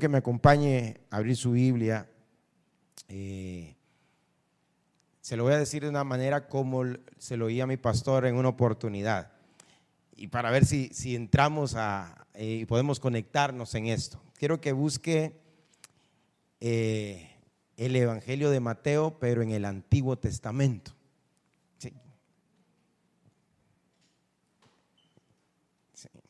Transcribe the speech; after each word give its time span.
Que 0.00 0.08
me 0.08 0.18
acompañe 0.18 1.00
a 1.10 1.16
abrir 1.16 1.36
su 1.36 1.52
Biblia. 1.52 2.08
Eh, 3.08 3.76
se 5.20 5.36
lo 5.36 5.44
voy 5.44 5.52
a 5.52 5.58
decir 5.58 5.82
de 5.82 5.88
una 5.88 6.04
manera 6.04 6.48
como 6.48 6.82
se 7.18 7.36
lo 7.36 7.46
oía 7.46 7.66
mi 7.66 7.76
pastor 7.76 8.26
en 8.26 8.34
una 8.34 8.48
oportunidad. 8.48 9.32
Y 10.16 10.28
para 10.28 10.50
ver 10.50 10.64
si, 10.64 10.88
si 10.92 11.14
entramos 11.14 11.76
a, 11.76 12.26
eh, 12.34 12.60
y 12.62 12.66
podemos 12.66 12.98
conectarnos 12.98 13.74
en 13.74 13.86
esto. 13.86 14.20
Quiero 14.36 14.60
que 14.60 14.72
busque 14.72 15.40
eh, 16.60 17.30
el 17.76 17.94
Evangelio 17.94 18.50
de 18.50 18.60
Mateo, 18.60 19.18
pero 19.20 19.42
en 19.42 19.50
el 19.50 19.64
Antiguo 19.64 20.18
Testamento. 20.18 20.92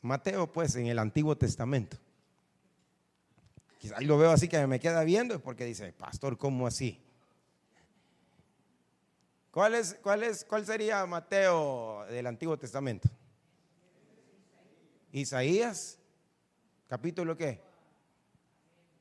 Mateo, 0.01 0.51
pues, 0.51 0.75
en 0.75 0.85
el 0.85 0.99
Antiguo 0.99 1.35
Testamento. 1.35 1.97
Quizás 3.85 4.03
lo 4.03 4.17
veo 4.17 4.31
así 4.31 4.47
que 4.47 4.65
me 4.65 4.79
queda 4.79 5.03
viendo, 5.03 5.39
porque 5.39 5.63
dice, 5.63 5.93
pastor, 5.93 6.39
¿cómo 6.39 6.65
así? 6.65 6.99
¿Cuál, 9.51 9.75
es, 9.75 9.99
cuál, 10.01 10.23
es, 10.23 10.43
¿Cuál 10.43 10.65
sería 10.65 11.05
Mateo 11.05 12.03
del 12.09 12.25
Antiguo 12.25 12.57
Testamento? 12.57 13.07
Isaías, 15.11 15.99
capítulo 16.87 17.37
qué? 17.37 17.61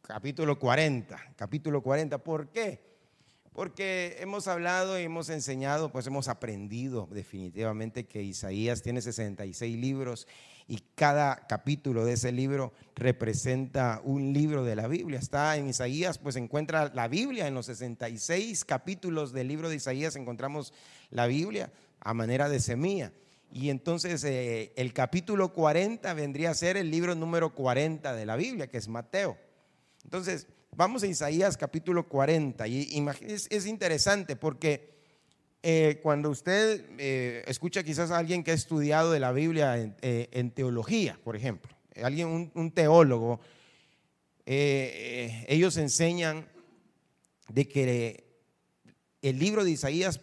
Capítulo 0.03 0.59
40, 0.59 1.33
capítulo 1.35 1.83
40. 1.83 2.19
¿Por 2.19 2.51
qué? 2.51 2.85
Porque 3.55 4.19
hemos 4.21 4.49
hablado 4.49 5.01
y 5.01 5.05
hemos 5.05 5.31
enseñado, 5.31 5.91
pues 5.93 6.07
hemos 6.09 6.29
aprendido 6.29 7.09
definitivamente 7.11 8.05
que 8.05 8.23
Isaías 8.23 8.83
tiene 8.83 9.01
66 9.01 9.79
libros 9.79 10.29
y 10.67 10.79
cada 10.95 11.47
capítulo 11.47 12.05
de 12.05 12.15
ese 12.15 12.33
libro 12.33 12.73
representa 12.95 14.01
un 14.03 14.33
libro 14.33 14.65
de 14.65 14.77
la 14.77 14.89
Biblia. 14.89 15.19
Está 15.19 15.57
en 15.57 15.69
Isaías, 15.69 16.19
pues 16.19 16.37
encuentra 16.37 16.91
la 16.95 17.07
Biblia. 17.07 17.47
En 17.47 17.55
los 17.55 17.67
66 17.67 18.65
capítulos 18.65 19.33
del 19.33 19.49
libro 19.49 19.69
de 19.69 19.77
Isaías 19.77 20.17
encontramos 20.17 20.73
la 21.11 21.27
Biblia 21.27 21.71
a 22.01 22.15
manera 22.15 22.49
de 22.49 22.61
semilla. 22.61 23.13
Y 23.53 23.69
entonces 23.69 24.25
eh, 24.25 24.73
el 24.77 24.93
capítulo 24.95 25.53
40 25.53 26.13
vendría 26.15 26.51
a 26.51 26.55
ser 26.55 26.77
el 26.77 26.91
libro 26.91 27.15
número 27.15 27.55
40 27.55 28.15
de 28.15 28.27
la 28.27 28.37
Biblia, 28.37 28.67
que 28.69 28.79
es 28.79 28.89
Mateo. 28.89 29.37
Entonces, 30.03 30.49
vamos 30.75 31.03
a 31.03 31.07
Isaías 31.07 31.57
capítulo 31.57 32.09
40. 32.09 32.67
Y 32.69 33.07
es, 33.21 33.49
es 33.51 33.67
interesante 33.67 34.35
porque 34.35 34.94
eh, 35.67 35.99
cuando 36.03 36.29
usted 36.29 36.85
eh, 36.99 37.43
escucha 37.47 37.83
quizás 37.83 38.11
a 38.11 38.19
alguien 38.19 38.45
que 38.45 38.51
ha 38.51 38.55
estudiado 38.55 39.11
de 39.11 39.19
la 39.19 39.33
Biblia 39.33 39.79
en, 39.79 39.97
eh, 40.03 40.51
teología, 40.55 41.19
por 41.25 41.37
ejemplo, 41.37 41.75
alguien, 42.03 42.53
un, 42.55 42.71
teólogo, 42.71 43.41
ellos 44.45 45.79
enseñan 45.79 46.47
de 47.49 47.67
que 47.67 48.27
el 49.23 49.39
libro 49.39 49.65
de 49.65 49.71
Isaías 49.71 50.21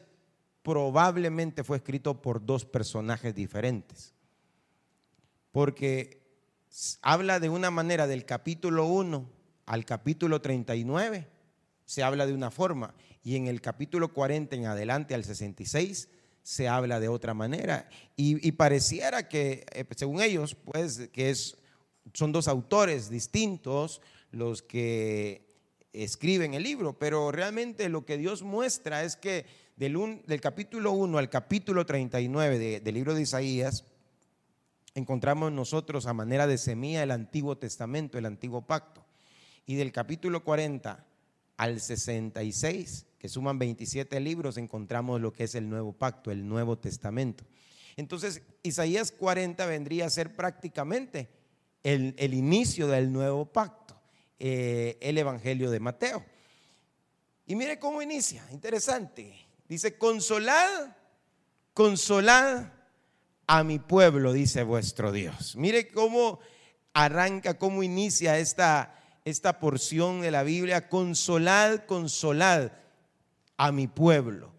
probablemente 0.61 1.63
fue 1.63 1.77
escrito 1.77 2.21
por 2.21 2.45
dos 2.45 2.63
personajes 2.63 3.33
diferentes, 3.33 4.13
porque 5.51 6.21
habla 7.01 7.39
de 7.39 7.49
una 7.49 7.71
manera 7.71 8.05
del 8.05 8.25
capítulo 8.25 8.85
1 8.85 9.27
al 9.65 9.85
capítulo 9.85 10.39
39, 10.39 11.27
se 11.85 12.03
habla 12.03 12.27
de 12.27 12.33
una 12.35 12.51
forma, 12.51 12.93
y 13.23 13.35
en 13.35 13.47
el 13.47 13.61
capítulo 13.61 14.13
40 14.13 14.55
en 14.55 14.65
adelante 14.65 15.13
al 15.13 15.23
66 15.23 16.09
se 16.43 16.67
habla 16.67 16.99
de 16.99 17.07
otra 17.07 17.33
manera. 17.33 17.87
Y, 18.15 18.51
pareciera 18.53 19.27
que, 19.27 19.65
eh, 19.73 19.85
según 19.95 20.21
ellos, 20.21 20.55
pues 20.55 21.09
que 21.13 21.29
es, 21.29 21.57
son 22.13 22.31
dos 22.31 22.47
autores 22.47 23.09
distintos 23.09 24.01
los 24.31 24.61
que 24.61 25.47
escriben 25.93 26.53
el 26.53 26.63
libro, 26.63 26.97
pero 26.97 27.31
realmente 27.31 27.89
lo 27.89 28.05
que 28.05 28.17
Dios 28.17 28.43
muestra 28.43 29.03
es 29.03 29.15
que 29.15 29.45
del, 29.75 30.21
del 30.25 30.41
capítulo 30.41 30.93
1 30.93 31.17
al 31.17 31.29
capítulo 31.29 31.85
39 31.85 32.79
del 32.79 32.95
libro 32.95 33.13
de 33.13 33.21
Isaías, 33.21 33.83
encontramos 34.95 35.51
nosotros 35.51 36.05
a 36.05 36.13
manera 36.13 36.47
de 36.47 36.57
semilla 36.57 37.03
el 37.03 37.11
Antiguo 37.11 37.57
Testamento, 37.57 38.17
el 38.17 38.25
Antiguo 38.25 38.61
Pacto. 38.61 39.05
Y 39.65 39.75
del 39.75 39.91
capítulo 39.91 40.43
40 40.43 41.05
al 41.57 41.79
66 41.79 43.05
que 43.21 43.29
suman 43.29 43.59
27 43.59 44.19
libros, 44.19 44.57
encontramos 44.57 45.21
lo 45.21 45.31
que 45.31 45.43
es 45.43 45.53
el 45.53 45.69
nuevo 45.69 45.93
pacto, 45.93 46.31
el 46.31 46.47
Nuevo 46.47 46.79
Testamento. 46.79 47.43
Entonces, 47.95 48.41
Isaías 48.63 49.11
40 49.11 49.63
vendría 49.67 50.07
a 50.07 50.09
ser 50.09 50.35
prácticamente 50.35 51.29
el, 51.83 52.33
inicio 52.33 52.87
del 52.87 53.11
nuevo 53.13 53.45
pacto, 53.45 53.95
eh, 54.39 54.97
el 55.01 55.19
Evangelio 55.19 55.69
de 55.69 55.79
Mateo. 55.79 56.25
Y 57.45 57.55
mire 57.55 57.77
cómo 57.77 58.01
inicia, 58.01 58.43
interesante. 58.51 59.35
Dice, 59.69 59.99
consolad, 59.99 60.95
consolad 61.75 62.73
a 63.45 63.63
mi 63.63 63.77
pueblo, 63.77 64.33
dice 64.33 64.63
vuestro 64.63 65.11
Dios. 65.11 65.55
Mire 65.55 65.89
cómo 65.89 66.39
arranca, 66.91 67.59
cómo 67.59 67.83
inicia 67.83 68.39
esta, 68.39 68.99
esta 69.25 69.59
porción 69.59 70.21
de 70.21 70.31
la 70.31 70.41
Biblia, 70.41 70.89
consolad, 70.89 71.85
consolad 71.85 72.71
a 73.61 73.71
mi 73.71 73.85
pueblo. 73.85 74.51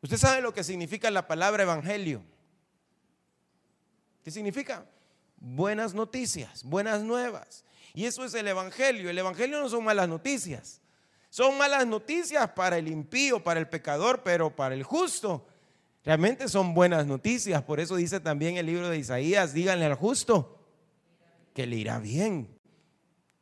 ¿Usted 0.00 0.16
sabe 0.16 0.40
lo 0.40 0.54
que 0.54 0.64
significa 0.64 1.10
la 1.10 1.28
palabra 1.28 1.64
evangelio? 1.64 2.22
¿Qué 4.24 4.30
significa? 4.30 4.86
Buenas 5.36 5.92
noticias, 5.92 6.64
buenas 6.64 7.02
nuevas. 7.02 7.62
Y 7.92 8.06
eso 8.06 8.24
es 8.24 8.32
el 8.32 8.48
evangelio. 8.48 9.10
El 9.10 9.18
evangelio 9.18 9.60
no 9.60 9.68
son 9.68 9.84
malas 9.84 10.08
noticias. 10.08 10.80
Son 11.28 11.58
malas 11.58 11.86
noticias 11.86 12.48
para 12.52 12.78
el 12.78 12.88
impío, 12.88 13.44
para 13.44 13.60
el 13.60 13.68
pecador, 13.68 14.22
pero 14.22 14.56
para 14.56 14.74
el 14.74 14.82
justo. 14.82 15.46
Realmente 16.06 16.48
son 16.48 16.72
buenas 16.72 17.06
noticias. 17.06 17.62
Por 17.64 17.80
eso 17.80 17.96
dice 17.96 18.18
también 18.18 18.56
el 18.56 18.64
libro 18.64 18.88
de 18.88 18.96
Isaías, 18.96 19.52
díganle 19.52 19.84
al 19.84 19.94
justo 19.94 20.58
que 21.52 21.66
le 21.66 21.76
irá 21.76 21.98
bien. 21.98 22.58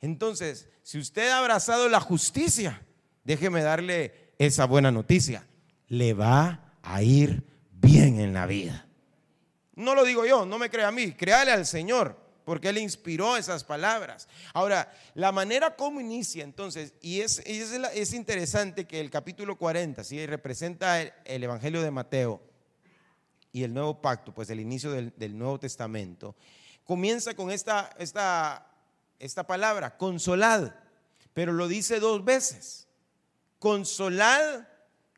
Entonces, 0.01 0.69
si 0.83 0.99
usted 0.99 1.31
ha 1.31 1.39
abrazado 1.39 1.89
la 1.89 2.01
justicia, 2.01 2.85
déjeme 3.31 3.63
darle 3.63 4.33
esa 4.39 4.65
buena 4.65 4.91
noticia. 4.91 5.47
Le 5.87 6.15
va 6.15 6.75
a 6.83 7.03
ir 7.05 7.45
bien 7.71 8.19
en 8.19 8.35
la 8.35 8.45
vida. 8.47 8.89
No 9.77 9.95
lo 9.95 10.05
digo 10.05 10.27
yo, 10.27 10.45
no 10.45 10.59
me 10.59 10.69
crea 10.69 10.89
a 10.89 10.93
mí, 10.93 11.13
créale 11.13 11.53
al 11.53 11.65
Señor, 11.65 12.19
porque 12.45 12.71
Él 12.71 12.79
inspiró 12.79 13.37
esas 13.37 13.63
palabras. 13.63 14.29
Ahora, 14.53 14.93
la 15.15 15.31
manera 15.31 15.77
como 15.77 16.01
inicia 16.01 16.43
entonces, 16.43 16.93
y 17.01 17.21
es, 17.21 17.41
es, 17.47 18.13
interesante 18.13 18.85
que 18.85 18.99
el 18.99 19.11
capítulo 19.11 19.57
40, 19.57 20.03
¿sí? 20.03 20.27
representa 20.27 21.01
el, 21.01 21.45
Evangelio 21.45 21.83
de 21.83 21.91
Mateo 21.93 22.43
y 23.53 23.63
el 23.63 23.73
nuevo 23.73 24.03
pacto, 24.03 24.35
pues 24.35 24.51
el 24.51 24.59
inicio 24.59 24.91
del, 24.91 25.39
Nuevo 25.39 25.61
Testamento, 25.61 26.35
comienza 26.83 27.35
con 27.35 27.53
esta, 27.53 27.95
esta, 27.97 28.67
esta 29.21 29.47
palabra, 29.47 29.97
consolad, 29.97 30.73
pero 31.33 31.53
lo 31.53 31.69
dice 31.69 32.01
dos 32.01 32.25
veces 32.25 32.89
consolad, 33.61 34.67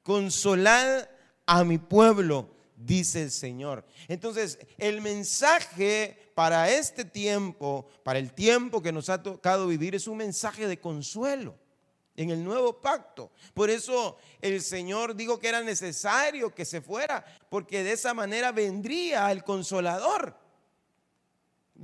consolad 0.02 1.08
a 1.46 1.64
mi 1.64 1.78
pueblo, 1.78 2.50
dice 2.76 3.22
el 3.22 3.30
Señor. 3.30 3.86
Entonces, 4.08 4.58
el 4.76 5.00
mensaje 5.00 6.32
para 6.34 6.70
este 6.70 7.06
tiempo, 7.06 7.88
para 8.02 8.18
el 8.18 8.34
tiempo 8.34 8.82
que 8.82 8.92
nos 8.92 9.08
ha 9.08 9.22
tocado 9.22 9.68
vivir, 9.68 9.94
es 9.94 10.06
un 10.06 10.18
mensaje 10.18 10.66
de 10.66 10.78
consuelo 10.78 11.56
en 12.16 12.30
el 12.30 12.44
nuevo 12.44 12.80
pacto. 12.80 13.30
Por 13.54 13.70
eso 13.70 14.18
el 14.40 14.60
Señor 14.60 15.14
dijo 15.14 15.38
que 15.38 15.48
era 15.48 15.62
necesario 15.62 16.54
que 16.54 16.64
se 16.64 16.80
fuera, 16.80 17.24
porque 17.48 17.84
de 17.84 17.92
esa 17.92 18.12
manera 18.12 18.52
vendría 18.52 19.30
el 19.30 19.44
consolador. 19.44 20.41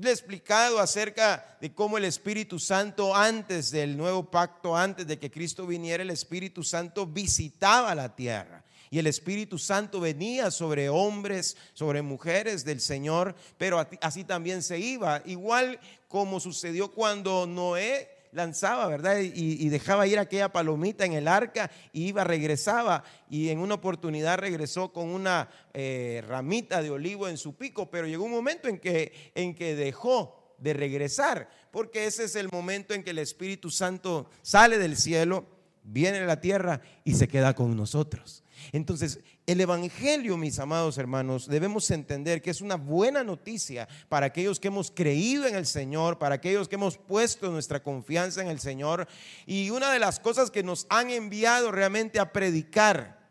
Le 0.00 0.10
he 0.10 0.12
explicado 0.12 0.78
acerca 0.78 1.56
de 1.60 1.74
cómo 1.74 1.98
el 1.98 2.04
Espíritu 2.04 2.60
Santo 2.60 3.16
antes 3.16 3.72
del 3.72 3.96
nuevo 3.96 4.30
pacto, 4.30 4.76
antes 4.76 5.06
de 5.08 5.18
que 5.18 5.30
Cristo 5.30 5.66
viniera, 5.66 6.04
el 6.04 6.10
Espíritu 6.10 6.62
Santo 6.62 7.04
visitaba 7.04 7.94
la 7.96 8.14
tierra. 8.14 8.64
Y 8.90 8.98
el 9.00 9.08
Espíritu 9.08 9.58
Santo 9.58 10.00
venía 10.00 10.52
sobre 10.52 10.88
hombres, 10.88 11.56
sobre 11.74 12.02
mujeres 12.02 12.64
del 12.64 12.80
Señor, 12.80 13.34
pero 13.58 13.84
así 14.00 14.22
también 14.22 14.62
se 14.62 14.78
iba. 14.78 15.20
Igual 15.26 15.80
como 16.06 16.38
sucedió 16.38 16.92
cuando 16.92 17.46
Noé 17.46 18.17
lanzaba, 18.38 18.86
¿verdad? 18.86 19.18
Y, 19.20 19.68
dejaba 19.68 20.06
ir 20.06 20.18
aquella 20.18 20.50
palomita 20.50 21.04
en 21.04 21.12
el 21.12 21.26
arca 21.26 21.70
y 21.92 22.06
iba, 22.06 22.22
regresaba 22.22 23.02
y 23.28 23.48
en 23.48 23.58
una 23.58 23.74
oportunidad 23.74 24.38
regresó 24.38 24.92
con 24.92 25.08
una 25.08 25.50
eh, 25.74 26.22
ramita 26.26 26.80
de 26.80 26.90
olivo 26.90 27.28
en 27.28 27.36
su 27.36 27.56
pico, 27.56 27.90
pero 27.90 28.06
llegó 28.06 28.24
un 28.24 28.30
momento 28.30 28.68
en 28.68 28.78
que, 28.78 29.32
en 29.34 29.54
que 29.54 29.74
dejó 29.74 30.54
de 30.58 30.72
regresar, 30.72 31.50
porque 31.72 32.06
ese 32.06 32.24
es 32.24 32.36
el 32.36 32.48
momento 32.50 32.94
en 32.94 33.02
que 33.02 33.10
el 33.10 33.18
Espíritu 33.18 33.70
Santo 33.70 34.30
sale 34.42 34.78
del 34.78 34.96
cielo, 34.96 35.44
viene 35.82 36.18
a 36.18 36.26
la 36.26 36.40
tierra 36.40 36.80
y 37.04 37.14
se 37.14 37.26
queda 37.26 37.54
con 37.54 37.76
nosotros. 37.76 38.44
Entonces, 38.72 39.20
el 39.48 39.62
Evangelio, 39.62 40.36
mis 40.36 40.58
amados 40.58 40.98
hermanos, 40.98 41.48
debemos 41.48 41.90
entender 41.90 42.42
que 42.42 42.50
es 42.50 42.60
una 42.60 42.74
buena 42.74 43.24
noticia 43.24 43.88
para 44.10 44.26
aquellos 44.26 44.60
que 44.60 44.68
hemos 44.68 44.90
creído 44.90 45.46
en 45.46 45.54
el 45.54 45.64
Señor, 45.64 46.18
para 46.18 46.34
aquellos 46.34 46.68
que 46.68 46.74
hemos 46.74 46.98
puesto 46.98 47.50
nuestra 47.50 47.82
confianza 47.82 48.42
en 48.42 48.48
el 48.48 48.60
Señor. 48.60 49.08
Y 49.46 49.70
una 49.70 49.90
de 49.90 50.00
las 50.00 50.20
cosas 50.20 50.50
que 50.50 50.62
nos 50.62 50.86
han 50.90 51.08
enviado 51.08 51.72
realmente 51.72 52.20
a 52.20 52.30
predicar 52.30 53.26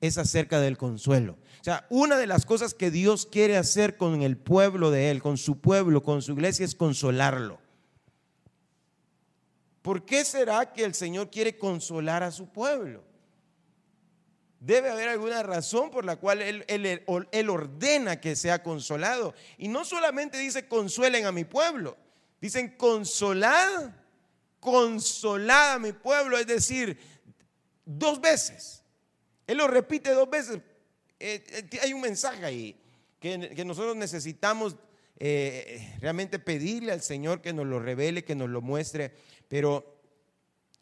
es 0.00 0.18
acerca 0.18 0.60
del 0.60 0.78
consuelo. 0.78 1.36
O 1.60 1.64
sea, 1.64 1.84
una 1.90 2.16
de 2.16 2.28
las 2.28 2.46
cosas 2.46 2.72
que 2.72 2.92
Dios 2.92 3.26
quiere 3.26 3.56
hacer 3.56 3.96
con 3.96 4.22
el 4.22 4.36
pueblo 4.36 4.92
de 4.92 5.10
Él, 5.10 5.20
con 5.20 5.36
su 5.36 5.58
pueblo, 5.58 6.04
con 6.04 6.22
su 6.22 6.34
iglesia, 6.34 6.64
es 6.64 6.76
consolarlo. 6.76 7.58
¿Por 9.82 10.04
qué 10.04 10.24
será 10.24 10.72
que 10.72 10.84
el 10.84 10.94
Señor 10.94 11.28
quiere 11.28 11.58
consolar 11.58 12.22
a 12.22 12.30
su 12.30 12.46
pueblo? 12.46 13.02
Debe 14.60 14.90
haber 14.90 15.08
alguna 15.08 15.42
razón 15.42 15.90
por 15.90 16.04
la 16.04 16.16
cual 16.16 16.40
él, 16.40 17.48
ordena 17.48 18.20
que 18.20 18.34
sea 18.34 18.62
consolado. 18.62 19.34
Y 19.58 19.68
no 19.68 19.84
solamente 19.84 20.38
dice 20.38 20.66
consuelen 20.66 21.26
a 21.26 21.32
mi 21.32 21.44
pueblo, 21.44 21.96
dicen 22.40 22.76
consolad, 22.76 23.92
consolad 24.58 25.74
a 25.74 25.78
mi 25.78 25.92
pueblo, 25.92 26.38
es 26.38 26.46
decir, 26.46 26.98
dos 27.84 28.20
veces. 28.20 28.82
Él 29.46 29.58
lo 29.58 29.68
repite 29.68 30.10
dos 30.10 30.28
veces. 30.28 30.58
Eh, 31.20 31.44
eh, 31.48 31.78
hay 31.82 31.92
un 31.92 32.00
mensaje 32.00 32.44
ahí 32.44 32.80
que, 33.20 33.64
nosotros 33.64 33.94
necesitamos 33.94 34.76
eh, 35.18 35.96
realmente 36.00 36.38
pedirle 36.38 36.92
al 36.92 37.02
Señor 37.02 37.42
que 37.42 37.52
nos 37.52 37.66
lo 37.66 37.78
revele, 37.78 38.24
que 38.24 38.34
nos 38.34 38.48
lo 38.48 38.62
muestre. 38.62 39.12
Pero 39.48 40.00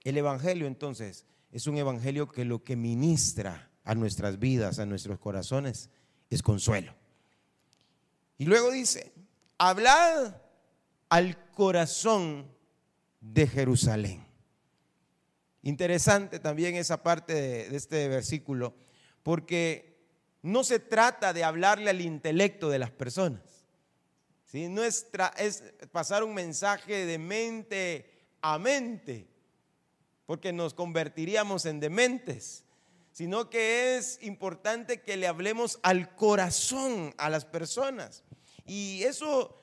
el 0.05 0.17
Evangelio 0.17 0.69
entonces 0.69 1.27
es 1.55 1.69
un 1.69 1.79
evangelio 1.79 2.29
que 2.33 2.45
lo 2.45 2.65
que 2.65 2.75
ministra 2.75 3.71
a 3.85 3.95
nuestras 3.95 4.41
vidas, 4.41 4.81
a 4.81 4.87
nuestros 4.87 5.21
corazones, 5.21 5.89
es 6.29 6.43
consuelo. 6.43 6.93
Y 8.39 8.47
luego 8.47 8.73
dice, 8.73 9.13
hablad 9.57 10.35
al 11.09 11.53
corazón 11.53 12.51
de 13.21 13.47
Jerusalén. 13.47 14.27
Interesante 15.63 16.41
también 16.41 16.75
esa 16.75 17.05
parte 17.05 17.35
de, 17.35 17.77
este 17.77 18.09
versículo, 18.09 18.75
porque 19.23 20.09
no 20.43 20.65
se 20.65 20.81
trata 20.81 21.33
de 21.33 21.45
hablarle 21.45 21.91
al 21.91 22.01
intelecto 22.01 22.69
de 22.69 22.81
las 22.81 22.91
personas. 22.91 23.65
¿sí? 24.45 24.69
No 24.69 24.83
es, 24.83 25.07
es 25.39 25.63
pasar 25.93 26.25
un 26.25 26.35
mensaje 26.35 27.07
de 27.07 27.19
mente 27.19 28.11
a 28.43 28.59
mente 28.59 29.34
porque 30.27 30.53
nos 30.53 30.75
convertiríamos 30.75 31.67
en 31.67 31.81
dementes, 31.81 32.65
sino 33.13 33.51
que 33.51 33.97
es 33.97 34.19
importante 34.23 35.03
que 35.03 35.17
le 35.17 35.27
hablemos 35.27 35.79
al 35.83 36.15
corazón 36.17 37.15
a 37.19 37.31
las 37.31 37.45
personas. 37.45 38.25
Y 38.67 39.03
eso 39.03 39.61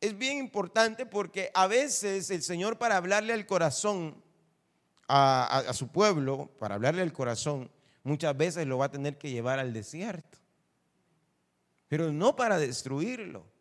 es 0.00 0.16
bien 0.16 0.38
importante 0.38 1.06
porque 1.06 1.50
a 1.54 1.66
veces 1.66 2.30
el 2.30 2.42
Señor 2.42 2.78
para 2.78 2.96
hablarle 2.96 3.32
al 3.32 3.46
corazón 3.46 4.22
a, 5.08 5.58
a, 5.58 5.72
su 5.72 5.88
pueblo, 5.88 6.50
para 6.58 6.74
hablarle 6.74 7.02
al 7.02 7.12
corazón, 7.12 7.70
muchas 8.04 8.36
veces 8.36 8.66
lo 8.66 8.78
va 8.78 8.86
a 8.86 8.90
tener 8.90 9.18
que 9.18 9.30
llevar 9.30 9.58
al 9.58 9.72
desierto, 9.72 10.38
pero 11.88 12.12
no 12.12 12.36
para 12.36 12.58
destruirlo 12.58 13.55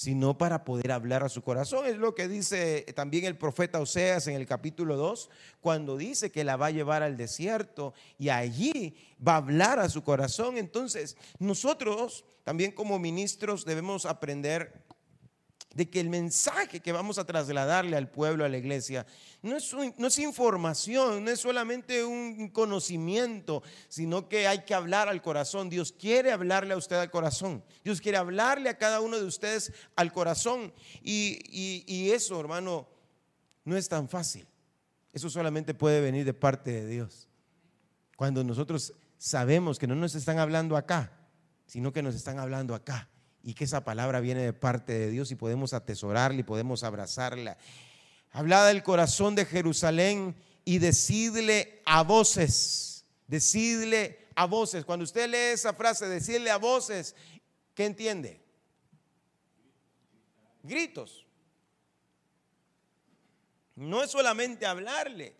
sino 0.00 0.38
para 0.38 0.64
poder 0.64 0.92
hablar 0.92 1.24
a 1.24 1.28
su 1.28 1.42
corazón. 1.42 1.84
Es 1.84 1.98
lo 1.98 2.14
que 2.14 2.26
dice 2.26 2.86
también 2.96 3.26
el 3.26 3.36
profeta 3.36 3.82
Oseas 3.82 4.28
en 4.28 4.34
el 4.34 4.46
capítulo 4.46 4.96
2, 4.96 5.28
cuando 5.60 5.98
dice 5.98 6.32
que 6.32 6.42
la 6.42 6.56
va 6.56 6.68
a 6.68 6.70
llevar 6.70 7.02
al 7.02 7.18
desierto 7.18 7.92
y 8.18 8.30
allí 8.30 8.96
va 9.20 9.34
a 9.34 9.36
hablar 9.36 9.78
a 9.78 9.90
su 9.90 10.02
corazón. 10.02 10.56
Entonces, 10.56 11.18
nosotros 11.38 12.24
también 12.44 12.72
como 12.72 12.98
ministros 12.98 13.66
debemos 13.66 14.06
aprender 14.06 14.72
de 15.74 15.88
que 15.88 16.00
el 16.00 16.08
mensaje 16.08 16.80
que 16.80 16.92
vamos 16.92 17.18
a 17.18 17.24
trasladarle 17.24 17.96
al 17.96 18.10
pueblo, 18.10 18.44
a 18.44 18.48
la 18.48 18.58
iglesia, 18.58 19.06
no 19.40 19.56
es, 19.56 19.72
no 19.96 20.06
es, 20.06 20.18
información, 20.18 21.24
no 21.24 21.30
es 21.30 21.40
solamente 21.40 22.04
un 22.04 22.48
conocimiento, 22.48 23.62
sino 23.88 24.28
que 24.28 24.48
hay 24.48 24.64
que 24.64 24.74
hablar 24.74 25.08
al 25.08 25.22
corazón. 25.22 25.70
Dios 25.70 25.92
quiere 25.92 26.32
hablarle 26.32 26.74
a 26.74 26.76
usted 26.76 26.96
al 26.96 27.10
corazón. 27.10 27.62
Dios 27.84 28.00
quiere 28.00 28.18
hablarle 28.18 28.68
a 28.68 28.78
cada 28.78 29.00
uno 29.00 29.18
de 29.18 29.24
ustedes 29.24 29.72
al 29.94 30.12
corazón. 30.12 30.72
Y, 31.02 31.38
y 31.86 32.10
eso, 32.10 32.40
hermano, 32.40 32.88
no 33.64 33.76
es 33.76 33.88
tan 33.88 34.08
fácil. 34.08 34.46
Eso 35.12 35.30
solamente 35.30 35.72
puede 35.72 36.00
venir 36.00 36.24
de 36.24 36.34
parte 36.34 36.72
de 36.72 36.86
Dios. 36.86 37.28
Cuando 38.16 38.42
nosotros 38.42 38.92
sabemos 39.18 39.78
que 39.78 39.86
no 39.86 39.94
nos 39.94 40.16
están 40.16 40.38
hablando 40.40 40.76
acá, 40.76 41.12
sino 41.66 41.92
que 41.92 42.02
nos 42.02 42.16
están 42.16 42.40
hablando 42.40 42.74
acá 42.74 43.08
y 43.42 43.54
que 43.54 43.64
esa 43.64 43.84
palabra 43.84 44.20
viene 44.20 44.42
de 44.42 44.52
parte 44.52 44.92
de 44.92 45.10
Dios 45.10 45.30
y 45.30 45.34
podemos 45.34 45.72
atesorarla 45.72 46.40
y 46.40 46.44
podemos 46.44 46.82
abrazarla. 46.82 47.56
Habla 48.32 48.66
del 48.66 48.82
corazón 48.82 49.34
de 49.34 49.44
Jerusalén 49.44 50.36
y 50.64 50.78
decidle 50.78 51.82
a 51.84 52.02
voces, 52.02 53.04
decidle 53.26 54.28
a 54.36 54.44
voces. 54.46 54.84
Cuando 54.84 55.04
usted 55.04 55.28
lee 55.28 55.54
esa 55.54 55.72
frase, 55.74 56.08
decirle 56.08 56.50
a 56.50 56.58
voces, 56.58 57.14
¿qué 57.74 57.86
entiende? 57.86 58.40
Gritos. 60.62 61.26
No 63.74 64.02
es 64.02 64.10
solamente 64.10 64.66
hablarle, 64.66 65.34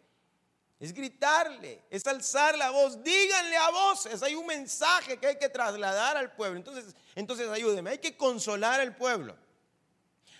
es 0.81 0.95
gritarle, 0.95 1.83
es 1.91 2.07
alzar 2.07 2.57
la 2.57 2.71
voz, 2.71 3.05
díganle 3.05 3.55
a 3.55 3.71
voces, 3.71 4.23
hay 4.23 4.35
un 4.35 4.47
mensaje 4.47 5.19
que 5.19 5.27
hay 5.27 5.37
que 5.37 5.51
trasladar 5.51 6.17
al 6.17 6.33
pueblo. 6.33 6.57
Entonces, 6.57 6.95
entonces 7.15 7.51
ayúdeme, 7.51 7.91
hay 7.91 7.99
que 7.99 8.17
consolar 8.17 8.81
al 8.81 8.97
pueblo. 8.97 9.37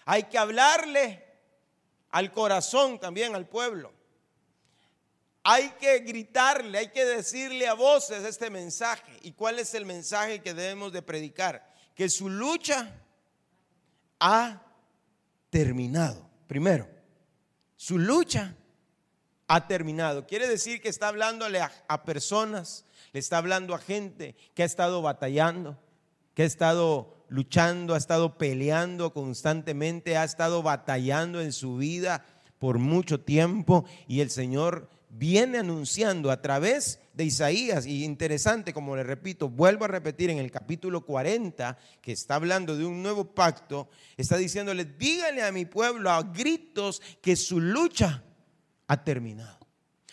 Hay 0.07 0.25
que 0.25 0.39
hablarle 0.39 1.23
al 2.11 2.33
corazón 2.33 2.99
también 2.99 3.35
al 3.35 3.47
pueblo. 3.47 3.93
Hay 5.43 5.71
que 5.73 5.99
gritarle, 5.99 6.79
hay 6.79 6.89
que 6.89 7.05
decirle 7.05 7.69
a 7.69 7.75
voces 7.75 8.25
este 8.25 8.49
mensaje. 8.49 9.19
¿Y 9.21 9.33
cuál 9.33 9.59
es 9.59 9.75
el 9.75 9.85
mensaje 9.85 10.41
que 10.41 10.55
debemos 10.55 10.91
de 10.91 11.03
predicar? 11.03 11.71
Que 11.95 12.09
su 12.09 12.31
lucha 12.31 12.99
ha 14.19 14.63
terminado. 15.51 16.29
Primero, 16.47 16.89
su 17.77 17.99
lucha 17.99 18.57
ha 19.53 19.67
terminado. 19.67 20.29
Quiere 20.29 20.47
decir 20.47 20.81
que 20.81 20.89
está 20.89 21.09
hablándole 21.09 21.61
a, 21.61 22.05
personas, 22.05 22.85
le 23.13 23.19
está 23.19 23.39
hablando 23.39 23.75
a 23.75 23.79
gente 23.79 24.37
que 24.55 24.63
ha 24.63 24.67
estado 24.67 25.03
batallando, 25.03 25.77
que 26.35 26.45
ha 26.45 26.47
estado 26.47 27.17
luchando, 27.29 27.97
ha 27.97 27.99
estado 27.99 28.39
peleando 28.39 29.13
constantemente, 29.13 30.17
ha 30.17 30.23
estado 30.23 30.63
batallando 30.63 31.41
en 31.41 31.53
su 31.53 31.79
vida 31.79 32.25
por 32.61 32.79
mucho 32.79 33.23
tiempo 33.23 33.85
y 34.07 34.21
el 34.21 34.31
Señor 34.31 34.89
viene 35.09 35.59
anunciando 35.59 36.31
a 36.31 36.41
través 36.41 37.01
de 37.13 37.25
Isaías, 37.25 37.87
y 37.87 38.05
interesante, 38.05 38.73
como 38.73 38.95
le 38.95 39.03
repito, 39.03 39.49
vuelvo 39.49 39.85
a 39.85 39.89
repetir 39.89 40.31
en 40.31 40.39
el 40.39 40.53
capítulo 40.53 41.05
40, 41.05 41.77
que 42.01 42.13
está 42.13 42.37
hablando 42.37 42.77
de 42.77 42.85
un 42.85 43.03
nuevo 43.03 43.35
pacto, 43.35 43.89
está 44.17 44.37
diciéndole, 44.37 44.85
dígale 44.85 45.43
a 45.43 45.51
mi 45.51 45.65
pueblo 45.67 46.09
a 46.09 46.23
gritos 46.23 47.03
que 47.21 47.35
su 47.35 47.59
lucha 47.59 48.23
ha 48.91 49.05
terminado. 49.05 49.57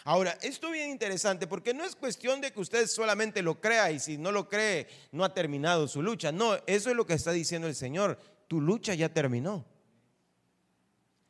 Ahora, 0.04 0.38
esto 0.44 0.68
es 0.68 0.74
bien 0.74 0.92
interesante 0.92 1.48
porque 1.48 1.74
no 1.74 1.84
es 1.84 1.96
cuestión 1.96 2.42
de 2.42 2.52
que 2.52 2.60
usted 2.60 2.86
solamente 2.86 3.42
lo 3.42 3.60
crea 3.60 3.90
y 3.90 4.00
si 4.00 4.20
no 4.20 4.32
lo 4.32 4.48
cree, 4.48 4.88
no 5.12 5.26
ha 5.26 5.34
terminado 5.34 5.88
su 5.88 6.04
lucha. 6.04 6.32
No, 6.32 6.56
eso 6.68 6.92
es 6.92 6.96
lo 6.96 7.08
que 7.08 7.16
está 7.16 7.32
diciendo 7.32 7.68
el 7.68 7.74
Señor. 7.74 8.20
Tu 8.48 8.62
lucha 8.62 8.94
ya 8.94 9.10
terminó. 9.10 9.66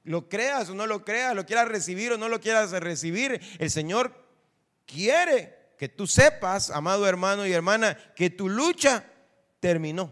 Lo 0.03 0.27
creas 0.27 0.69
o 0.69 0.75
no 0.75 0.85
lo 0.87 1.05
creas, 1.05 1.35
lo 1.35 1.45
quieras 1.45 1.69
recibir 1.69 2.11
o 2.11 2.17
no 2.17 2.27
lo 2.27 2.41
quieras 2.41 2.71
recibir, 2.71 3.39
el 3.59 3.71
Señor 3.71 4.13
quiere 4.85 5.71
que 5.77 5.87
tú 5.87 6.05
sepas, 6.05 6.69
amado 6.69 7.07
hermano 7.07 7.47
y 7.47 7.53
hermana, 7.53 7.97
que 8.13 8.29
tu 8.29 8.49
lucha 8.49 9.05
terminó. 9.61 10.11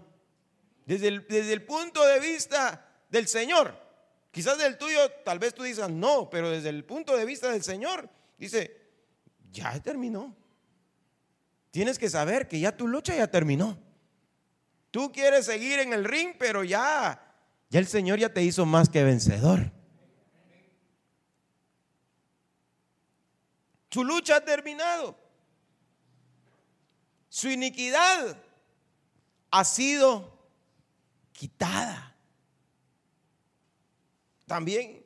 Desde 0.86 1.10
el, 1.10 1.28
desde 1.28 1.52
el 1.52 1.64
punto 1.64 2.06
de 2.06 2.20
vista 2.22 3.04
del 3.10 3.28
Señor, 3.28 3.85
Quizás 4.36 4.58
del 4.58 4.78
tuyo, 4.78 5.00
tal 5.24 5.40
vez 5.40 5.54
tú 5.54 5.64
digas 5.64 5.90
no, 5.90 6.30
pero 6.30 6.50
desde 6.50 6.68
el 6.68 6.84
punto 6.84 7.16
de 7.16 7.24
vista 7.24 7.50
del 7.50 7.64
Señor, 7.64 8.10
dice, 8.38 8.82
ya 9.50 9.82
terminó. 9.82 10.36
Tienes 11.72 11.98
que 11.98 12.10
saber 12.10 12.50
que 12.50 12.60
ya 12.60 12.76
tu 12.76 12.86
lucha 12.86 13.16
ya 13.16 13.28
terminó. 13.28 13.78
Tú 14.92 15.14
quieres 15.14 15.46
seguir 15.46 15.80
en 15.80 15.94
el 15.94 16.04
ring, 16.04 16.36
pero 16.38 16.66
ya, 16.66 17.34
ya 17.70 17.80
el 17.80 17.88
Señor 17.88 18.20
ya 18.20 18.34
te 18.34 18.44
hizo 18.44 18.66
más 18.66 18.90
que 18.90 19.06
vencedor. 19.06 19.72
Su 23.90 24.04
lucha 24.04 24.36
ha 24.36 24.42
terminado. 24.42 25.18
Su 27.30 27.48
iniquidad 27.48 28.38
ha 29.50 29.64
sido 29.64 30.46
quitada. 31.32 32.15
También 34.46 35.06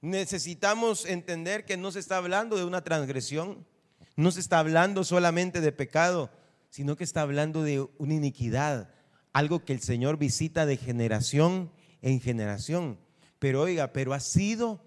necesitamos 0.00 1.04
entender 1.04 1.64
que 1.64 1.76
no 1.76 1.92
se 1.92 1.98
está 1.98 2.16
hablando 2.16 2.56
de 2.56 2.64
una 2.64 2.82
transgresión, 2.82 3.66
no 4.16 4.30
se 4.30 4.40
está 4.40 4.58
hablando 4.58 5.04
solamente 5.04 5.60
de 5.60 5.72
pecado, 5.72 6.30
sino 6.70 6.96
que 6.96 7.04
está 7.04 7.22
hablando 7.22 7.62
de 7.62 7.86
una 7.98 8.14
iniquidad, 8.14 8.92
algo 9.32 9.64
que 9.64 9.72
el 9.72 9.80
Señor 9.80 10.16
visita 10.16 10.66
de 10.66 10.76
generación 10.76 11.72
en 12.02 12.20
generación. 12.20 12.98
Pero 13.38 13.62
oiga, 13.62 13.92
pero 13.92 14.12
ha 14.14 14.20
sido 14.20 14.82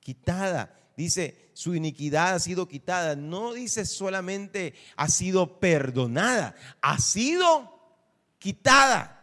quitada. 0.00 0.76
Dice, 0.96 1.50
su 1.54 1.74
iniquidad 1.74 2.34
ha 2.34 2.38
sido 2.38 2.68
quitada. 2.68 3.16
No 3.16 3.52
dice 3.52 3.86
solamente 3.86 4.74
ha 4.96 5.08
sido 5.08 5.58
perdonada, 5.58 6.54
ha 6.80 6.98
sido 6.98 7.96
quitada. 8.38 9.21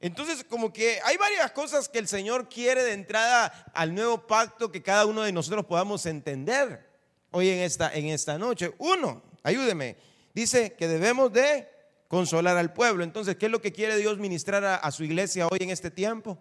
Entonces, 0.00 0.44
como 0.44 0.72
que 0.72 1.00
hay 1.04 1.16
varias 1.16 1.50
cosas 1.50 1.88
que 1.88 1.98
el 1.98 2.06
Señor 2.06 2.48
quiere 2.48 2.84
de 2.84 2.92
entrada 2.92 3.70
al 3.74 3.94
nuevo 3.94 4.26
pacto 4.26 4.70
que 4.70 4.82
cada 4.82 5.06
uno 5.06 5.22
de 5.22 5.32
nosotros 5.32 5.66
podamos 5.66 6.06
entender 6.06 6.88
hoy 7.32 7.48
en 7.48 7.58
esta, 7.58 7.92
en 7.92 8.06
esta 8.06 8.38
noche. 8.38 8.72
Uno, 8.78 9.22
ayúdeme, 9.42 9.96
dice 10.34 10.74
que 10.74 10.86
debemos 10.86 11.32
de 11.32 11.68
consolar 12.06 12.56
al 12.56 12.72
pueblo. 12.72 13.02
Entonces, 13.02 13.36
¿qué 13.36 13.46
es 13.46 13.52
lo 13.52 13.60
que 13.60 13.72
quiere 13.72 13.96
Dios 13.96 14.18
ministrar 14.18 14.64
a, 14.64 14.90
su 14.92 15.02
iglesia 15.02 15.48
hoy 15.48 15.58
en 15.60 15.70
este 15.70 15.90
tiempo? 15.90 16.38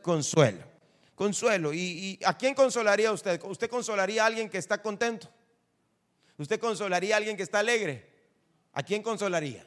Consuelo. 0.00 0.64
Consuelo. 1.14 1.74
¿Y, 1.74 1.78
¿Y, 1.78 2.18
a 2.24 2.36
quién 2.38 2.54
consolaría 2.54 3.12
usted? 3.12 3.40
¿Usted 3.44 3.68
consolaría 3.68 4.24
a 4.24 4.26
alguien 4.26 4.48
que 4.48 4.58
está 4.58 4.80
contento? 4.80 5.28
¿Usted 6.38 6.58
consolaría 6.58 7.14
a 7.14 7.18
alguien 7.18 7.36
que 7.36 7.42
está 7.42 7.58
alegre? 7.58 8.10
¿A 8.72 8.82
quién 8.82 9.02
consolaría? 9.02 9.64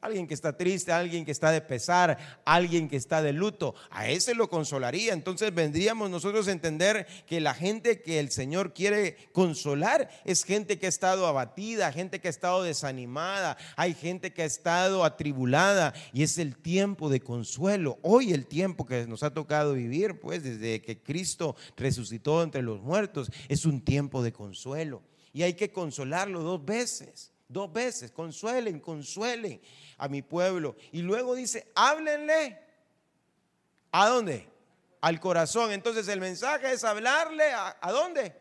Alguien 0.00 0.26
que 0.26 0.32
está 0.32 0.56
triste, 0.56 0.92
alguien 0.92 1.26
que 1.26 1.30
está 1.30 1.50
de 1.50 1.60
pesar, 1.60 2.40
alguien 2.46 2.88
que 2.88 2.96
está 2.96 3.20
de 3.20 3.34
luto, 3.34 3.74
a 3.90 4.08
ese 4.08 4.34
lo 4.34 4.48
consolaría. 4.48 5.12
Entonces 5.12 5.54
vendríamos 5.54 6.08
nosotros 6.08 6.48
a 6.48 6.52
entender 6.52 7.06
que 7.26 7.38
la 7.38 7.52
gente 7.52 8.00
que 8.00 8.18
el 8.18 8.30
Señor 8.30 8.72
quiere 8.72 9.16
consolar 9.32 10.08
es 10.24 10.44
gente 10.44 10.78
que 10.78 10.86
ha 10.86 10.88
estado 10.88 11.26
abatida, 11.26 11.92
gente 11.92 12.18
que 12.18 12.28
ha 12.28 12.30
estado 12.30 12.62
desanimada, 12.62 13.58
hay 13.76 13.92
gente 13.92 14.32
que 14.32 14.40
ha 14.40 14.46
estado 14.46 15.04
atribulada 15.04 15.92
y 16.14 16.22
es 16.22 16.38
el 16.38 16.56
tiempo 16.56 17.10
de 17.10 17.20
consuelo. 17.20 17.98
Hoy 18.00 18.32
el 18.32 18.46
tiempo 18.46 18.86
que 18.86 19.06
nos 19.06 19.22
ha 19.22 19.34
tocado 19.34 19.74
vivir, 19.74 20.18
pues 20.18 20.42
desde 20.42 20.80
que 20.80 21.02
Cristo 21.02 21.56
resucitó 21.76 22.42
entre 22.42 22.62
los 22.62 22.80
muertos, 22.80 23.30
es 23.48 23.66
un 23.66 23.82
tiempo 23.82 24.22
de 24.22 24.32
consuelo 24.32 25.02
y 25.34 25.42
hay 25.42 25.52
que 25.52 25.70
consolarlo 25.70 26.40
dos 26.40 26.64
veces. 26.64 27.32
Dos 27.50 27.72
veces, 27.72 28.12
consuelen, 28.12 28.78
consuelen 28.78 29.60
a 30.00 30.08
mi 30.08 30.22
pueblo. 30.22 30.76
Y 30.92 31.02
luego 31.02 31.34
dice, 31.34 31.70
háblenle. 31.74 32.58
¿A 33.92 34.08
dónde? 34.08 34.48
Al 35.02 35.20
corazón. 35.20 35.72
Entonces 35.72 36.08
el 36.08 36.20
mensaje 36.20 36.72
es 36.72 36.84
hablarle 36.84 37.52
a, 37.52 37.76
dónde? 37.92 38.34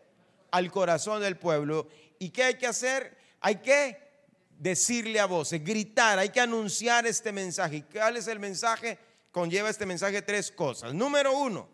Al 0.51 0.71
corazón 0.71 1.21
del 1.21 1.37
pueblo. 1.37 1.89
¿Y 2.17 2.29
qué 2.29 2.43
hay 2.43 2.53
que 2.57 2.65
hacer? 2.65 3.17
Hay 3.41 3.57
que 3.57 4.09
decirle 4.57 5.19
a 5.19 5.25
voces, 5.25 5.63
gritar, 5.63 6.17
hay 6.17 6.29
que 6.29 6.39
anunciar 6.39 7.05
este 7.05 7.33
mensaje. 7.33 7.77
¿Y 7.77 7.81
cuál 7.81 8.15
es 8.15 8.27
el 8.27 8.39
mensaje? 8.39 8.97
Conlleva 9.31 9.69
este 9.69 9.85
mensaje 9.85 10.21
tres 10.21 10.51
cosas. 10.51 10.93
Número 10.93 11.37
uno, 11.37 11.69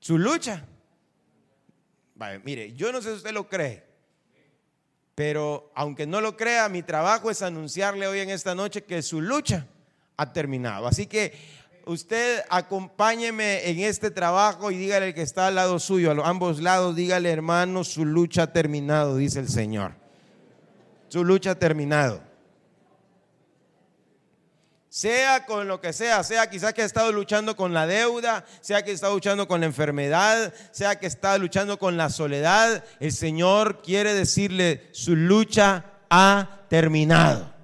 su 0.00 0.18
lucha. 0.18 0.66
Mire, 2.42 2.72
yo 2.72 2.90
no 2.90 3.00
sé 3.00 3.10
si 3.10 3.16
usted 3.16 3.32
lo 3.32 3.48
cree, 3.48 3.87
pero 5.18 5.72
aunque 5.74 6.06
no 6.06 6.20
lo 6.20 6.36
crea, 6.36 6.68
mi 6.68 6.84
trabajo 6.84 7.28
es 7.28 7.42
anunciarle 7.42 8.06
hoy 8.06 8.20
en 8.20 8.30
esta 8.30 8.54
noche 8.54 8.84
que 8.84 9.02
su 9.02 9.20
lucha 9.20 9.66
ha 10.16 10.32
terminado. 10.32 10.86
Así 10.86 11.06
que 11.06 11.32
usted 11.86 12.44
acompáñeme 12.48 13.68
en 13.68 13.80
este 13.80 14.12
trabajo 14.12 14.70
y 14.70 14.76
dígale 14.76 15.06
al 15.06 15.14
que 15.14 15.22
está 15.22 15.48
al 15.48 15.56
lado 15.56 15.80
suyo, 15.80 16.12
a 16.12 16.28
ambos 16.28 16.62
lados, 16.62 16.94
dígale 16.94 17.32
hermano, 17.32 17.82
su 17.82 18.04
lucha 18.04 18.44
ha 18.44 18.52
terminado, 18.52 19.16
dice 19.16 19.40
el 19.40 19.48
Señor. 19.48 19.94
Su 21.08 21.24
lucha 21.24 21.50
ha 21.50 21.54
terminado 21.56 22.22
sea 24.88 25.44
con 25.44 25.68
lo 25.68 25.80
que 25.80 25.92
sea, 25.92 26.24
sea 26.24 26.48
quizás 26.48 26.72
que 26.72 26.82
ha 26.82 26.86
estado 26.86 27.12
luchando 27.12 27.56
con 27.56 27.74
la 27.74 27.86
deuda, 27.86 28.44
sea 28.60 28.82
que 28.82 28.92
está 28.92 29.10
luchando 29.10 29.46
con 29.46 29.60
la 29.60 29.66
enfermedad, 29.66 30.52
sea 30.72 30.98
que 30.98 31.06
está 31.06 31.36
luchando 31.36 31.78
con 31.78 31.96
la 31.96 32.08
soledad, 32.08 32.84
el 33.00 33.12
Señor 33.12 33.82
quiere 33.82 34.14
decirle, 34.14 34.88
su 34.92 35.14
lucha 35.14 35.84
ha 36.08 36.64
terminado. 36.68 37.54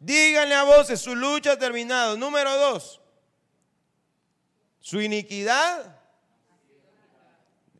Díganle 0.00 0.54
a 0.54 0.64
voces, 0.64 1.00
su 1.00 1.14
lucha 1.14 1.52
ha 1.52 1.58
terminado. 1.58 2.16
Número 2.16 2.56
dos, 2.56 3.00
su 4.80 5.00
iniquidad. 5.00 5.96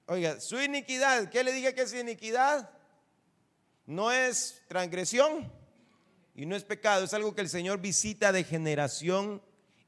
Oiga, 0.07 0.41
su 0.41 0.61
iniquidad, 0.61 1.29
¿qué 1.29 1.45
le 1.45 1.53
dije 1.53 1.75
que 1.75 1.83
es 1.83 1.93
iniquidad? 1.93 2.71
No 3.87 4.11
es 4.11 4.63
transgresión. 4.69 5.58
Y 6.39 6.47
no 6.47 6.55
es 6.55 6.63
pecado, 6.63 7.05
es 7.05 7.13
algo 7.15 7.35
que 7.35 7.41
el 7.41 7.49
Señor 7.49 7.81
visita 7.81 8.31
de 8.31 8.45
generación 8.45 9.43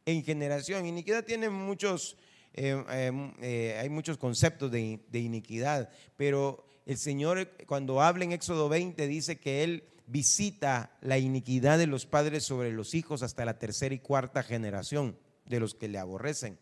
en 0.05 0.25
generación. 0.25 0.85
Iniquidad 0.85 1.23
tiene 1.23 1.49
muchos, 1.49 2.17
eh, 2.55 2.75
eh, 2.91 3.33
eh, 3.41 3.79
hay 3.81 3.89
muchos 3.89 4.19
conceptos 4.19 4.69
de, 4.69 4.99
de 5.13 5.21
iniquidad, 5.21 5.91
pero 6.17 6.67
el 6.87 6.99
Señor 6.99 7.53
cuando 7.69 8.03
habla 8.03 8.25
en 8.25 8.33
Éxodo 8.33 8.69
20 8.69 9.07
dice 9.07 9.39
que 9.39 9.63
Él 9.63 9.85
visita 10.09 10.91
la 11.03 11.19
iniquidad 11.19 11.79
de 11.79 11.87
los 11.87 12.05
padres 12.05 12.43
sobre 12.43 12.73
los 12.73 12.95
hijos 12.95 13.23
hasta 13.23 13.45
la 13.45 13.61
tercera 13.61 13.95
y 13.95 14.01
cuarta 14.01 14.43
generación 14.43 15.17
de 15.45 15.61
los 15.61 15.77
que 15.77 15.87
le 15.87 15.99
aborrecen. 15.99 16.59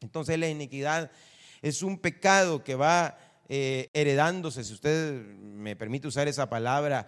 Entonces 0.00 0.36
la 0.36 0.48
iniquidad 0.48 1.12
es 1.62 1.84
un 1.84 2.00
pecado 2.00 2.64
que 2.64 2.74
va 2.74 3.20
heredándose, 3.48 4.64
si 4.64 4.72
usted 4.72 5.22
me 5.22 5.76
permite 5.76 6.08
usar 6.08 6.26
esa 6.26 6.50
palabra, 6.50 7.06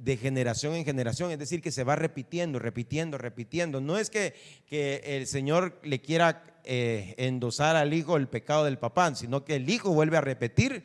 de 0.00 0.16
generación 0.16 0.74
en 0.74 0.84
generación, 0.84 1.30
es 1.30 1.38
decir, 1.38 1.60
que 1.60 1.70
se 1.70 1.84
va 1.84 1.94
repitiendo, 1.94 2.58
repitiendo, 2.58 3.18
repitiendo. 3.18 3.80
No 3.80 3.98
es 3.98 4.08
que, 4.08 4.34
que 4.66 5.02
el 5.04 5.26
Señor 5.26 5.78
le 5.82 6.00
quiera 6.00 6.60
eh, 6.64 7.14
endosar 7.18 7.76
al 7.76 7.92
hijo 7.92 8.16
el 8.16 8.28
pecado 8.28 8.64
del 8.64 8.78
papá, 8.78 9.14
sino 9.14 9.44
que 9.44 9.56
el 9.56 9.68
hijo 9.68 9.92
vuelve 9.92 10.16
a 10.16 10.22
repetir 10.22 10.84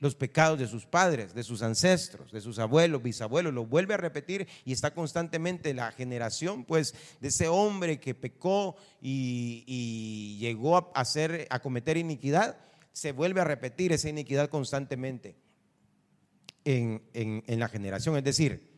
los 0.00 0.14
pecados 0.14 0.58
de 0.58 0.68
sus 0.68 0.86
padres, 0.86 1.34
de 1.34 1.42
sus 1.42 1.60
ancestros, 1.60 2.32
de 2.32 2.40
sus 2.40 2.58
abuelos, 2.58 3.02
bisabuelos, 3.02 3.52
lo 3.52 3.66
vuelve 3.66 3.94
a 3.94 3.98
repetir 3.98 4.46
y 4.64 4.72
está 4.72 4.94
constantemente 4.94 5.74
la 5.74 5.92
generación, 5.92 6.64
pues, 6.64 6.94
de 7.20 7.28
ese 7.28 7.48
hombre 7.48 7.98
que 7.98 8.14
pecó 8.14 8.76
y, 9.02 9.64
y 9.66 10.38
llegó 10.38 10.76
a 10.76 10.90
hacer, 10.94 11.46
a 11.50 11.58
cometer 11.58 11.96
iniquidad, 11.96 12.56
se 12.92 13.12
vuelve 13.12 13.40
a 13.40 13.44
repetir 13.44 13.92
esa 13.92 14.08
iniquidad 14.08 14.48
constantemente 14.48 15.36
en, 16.64 17.42
la 17.46 17.68
generación. 17.68 18.16
Es 18.16 18.24
decir, 18.24 18.70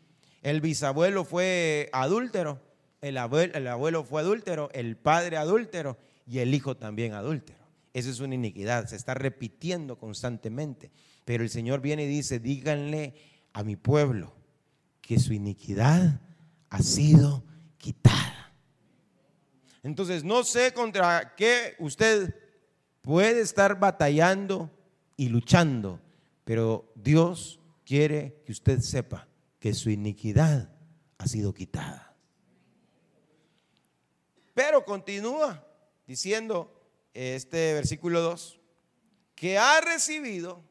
el 0.42 0.60
bisabuelo 0.60 1.24
fue 1.24 1.88
adúltero, 1.92 2.60
el 3.00 3.18
abuelo, 3.18 3.54
el 3.54 3.66
abuelo 3.66 4.04
fue 4.04 4.20
adúltero, 4.20 4.70
el 4.72 4.96
padre 4.96 5.36
adúltero 5.36 5.98
y 6.26 6.38
el 6.38 6.54
hijo 6.54 6.76
también 6.76 7.14
adúltero. 7.14 7.60
Esa 7.92 8.10
es 8.10 8.20
una 8.20 8.34
iniquidad, 8.34 8.86
se 8.86 8.96
está 8.96 9.14
repitiendo 9.14 9.98
constantemente. 9.98 10.90
Pero 11.24 11.42
el 11.42 11.50
Señor 11.50 11.80
viene 11.80 12.04
y 12.04 12.08
dice, 12.08 12.38
díganle 12.38 13.14
a 13.52 13.64
mi 13.64 13.76
pueblo 13.76 14.32
que 15.00 15.18
su 15.18 15.32
iniquidad 15.32 16.20
ha 16.68 16.82
sido 16.82 17.44
quitada. 17.78 18.52
Entonces, 19.82 20.24
no 20.24 20.44
sé 20.44 20.72
contra 20.72 21.34
qué 21.36 21.74
usted 21.78 22.34
puede 23.02 23.40
estar 23.40 23.78
batallando 23.78 24.70
y 25.16 25.28
luchando, 25.28 26.00
pero 26.44 26.92
Dios 26.94 27.59
quiere 27.90 28.40
que 28.46 28.52
usted 28.52 28.78
sepa 28.78 29.26
que 29.58 29.74
su 29.74 29.90
iniquidad 29.90 30.72
ha 31.18 31.26
sido 31.26 31.52
quitada. 31.52 32.14
Pero 34.54 34.84
continúa 34.84 35.66
diciendo 36.06 36.72
este 37.12 37.74
versículo 37.74 38.20
2, 38.20 38.60
que 39.34 39.58
ha 39.58 39.80
recibido 39.80 40.62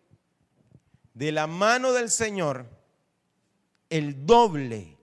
de 1.13 1.33
la 1.33 1.45
mano 1.45 1.91
del 1.91 2.09
Señor 2.09 2.69
el 3.89 4.25
doble 4.25 4.97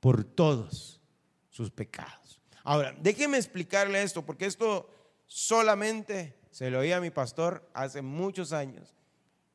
por 0.00 0.24
todos 0.24 1.00
sus 1.48 1.70
pecados. 1.70 2.42
Ahora, 2.62 2.94
déjeme 3.00 3.38
explicarle 3.38 4.02
esto, 4.02 4.22
porque 4.26 4.44
esto 4.44 4.90
solamente 5.26 6.38
se 6.50 6.68
lo 6.68 6.80
oía 6.80 6.98
a 6.98 7.00
mi 7.00 7.10
pastor 7.10 7.66
hace 7.72 8.02
muchos 8.02 8.52
años 8.52 8.92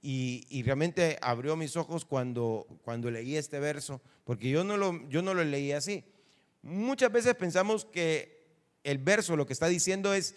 y, 0.09 0.63
realmente 0.63 1.19
abrió 1.21 1.57
mis 1.57 1.75
ojos 1.75 2.05
cuando, 2.05 2.65
cuando 2.85 3.11
leí 3.11 3.35
este 3.35 3.59
verso, 3.59 3.99
porque 4.23 4.49
yo 4.49 4.63
no, 4.63 4.77
lo, 4.77 5.05
yo 5.09 5.21
no 5.21 5.33
lo 5.33 5.43
leí 5.43 5.73
así. 5.73 6.05
Muchas 6.61 7.11
veces 7.11 7.35
pensamos 7.35 7.83
que 7.83 8.47
el 8.85 8.99
verso 8.99 9.35
lo 9.35 9.45
que 9.45 9.51
está 9.51 9.67
diciendo 9.67 10.13
es, 10.13 10.35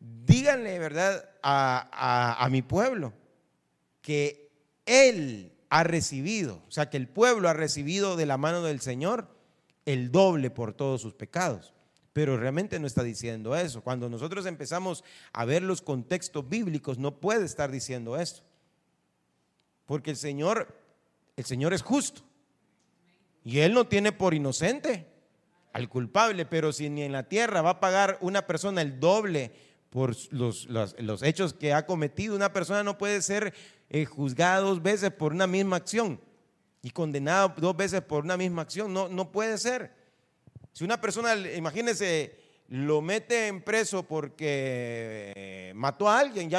díganle, 0.00 0.80
¿verdad?, 0.80 1.30
a, 1.40 2.44
a 2.44 2.48
mi 2.48 2.62
pueblo 2.62 3.12
que 4.02 4.50
Él 4.86 5.52
ha 5.70 5.84
recibido, 5.84 6.64
o 6.66 6.72
sea, 6.72 6.90
que 6.90 6.96
el 6.96 7.06
pueblo 7.06 7.48
ha 7.48 7.52
recibido 7.52 8.16
de 8.16 8.26
la 8.26 8.38
mano 8.38 8.64
del 8.64 8.80
Señor 8.80 9.28
el 9.84 10.10
doble 10.10 10.50
por 10.50 10.72
todos 10.72 11.00
sus 11.00 11.14
pecados. 11.14 11.72
Pero 12.12 12.36
realmente 12.36 12.80
no 12.80 12.88
está 12.88 13.04
diciendo 13.04 13.54
eso. 13.54 13.82
Cuando 13.82 14.08
nosotros 14.08 14.46
empezamos 14.46 15.04
a 15.32 15.44
ver 15.44 15.62
los 15.62 15.80
contextos 15.80 16.48
bíblicos, 16.48 16.98
no 16.98 17.20
puede 17.20 17.44
estar 17.44 17.70
diciendo 17.70 18.16
esto. 18.16 18.42
Porque 19.86 20.10
el 20.10 20.16
Señor, 20.16 20.68
el 21.36 21.44
Señor 21.44 21.72
es 21.72 21.82
justo. 21.82 22.22
Y 23.44 23.60
Él 23.60 23.72
no 23.72 23.86
tiene 23.86 24.12
por 24.12 24.34
inocente 24.34 25.06
al 25.72 25.88
culpable, 25.88 26.46
pero 26.46 26.72
si 26.72 26.90
ni 26.90 27.02
en 27.02 27.12
la 27.12 27.28
tierra 27.28 27.62
va 27.62 27.70
a 27.70 27.80
pagar 27.80 28.18
una 28.20 28.46
persona 28.46 28.82
el 28.82 28.98
doble 28.98 29.52
por 29.90 30.16
los, 30.30 30.66
los, 30.66 31.22
hechos 31.22 31.54
que 31.54 31.72
ha 31.72 31.86
cometido, 31.86 32.34
una 32.34 32.52
persona 32.52 32.82
no 32.82 32.98
puede 32.98 33.22
ser 33.22 33.54
eh, 33.88 34.04
juzgada 34.04 34.60
dos 34.60 34.82
veces 34.82 35.10
por 35.10 35.32
una 35.32 35.46
misma 35.46 35.76
acción 35.76 36.20
y 36.82 36.90
condenada 36.90 37.54
dos 37.56 37.76
veces 37.76 38.00
por 38.00 38.24
una 38.24 38.36
misma 38.36 38.62
acción. 38.62 38.92
No, 38.92 39.08
no 39.08 39.30
puede 39.30 39.58
ser. 39.58 39.92
Si 40.72 40.84
una 40.84 41.00
persona, 41.00 41.34
imagínese, 41.34 42.36
lo 42.68 43.00
mete 43.00 43.46
en 43.46 43.62
preso 43.62 44.02
porque 44.02 45.32
eh, 45.34 45.72
mató 45.74 46.08
a 46.08 46.18
alguien 46.18 46.50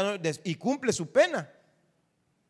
y 0.44 0.56
cumple 0.56 0.94
su 0.94 1.12
pena, 1.12 1.52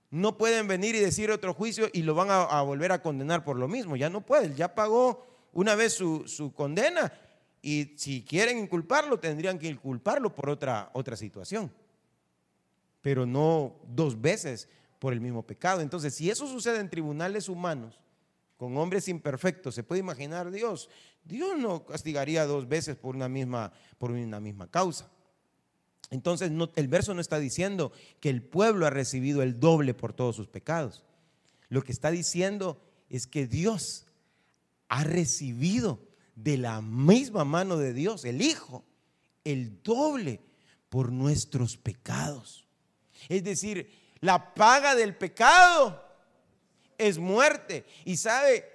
no 0.10 0.38
pueden 0.38 0.68
venir 0.68 0.96
y 0.96 1.00
decir 1.00 1.32
otro 1.32 1.54
juicio 1.54 1.90
y 1.92 2.04
lo 2.04 2.16
van 2.16 2.30
a, 2.30 2.62
volver 2.62 2.92
a 2.92 3.02
condenar 3.02 3.44
por 3.44 3.58
lo 3.58 3.68
mismo. 3.68 3.96
Ya 3.96 4.10
no 4.10 4.26
pueden, 4.26 4.56
ya 4.56 4.74
pagó 4.74 5.26
una 5.54 5.76
vez 5.76 5.94
su, 5.94 6.28
su, 6.28 6.54
condena 6.54 7.12
y 7.62 7.94
si 7.98 8.24
quieren 8.24 8.58
inculparlo 8.58 9.20
tendrían 9.20 9.60
que 9.60 9.68
inculparlo 9.68 10.34
por 10.34 10.50
otra, 10.50 10.90
otra 10.94 11.16
situación, 11.16 11.72
pero 13.02 13.26
no 13.26 13.76
dos 13.88 14.20
veces 14.20 14.70
por 15.00 15.14
el 15.14 15.22
mismo 15.22 15.44
pecado. 15.44 15.82
Entonces, 15.82 16.16
si 16.16 16.30
eso 16.30 16.48
sucede 16.48 16.80
en 16.80 16.90
tribunales 16.90 17.50
humanos, 17.50 18.00
con 18.58 18.76
hombres 18.78 19.08
imperfectos, 19.08 19.76
se 19.76 19.84
puede 19.84 20.00
imaginar 20.00 20.52
Dios. 20.52 20.90
Dios 21.24 21.58
no 21.58 21.86
castigaría 21.86 22.46
dos 22.46 22.68
veces 22.68 22.96
por 22.96 23.16
una 23.16 23.30
misma, 23.30 23.72
por 24.00 24.12
una 24.12 24.40
misma 24.40 24.70
causa. 24.70 25.10
Entonces 26.10 26.52
el 26.76 26.88
verso 26.88 27.14
no 27.14 27.22
está 27.22 27.40
diciendo 27.40 27.92
que 28.20 28.30
el 28.30 28.42
pueblo 28.42 28.86
ha 28.86 28.90
recibido 28.90 29.42
el 29.42 29.60
doble 29.60 29.94
por 29.94 30.14
todos 30.14 30.36
sus 30.36 30.48
pecados. 30.48 31.04
Lo 31.70 31.84
que 31.84 31.92
está 31.92 32.12
diciendo 32.12 32.82
es 33.10 33.28
que 33.28 33.46
Dios 33.46 34.06
ha 34.88 35.04
recibido 35.04 36.00
de 36.36 36.58
la 36.58 36.82
misma 36.82 37.44
mano 37.44 37.78
de 37.78 37.94
Dios, 37.94 38.24
el 38.24 38.42
Hijo, 38.42 38.86
el 39.44 39.82
doble 39.84 40.40
por 40.90 41.12
nuestros 41.12 41.78
pecados. 41.78 42.66
Es 43.28 43.44
decir, 43.44 43.92
la 44.22 44.54
paga 44.54 44.96
del 44.96 45.16
pecado 45.16 46.04
es 46.98 47.18
muerte. 47.18 47.86
Y 48.06 48.18
sabe, 48.18 48.66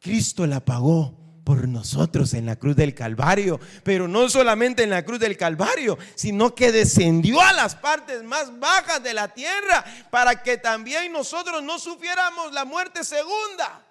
Cristo 0.00 0.46
la 0.46 0.64
pagó 0.64 1.21
por 1.44 1.66
nosotros 1.66 2.34
en 2.34 2.46
la 2.46 2.56
cruz 2.56 2.76
del 2.76 2.94
Calvario, 2.94 3.58
pero 3.82 4.06
no 4.06 4.28
solamente 4.28 4.84
en 4.84 4.90
la 4.90 5.04
cruz 5.04 5.18
del 5.18 5.36
Calvario, 5.36 5.98
sino 6.14 6.54
que 6.54 6.70
descendió 6.70 7.40
a 7.40 7.52
las 7.52 7.74
partes 7.74 8.22
más 8.22 8.58
bajas 8.58 9.02
de 9.02 9.14
la 9.14 9.28
tierra 9.28 9.84
para 10.10 10.42
que 10.42 10.56
también 10.56 11.12
nosotros 11.12 11.62
no 11.62 11.78
sufriéramos 11.78 12.52
la 12.52 12.64
muerte 12.64 13.04
segunda. 13.04 13.84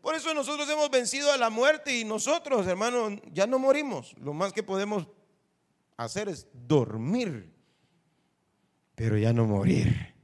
Por 0.00 0.14
eso 0.14 0.32
nosotros 0.32 0.68
hemos 0.70 0.90
vencido 0.90 1.30
a 1.32 1.36
la 1.36 1.50
muerte 1.50 1.98
y 1.98 2.04
nosotros, 2.04 2.66
hermanos, 2.66 3.20
ya 3.32 3.46
no 3.46 3.58
morimos. 3.58 4.14
Lo 4.18 4.32
más 4.32 4.52
que 4.52 4.62
podemos 4.62 5.06
hacer 5.96 6.28
es 6.28 6.46
dormir, 6.52 7.52
pero 8.94 9.18
ya 9.18 9.32
no 9.32 9.44
morir. 9.44 10.14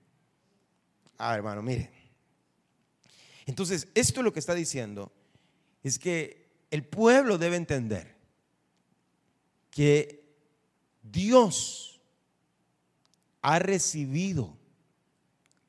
Ah, 1.18 1.34
hermano, 1.34 1.60
mire. 1.62 1.90
Entonces, 3.46 3.88
esto 3.94 4.20
es 4.20 4.24
lo 4.24 4.32
que 4.32 4.40
está 4.40 4.54
diciendo 4.54 5.12
es 5.84 5.98
que 5.98 6.48
el 6.70 6.84
pueblo 6.84 7.38
debe 7.38 7.56
entender 7.56 8.16
que 9.70 10.24
Dios 11.02 12.00
ha 13.42 13.58
recibido 13.58 14.56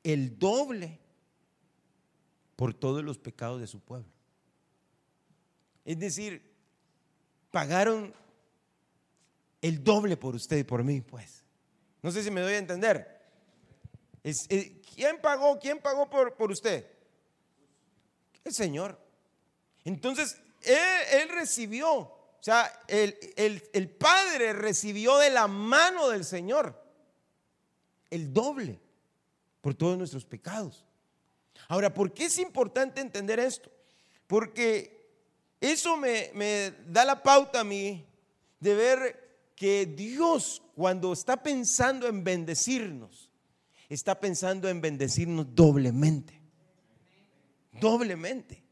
el 0.02 0.38
doble 0.38 0.98
por 2.56 2.72
todos 2.72 3.04
los 3.04 3.18
pecados 3.18 3.60
de 3.60 3.66
su 3.66 3.80
pueblo. 3.80 4.08
Es 5.84 5.98
decir, 5.98 6.42
pagaron 7.50 8.14
el 9.60 9.84
doble 9.84 10.16
por 10.16 10.34
usted 10.34 10.56
y 10.56 10.64
por 10.64 10.82
mí, 10.82 11.02
pues. 11.02 11.44
No 12.02 12.10
sé 12.10 12.22
si 12.22 12.30
me 12.30 12.40
doy 12.40 12.54
a 12.54 12.58
entender. 12.58 13.20
Eh, 14.24 14.82
¿Quién 14.94 15.20
pagó? 15.20 15.58
¿Quién 15.58 15.78
pagó 15.78 16.08
por, 16.08 16.34
por 16.34 16.50
usted? 16.50 16.86
El 18.42 18.54
Señor. 18.54 19.05
Entonces, 19.86 20.38
él, 20.62 21.28
recibió, 21.30 21.90
o 21.90 22.38
sea, 22.40 22.70
el, 22.88 23.16
el 23.72 23.88
Padre 23.88 24.52
recibió 24.52 25.16
de 25.16 25.30
la 25.30 25.48
mano 25.48 26.10
del 26.10 26.24
Señor 26.24 26.84
el 28.10 28.32
doble 28.32 28.80
por 29.60 29.74
todos 29.74 29.96
nuestros 29.96 30.24
pecados. 30.24 30.84
Ahora, 31.68 31.92
¿por 31.94 32.12
qué 32.12 32.26
es 32.26 32.38
importante 32.38 33.00
entender 33.00 33.40
esto? 33.40 33.70
Porque 34.26 35.08
eso 35.60 35.96
me, 35.96 36.30
me, 36.34 36.72
da 36.86 37.04
la 37.04 37.22
pauta 37.22 37.60
a 37.60 37.64
mí 37.64 38.06
de 38.60 38.74
ver 38.74 39.50
que 39.54 39.86
Dios 39.86 40.62
cuando 40.74 41.12
está 41.12 41.42
pensando 41.42 42.06
en 42.06 42.22
bendecirnos, 42.22 43.30
está 43.88 44.18
pensando 44.18 44.68
en 44.68 44.80
bendecirnos 44.80 45.46
doblemente. 45.54 46.42
Doblemente. 47.72 48.65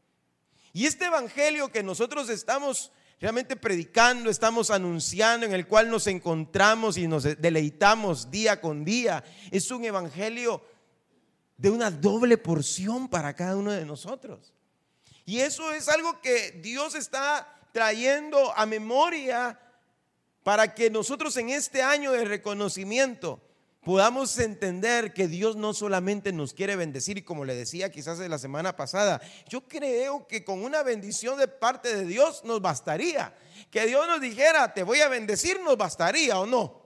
Y 0.75 0.85
este 0.87 1.05
evangelio 1.05 1.71
que 1.71 1.81
nosotros 1.81 2.27
estamos 2.27 2.91
realmente 3.21 3.55
predicando, 3.55 4.29
estamos 4.29 4.69
anunciando, 4.69 5.45
en 5.45 5.53
el 5.53 5.67
cual 5.67 5.89
nos 5.89 6.05
encontramos 6.05 6.97
y 6.97 7.07
nos 7.07 7.23
deleitamos 7.23 8.29
día 8.29 8.59
con 8.59 8.83
día, 8.83 9.23
es 9.51 9.71
un 9.71 9.85
evangelio 9.85 10.61
de 11.55 11.69
una 11.69 11.89
doble 11.89 12.37
porción 12.37 13.07
para 13.07 13.33
cada 13.33 13.55
uno 13.55 13.71
de 13.71 13.85
nosotros. 13.85 14.53
Y 15.25 15.39
eso 15.39 15.71
es 15.71 15.87
algo 15.87 16.19
que 16.19 16.59
Dios 16.61 16.93
está 16.93 17.47
trayendo 17.71 18.51
a 18.53 18.65
memoria 18.65 19.57
para 20.43 20.75
que 20.75 20.89
nosotros 20.89 21.37
en 21.37 21.51
este 21.51 21.83
año 21.83 22.11
de 22.11 22.25
reconocimiento 22.25 23.41
podamos 23.85 24.39
entender 24.39 25.13
que 25.13 25.27
Dios 25.27 25.55
no 25.55 25.75
solamente 25.75 26.33
nos 26.33 26.55
quiere 26.55 26.75
bendecir, 26.75 27.19
y 27.19 27.21
como 27.21 27.45
le 27.45 27.53
decía 27.53 27.91
quizás 27.91 28.17
de 28.17 28.27
la 28.27 28.39
semana 28.39 28.75
pasada, 28.75 29.21
yo 29.47 29.61
creo 29.61 30.25
que 30.27 30.43
con 30.43 30.63
una 30.63 30.81
bendición 30.81 31.37
de 31.37 31.47
parte 31.47 31.95
de 31.95 32.03
Dios 32.03 32.43
nos 32.43 32.61
bastaría. 32.61 33.35
Que 33.69 33.85
Dios 33.85 34.07
nos 34.07 34.19
dijera, 34.19 34.73
te 34.73 34.81
voy 34.81 35.01
a 35.01 35.07
bendecir, 35.07 35.61
nos 35.61 35.77
bastaría 35.77 36.39
o 36.39 36.47
no. 36.47 36.81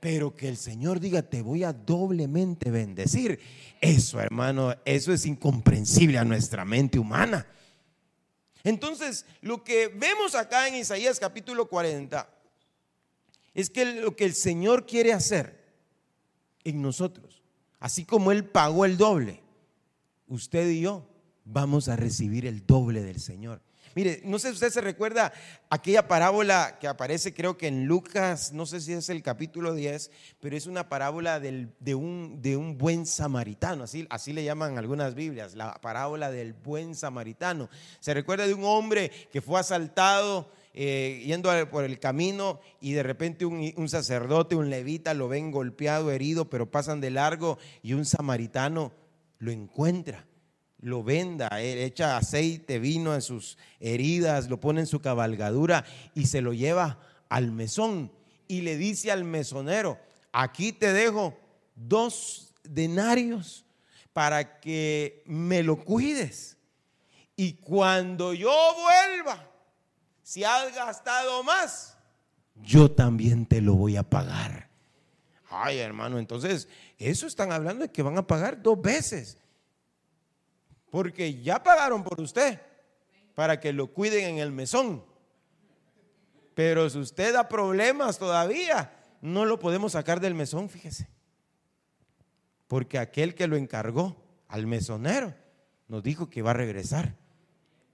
Pero 0.00 0.34
que 0.34 0.48
el 0.48 0.58
Señor 0.58 1.00
diga, 1.00 1.22
te 1.22 1.40
voy 1.40 1.64
a 1.64 1.72
doblemente 1.72 2.70
bendecir. 2.70 3.40
Eso, 3.80 4.20
hermano, 4.20 4.74
eso 4.84 5.14
es 5.14 5.24
incomprensible 5.24 6.18
a 6.18 6.24
nuestra 6.24 6.66
mente 6.66 6.98
humana. 6.98 7.46
Entonces, 8.64 9.24
lo 9.40 9.64
que 9.64 9.88
vemos 9.88 10.34
acá 10.34 10.68
en 10.68 10.74
Isaías 10.74 11.18
capítulo 11.18 11.70
40 11.70 12.28
es 13.54 13.70
que 13.70 13.86
lo 13.86 14.14
que 14.14 14.26
el 14.26 14.34
Señor 14.34 14.84
quiere 14.84 15.14
hacer 15.14 15.57
en 16.64 16.82
nosotros. 16.82 17.42
Así 17.80 18.04
como 18.04 18.32
Él 18.32 18.44
pagó 18.44 18.84
el 18.84 18.96
doble, 18.96 19.42
usted 20.26 20.68
y 20.68 20.80
yo 20.80 21.06
vamos 21.44 21.88
a 21.88 21.96
recibir 21.96 22.46
el 22.46 22.66
doble 22.66 23.02
del 23.02 23.20
Señor. 23.20 23.62
Mire, 23.94 24.20
no 24.24 24.38
sé 24.38 24.48
si 24.48 24.54
usted 24.54 24.70
se 24.70 24.80
recuerda 24.80 25.32
aquella 25.70 26.06
parábola 26.06 26.78
que 26.80 26.86
aparece 26.86 27.34
creo 27.34 27.56
que 27.58 27.66
en 27.66 27.86
Lucas, 27.86 28.52
no 28.52 28.66
sé 28.66 28.80
si 28.80 28.92
es 28.92 29.08
el 29.08 29.22
capítulo 29.22 29.74
10, 29.74 30.10
pero 30.40 30.56
es 30.56 30.66
una 30.66 30.88
parábola 30.88 31.40
de, 31.40 31.94
un, 31.94 32.38
de 32.40 32.56
un 32.56 32.78
buen 32.78 33.06
samaritano, 33.06 33.84
así, 33.84 34.06
así 34.10 34.32
le 34.32 34.44
llaman 34.44 34.78
algunas 34.78 35.14
Biblias, 35.14 35.54
la 35.54 35.74
parábola 35.80 36.30
del 36.30 36.52
buen 36.52 36.94
samaritano. 36.94 37.68
Se 37.98 38.14
recuerda 38.14 38.46
de 38.46 38.54
un 38.54 38.64
hombre 38.64 39.10
que 39.32 39.40
fue 39.40 39.58
asaltado 39.58 40.48
eh, 40.74 41.22
yendo 41.26 41.50
por 41.70 41.84
el 41.84 41.98
camino 41.98 42.60
y 42.80 42.92
de 42.92 43.02
repente 43.02 43.44
un, 43.44 43.88
sacerdote, 43.88 44.54
un 44.54 44.70
levita 44.70 45.14
lo 45.14 45.28
ven 45.28 45.50
golpeado, 45.50 46.10
herido, 46.10 46.48
pero 46.50 46.70
pasan 46.70 47.00
de 47.00 47.10
largo 47.10 47.58
y 47.82 47.94
un 47.94 48.04
samaritano 48.04 48.92
lo 49.38 49.50
encuentra, 49.50 50.26
lo 50.80 51.02
venda, 51.02 51.48
echa 51.60 52.16
aceite, 52.16 52.78
vino 52.78 53.14
en 53.14 53.22
sus 53.22 53.58
heridas, 53.80 54.48
lo 54.48 54.60
pone 54.60 54.80
en 54.80 54.86
su 54.86 55.00
cabalgadura 55.00 55.84
y 56.14 56.26
se 56.26 56.40
lo 56.40 56.52
lleva 56.52 57.00
al 57.28 57.50
mesón 57.50 58.12
y 58.48 58.62
le 58.62 58.76
dice 58.76 59.12
al 59.12 59.24
mesonero, 59.24 59.98
aquí 60.32 60.72
te 60.72 60.92
dejo 60.92 61.38
dos 61.74 62.54
denarios 62.64 63.64
para 64.12 64.60
que 64.60 65.22
me 65.26 65.62
lo 65.62 65.76
cuides. 65.76 66.56
Y 67.36 67.52
cuando 67.54 68.34
yo 68.34 68.50
vuelva, 68.82 69.48
si 70.28 70.44
has 70.44 70.74
gastado 70.74 71.42
más, 71.42 71.96
yo 72.56 72.90
también 72.90 73.46
te 73.46 73.62
lo 73.62 73.76
voy 73.76 73.96
a 73.96 74.02
pagar. 74.02 74.68
Ay, 75.48 75.78
hermano, 75.78 76.18
entonces, 76.18 76.68
eso 76.98 77.26
están 77.26 77.50
hablando 77.50 77.84
de 77.84 77.90
que 77.90 78.02
van 78.02 78.18
a 78.18 78.26
pagar 78.26 78.62
dos 78.62 78.78
veces. 78.78 79.38
Porque 80.90 81.40
ya 81.40 81.62
pagaron 81.62 82.04
por 82.04 82.20
usted 82.20 82.60
para 83.34 83.58
que 83.58 83.72
lo 83.72 83.86
cuiden 83.86 84.34
en 84.34 84.38
el 84.38 84.52
mesón. 84.52 85.02
Pero 86.54 86.90
si 86.90 86.98
usted 86.98 87.32
da 87.32 87.48
problemas 87.48 88.18
todavía, 88.18 88.92
no 89.22 89.46
lo 89.46 89.58
podemos 89.58 89.92
sacar 89.92 90.20
del 90.20 90.34
mesón, 90.34 90.68
fíjese. 90.68 91.08
Porque 92.66 92.98
aquel 92.98 93.34
que 93.34 93.46
lo 93.46 93.56
encargó 93.56 94.22
al 94.46 94.66
mesonero 94.66 95.34
nos 95.86 96.02
dijo 96.02 96.28
que 96.28 96.42
va 96.42 96.50
a 96.50 96.54
regresar 96.54 97.16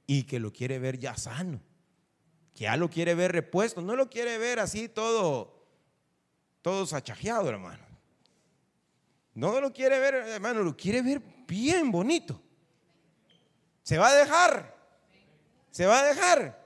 y 0.04 0.24
que 0.24 0.40
lo 0.40 0.52
quiere 0.52 0.80
ver 0.80 0.98
ya 0.98 1.16
sano, 1.16 1.60
que 2.54 2.64
ya 2.64 2.76
lo 2.76 2.88
quiere 2.88 3.14
ver 3.14 3.32
repuesto, 3.32 3.80
no 3.80 3.96
lo 3.96 4.08
quiere 4.08 4.38
ver 4.38 4.60
así 4.60 4.88
todo, 4.88 5.54
todo 6.62 6.86
sachajeado, 6.86 7.48
hermano. 7.48 7.84
No 9.34 9.60
lo 9.60 9.72
quiere 9.72 9.98
ver, 9.98 10.14
hermano, 10.14 10.62
lo 10.62 10.76
quiere 10.76 11.02
ver 11.02 11.20
bien 11.46 11.90
bonito. 11.90 12.40
Se 13.82 13.98
va 13.98 14.08
a 14.08 14.14
dejar, 14.14 14.74
se 15.70 15.86
va 15.86 15.98
a 15.98 16.04
dejar. 16.04 16.64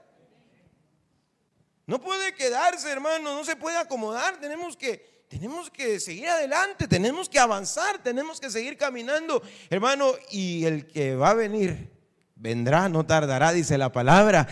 No 1.87 1.99
puede 1.99 2.35
quedarse, 2.35 2.91
hermano, 2.91 3.35
no 3.35 3.43
se 3.43 3.55
puede 3.55 3.77
acomodar, 3.77 4.39
tenemos 4.39 4.77
que 4.77 5.09
tenemos 5.29 5.69
que 5.69 5.99
seguir 5.99 6.27
adelante, 6.27 6.87
tenemos 6.87 7.29
que 7.29 7.37
avanzar, 7.37 8.01
tenemos 8.01 8.39
que 8.39 8.49
seguir 8.49 8.77
caminando, 8.77 9.43
hermano, 9.69 10.13
y 10.31 10.65
el 10.65 10.87
que 10.87 11.15
va 11.15 11.29
a 11.29 11.33
venir 11.35 11.91
vendrá, 12.35 12.89
no 12.89 13.05
tardará, 13.05 13.51
dice 13.51 13.77
la 13.77 13.91
palabra, 13.91 14.47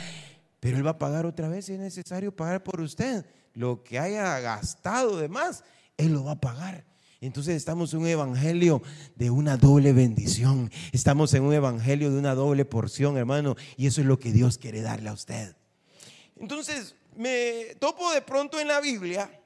pero 0.68 0.80
él 0.80 0.86
va 0.86 0.92
a 0.92 1.00
pagar 1.00 1.26
otra 1.26 1.48
vez 1.48 1.68
si 1.68 1.76
es 1.76 1.80
necesario 1.80 2.36
pagar 2.36 2.62
por 2.62 2.82
usted. 2.82 3.26
Lo 3.54 3.86
que 3.86 4.00
haya 4.00 4.38
gastado 4.42 5.16
de 5.16 5.30
más, 5.30 5.64
él 5.96 6.12
lo 6.12 6.26
va 6.26 6.34
a 6.34 6.42
pagar. 6.42 6.84
Entonces 7.22 7.56
estamos 7.56 7.94
en 7.94 8.02
un 8.02 8.08
evangelio 8.08 8.82
de 9.16 9.30
una 9.30 9.56
doble 9.56 9.94
bendición. 9.94 10.70
Estamos 10.92 11.34
en 11.36 11.44
un 11.44 11.54
evangelio 11.54 12.12
de 12.12 12.20
una 12.20 12.36
doble 12.36 12.66
porción, 12.66 13.16
hermano. 13.16 13.56
Y 13.78 13.88
eso 13.88 14.02
es 14.02 14.08
lo 14.08 14.20
que 14.20 14.34
Dios 14.34 14.58
quiere 14.58 14.82
darle 14.82 15.08
a 15.08 15.14
usted. 15.14 15.56
Entonces 16.36 16.96
me 17.16 17.74
topo 17.80 18.12
de 18.12 18.22
pronto 18.22 18.60
en 18.60 18.68
la 18.68 18.82
Biblia 18.82 19.42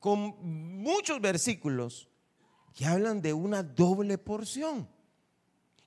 con 0.00 0.34
muchos 0.82 1.20
versículos 1.20 2.08
que 2.74 2.86
hablan 2.86 3.22
de 3.22 3.34
una 3.34 3.62
doble 3.62 4.18
porción. 4.18 4.88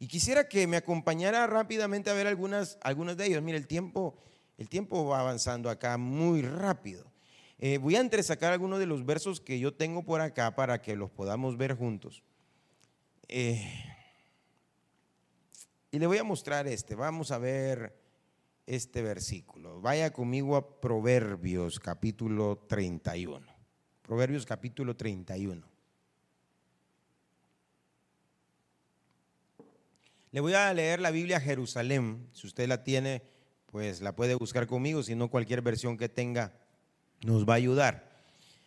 Y 0.04 0.08
quisiera 0.08 0.50
que 0.50 0.68
me 0.68 0.76
acompañara 0.76 1.48
rápidamente 1.48 2.10
a 2.10 2.14
ver 2.14 2.28
algunas, 2.28 2.78
algunas 2.82 3.16
de 3.16 3.26
ellos. 3.26 3.42
Mire, 3.42 3.58
el 3.58 3.68
tiempo, 3.68 4.18
el 4.58 4.68
tiempo 4.68 5.06
va 5.06 5.22
avanzando 5.22 5.70
acá 5.70 5.98
muy 5.98 6.42
rápido. 6.42 7.10
Eh, 7.58 7.78
voy 7.78 7.96
a 7.96 8.02
entresacar 8.02 8.52
algunos 8.52 8.80
de 8.80 8.86
los 8.86 9.06
versos 9.06 9.40
que 9.40 9.60
yo 9.60 9.74
tengo 9.74 10.04
por 10.04 10.20
acá 10.20 10.56
para 10.56 10.82
que 10.82 10.98
los 10.98 11.10
podamos 11.10 11.56
ver 11.56 11.78
juntos. 11.78 12.22
Eh, 13.30 13.66
y 15.90 16.00
le 16.00 16.06
voy 16.06 16.18
a 16.18 16.26
mostrar 16.26 16.68
este. 16.68 16.96
Vamos 16.96 17.32
a 17.32 17.38
ver 17.38 17.98
este 18.66 19.02
versículo. 19.02 19.80
Vaya 19.80 20.12
conmigo 20.12 20.58
a 20.58 20.82
Proverbios 20.82 21.80
capítulo 21.80 22.58
31. 22.68 23.48
Proverbios 24.02 24.46
capítulo 24.46 24.98
31. 24.98 25.73
Le 30.34 30.40
voy 30.40 30.56
a 30.56 30.74
leer 30.74 31.00
la 31.00 31.12
Biblia 31.12 31.40
Jerusalén. 31.40 32.28
Si 32.34 32.48
usted 32.48 32.68
la 32.68 32.84
tiene, 32.84 33.22
pues 33.68 34.02
la 34.02 34.16
puede 34.16 34.34
buscar 34.34 34.66
conmigo. 34.66 35.04
Si 35.04 35.14
no, 35.14 35.30
cualquier 35.30 35.62
versión 35.62 35.96
que 35.96 36.10
tenga 36.10 36.54
nos 37.22 37.48
va 37.48 37.54
a 37.54 37.58
ayudar. 37.58 38.10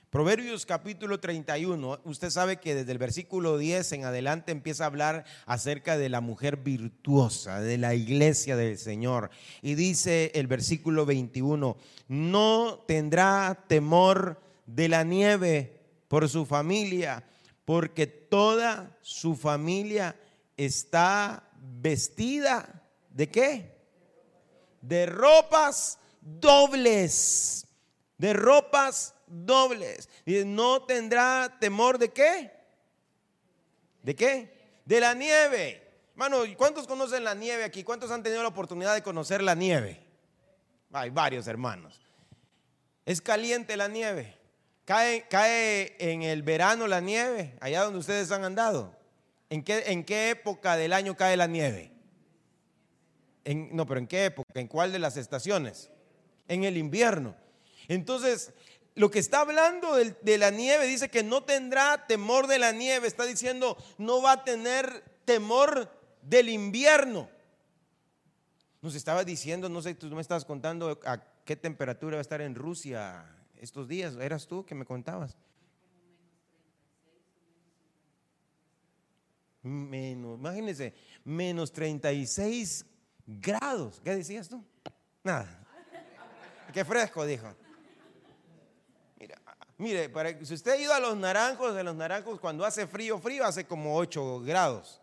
Proverbios 0.08 0.64
capítulo 0.64 1.18
31, 1.18 2.02
usted 2.04 2.30
sabe 2.30 2.58
que 2.58 2.76
desde 2.76 2.92
el 2.92 2.98
versículo 2.98 3.58
10 3.58 3.90
en 3.94 4.04
adelante 4.04 4.52
empieza 4.52 4.84
a 4.84 4.86
hablar 4.86 5.24
acerca 5.44 5.98
de 5.98 6.08
la 6.08 6.20
mujer 6.20 6.58
virtuosa, 6.58 7.60
de 7.60 7.78
la 7.78 7.96
iglesia 7.96 8.54
del 8.54 8.78
Señor. 8.78 9.30
Y 9.60 9.74
dice 9.74 10.30
el 10.36 10.46
versículo 10.46 11.04
21, 11.04 11.76
no 12.06 12.84
tendrá 12.86 13.64
temor 13.66 14.40
de 14.66 14.88
la 14.88 15.02
nieve 15.02 15.80
por 16.06 16.28
su 16.28 16.46
familia, 16.46 17.24
porque 17.64 18.06
toda 18.06 18.96
su 19.02 19.34
familia 19.34 20.14
está 20.56 21.42
vestida 21.66 22.82
de 23.10 23.28
qué? 23.28 23.76
De 24.80 25.06
ropas 25.06 25.98
dobles. 26.20 27.66
De 28.18 28.32
ropas 28.32 29.14
dobles. 29.26 30.08
Y 30.24 30.44
no 30.44 30.82
tendrá 30.84 31.58
temor 31.58 31.98
de 31.98 32.12
qué? 32.12 32.52
¿De 34.02 34.14
qué? 34.14 34.80
De 34.84 35.00
la 35.00 35.14
nieve. 35.14 35.82
Hermano, 36.12 36.38
¿cuántos 36.56 36.86
conocen 36.86 37.24
la 37.24 37.34
nieve 37.34 37.64
aquí? 37.64 37.84
¿Cuántos 37.84 38.10
han 38.10 38.22
tenido 38.22 38.42
la 38.42 38.48
oportunidad 38.48 38.94
de 38.94 39.02
conocer 39.02 39.42
la 39.42 39.54
nieve? 39.54 40.02
Hay 40.92 41.10
varios 41.10 41.46
hermanos. 41.46 42.00
Es 43.04 43.20
caliente 43.20 43.76
la 43.76 43.88
nieve. 43.88 44.38
Cae, 44.86 45.26
cae 45.28 45.96
en 45.98 46.22
el 46.22 46.42
verano 46.42 46.86
la 46.86 47.00
nieve, 47.00 47.56
allá 47.60 47.82
donde 47.82 47.98
ustedes 47.98 48.30
han 48.30 48.44
andado. 48.44 48.95
¿En 49.48 49.62
qué, 49.62 49.84
¿En 49.86 50.04
qué 50.04 50.30
época 50.30 50.76
del 50.76 50.92
año 50.92 51.16
cae 51.16 51.36
la 51.36 51.46
nieve? 51.46 51.92
En, 53.44 53.74
no, 53.74 53.86
pero 53.86 54.00
¿en 54.00 54.06
qué 54.06 54.26
época? 54.26 54.60
¿En 54.60 54.66
cuál 54.66 54.92
de 54.92 54.98
las 54.98 55.16
estaciones? 55.16 55.90
En 56.48 56.64
el 56.64 56.76
invierno. 56.76 57.36
Entonces, 57.86 58.52
lo 58.94 59.10
que 59.10 59.20
está 59.20 59.40
hablando 59.40 59.94
de, 59.94 60.16
de, 60.22 60.38
la 60.38 60.50
nieve 60.50 60.86
dice 60.86 61.08
que 61.08 61.22
no 61.22 61.44
tendrá 61.44 62.06
temor 62.08 62.48
de 62.48 62.58
la 62.58 62.72
nieve. 62.72 63.06
Está 63.06 63.24
diciendo, 63.24 63.76
no 63.98 64.20
va 64.20 64.32
a 64.32 64.44
tener 64.44 65.04
temor 65.24 65.90
del 66.22 66.48
invierno. 66.48 67.28
Nos 68.82 68.94
estaba 68.94 69.24
diciendo, 69.24 69.68
no 69.68 69.80
sé, 69.80 69.94
tú 69.94 70.06
me 70.08 70.20
estabas 70.20 70.44
contando 70.44 71.00
a 71.04 71.22
qué 71.44 71.56
temperatura 71.56 72.16
va 72.16 72.20
a 72.20 72.22
estar 72.22 72.40
en 72.40 72.54
Rusia 72.54 73.24
estos 73.60 73.86
días. 73.86 74.16
¿Eras 74.16 74.46
tú 74.46 74.64
que 74.66 74.74
me 74.74 74.84
contabas? 74.84 75.36
Menos, 79.66 80.38
imagínense, 80.38 80.94
menos 81.24 81.72
36 81.72 82.86
grados. 83.26 84.00
¿Qué 84.04 84.14
decías 84.14 84.48
tú? 84.48 84.64
Nada. 85.24 85.66
Qué 86.72 86.84
fresco, 86.84 87.26
dijo. 87.26 87.52
Mira, 89.18 89.42
mire, 89.76 90.08
para, 90.08 90.44
si 90.44 90.54
usted 90.54 90.70
ha 90.70 90.76
ido 90.76 90.94
a 90.94 91.00
los 91.00 91.16
naranjos, 91.16 91.74
de 91.74 91.82
los 91.82 91.96
naranjos 91.96 92.38
cuando 92.38 92.64
hace 92.64 92.86
frío, 92.86 93.18
frío, 93.18 93.44
hace 93.44 93.66
como 93.66 93.96
8 93.96 94.42
grados. 94.42 95.02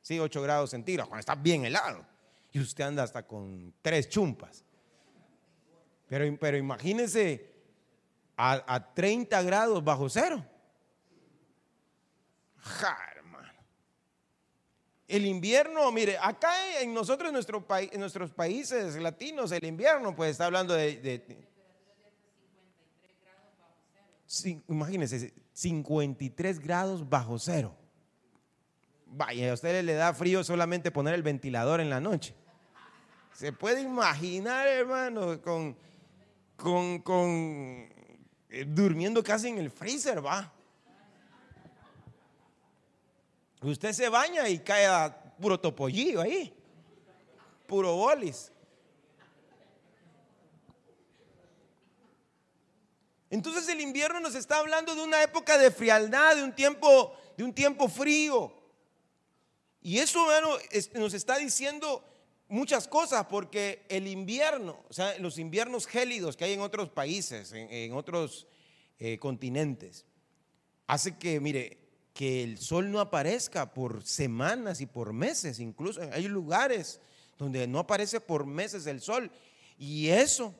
Sí, 0.00 0.18
8 0.18 0.40
grados 0.40 0.70
centígrados, 0.70 1.10
cuando 1.10 1.20
está 1.20 1.34
bien 1.34 1.66
helado. 1.66 2.06
Y 2.50 2.60
usted 2.60 2.84
anda 2.84 3.02
hasta 3.02 3.26
con 3.26 3.74
tres 3.82 4.08
chumpas. 4.08 4.64
Pero, 6.08 6.34
pero 6.40 6.56
imagínese 6.56 7.52
a, 8.38 8.74
a 8.74 8.94
30 8.94 9.42
grados 9.42 9.84
bajo 9.84 10.08
cero. 10.08 10.42
Ja, 12.56 13.11
el 15.12 15.26
invierno, 15.26 15.92
mire, 15.92 16.16
acá 16.16 16.80
en 16.80 16.94
nosotros, 16.94 17.28
en, 17.28 17.34
nuestro 17.34 17.62
en 17.68 18.00
nuestros 18.00 18.30
países 18.32 18.96
latinos, 18.96 19.52
el 19.52 19.64
invierno, 19.64 20.16
pues 20.16 20.30
está 20.30 20.46
hablando 20.46 20.72
de... 20.72 20.96
de, 20.96 21.52
imagínense, 24.68 25.34
53 25.52 26.58
grados 26.60 27.06
bajo 27.06 27.38
cero. 27.38 27.76
Vaya, 29.04 29.50
a 29.50 29.54
usted 29.54 29.84
le 29.84 29.92
da 29.92 30.14
frío 30.14 30.42
solamente 30.42 30.90
poner 30.90 31.12
el 31.12 31.22
ventilador 31.22 31.82
en 31.82 31.90
la 31.90 32.00
noche. 32.00 32.34
Se 33.34 33.52
puede 33.52 33.82
imaginar, 33.82 34.66
hermano, 34.66 35.42
con, 35.42 35.76
con, 36.56 37.00
con 37.00 37.86
eh, 38.48 38.64
durmiendo 38.66 39.22
casi 39.22 39.48
en 39.48 39.58
el 39.58 39.70
freezer, 39.70 40.24
va. 40.24 40.50
Usted 43.62 43.92
se 43.92 44.08
baña 44.08 44.48
y 44.48 44.58
cae 44.58 45.12
puro 45.40 45.58
topollillo 45.58 46.20
ahí, 46.20 46.52
puro 47.66 47.94
bolis. 47.94 48.50
Entonces 53.30 53.68
el 53.68 53.80
invierno 53.80 54.20
nos 54.20 54.34
está 54.34 54.58
hablando 54.58 54.94
de 54.94 55.02
una 55.02 55.22
época 55.22 55.56
de 55.56 55.70
frialdad, 55.70 56.36
de 56.36 56.42
un 56.42 56.54
tiempo, 56.54 57.16
de 57.36 57.44
un 57.44 57.54
tiempo 57.54 57.88
frío. 57.88 58.52
Y 59.80 59.98
eso, 59.98 60.30
hermano, 60.30 60.58
nos 60.94 61.14
está 61.14 61.38
diciendo 61.38 62.04
muchas 62.48 62.86
cosas, 62.86 63.26
porque 63.26 63.86
el 63.88 64.06
invierno, 64.06 64.84
o 64.88 64.92
sea, 64.92 65.16
los 65.18 65.38
inviernos 65.38 65.86
gélidos 65.86 66.36
que 66.36 66.44
hay 66.44 66.52
en 66.52 66.60
otros 66.60 66.90
países, 66.90 67.52
en, 67.52 67.94
otros 67.94 68.46
eh, 68.98 69.18
continentes, 69.18 70.04
hace 70.86 71.16
que, 71.16 71.40
mire, 71.40 71.81
que 72.12 72.42
el 72.42 72.58
sol 72.58 72.90
no 72.90 73.00
aparezca 73.00 73.72
por 73.72 74.04
semanas 74.04 74.80
y 74.80 74.86
por 74.86 75.12
meses, 75.12 75.58
incluso 75.60 76.00
hay 76.12 76.28
lugares 76.28 77.00
donde 77.38 77.66
no 77.66 77.78
aparece 77.78 78.20
por 78.20 78.46
meses 78.46 78.86
el 78.86 79.00
sol. 79.00 79.30
Y 79.78 80.08
eso 80.08 80.54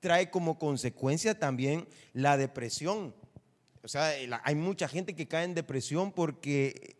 trae 0.00 0.30
como 0.30 0.58
consecuencia 0.58 1.38
también 1.38 1.86
la 2.12 2.36
depresión. 2.36 3.14
O 3.82 3.88
sea, 3.88 4.12
hay 4.42 4.54
mucha 4.54 4.88
gente 4.88 5.14
que 5.14 5.28
cae 5.28 5.44
en 5.44 5.54
depresión 5.54 6.12
porque 6.12 6.96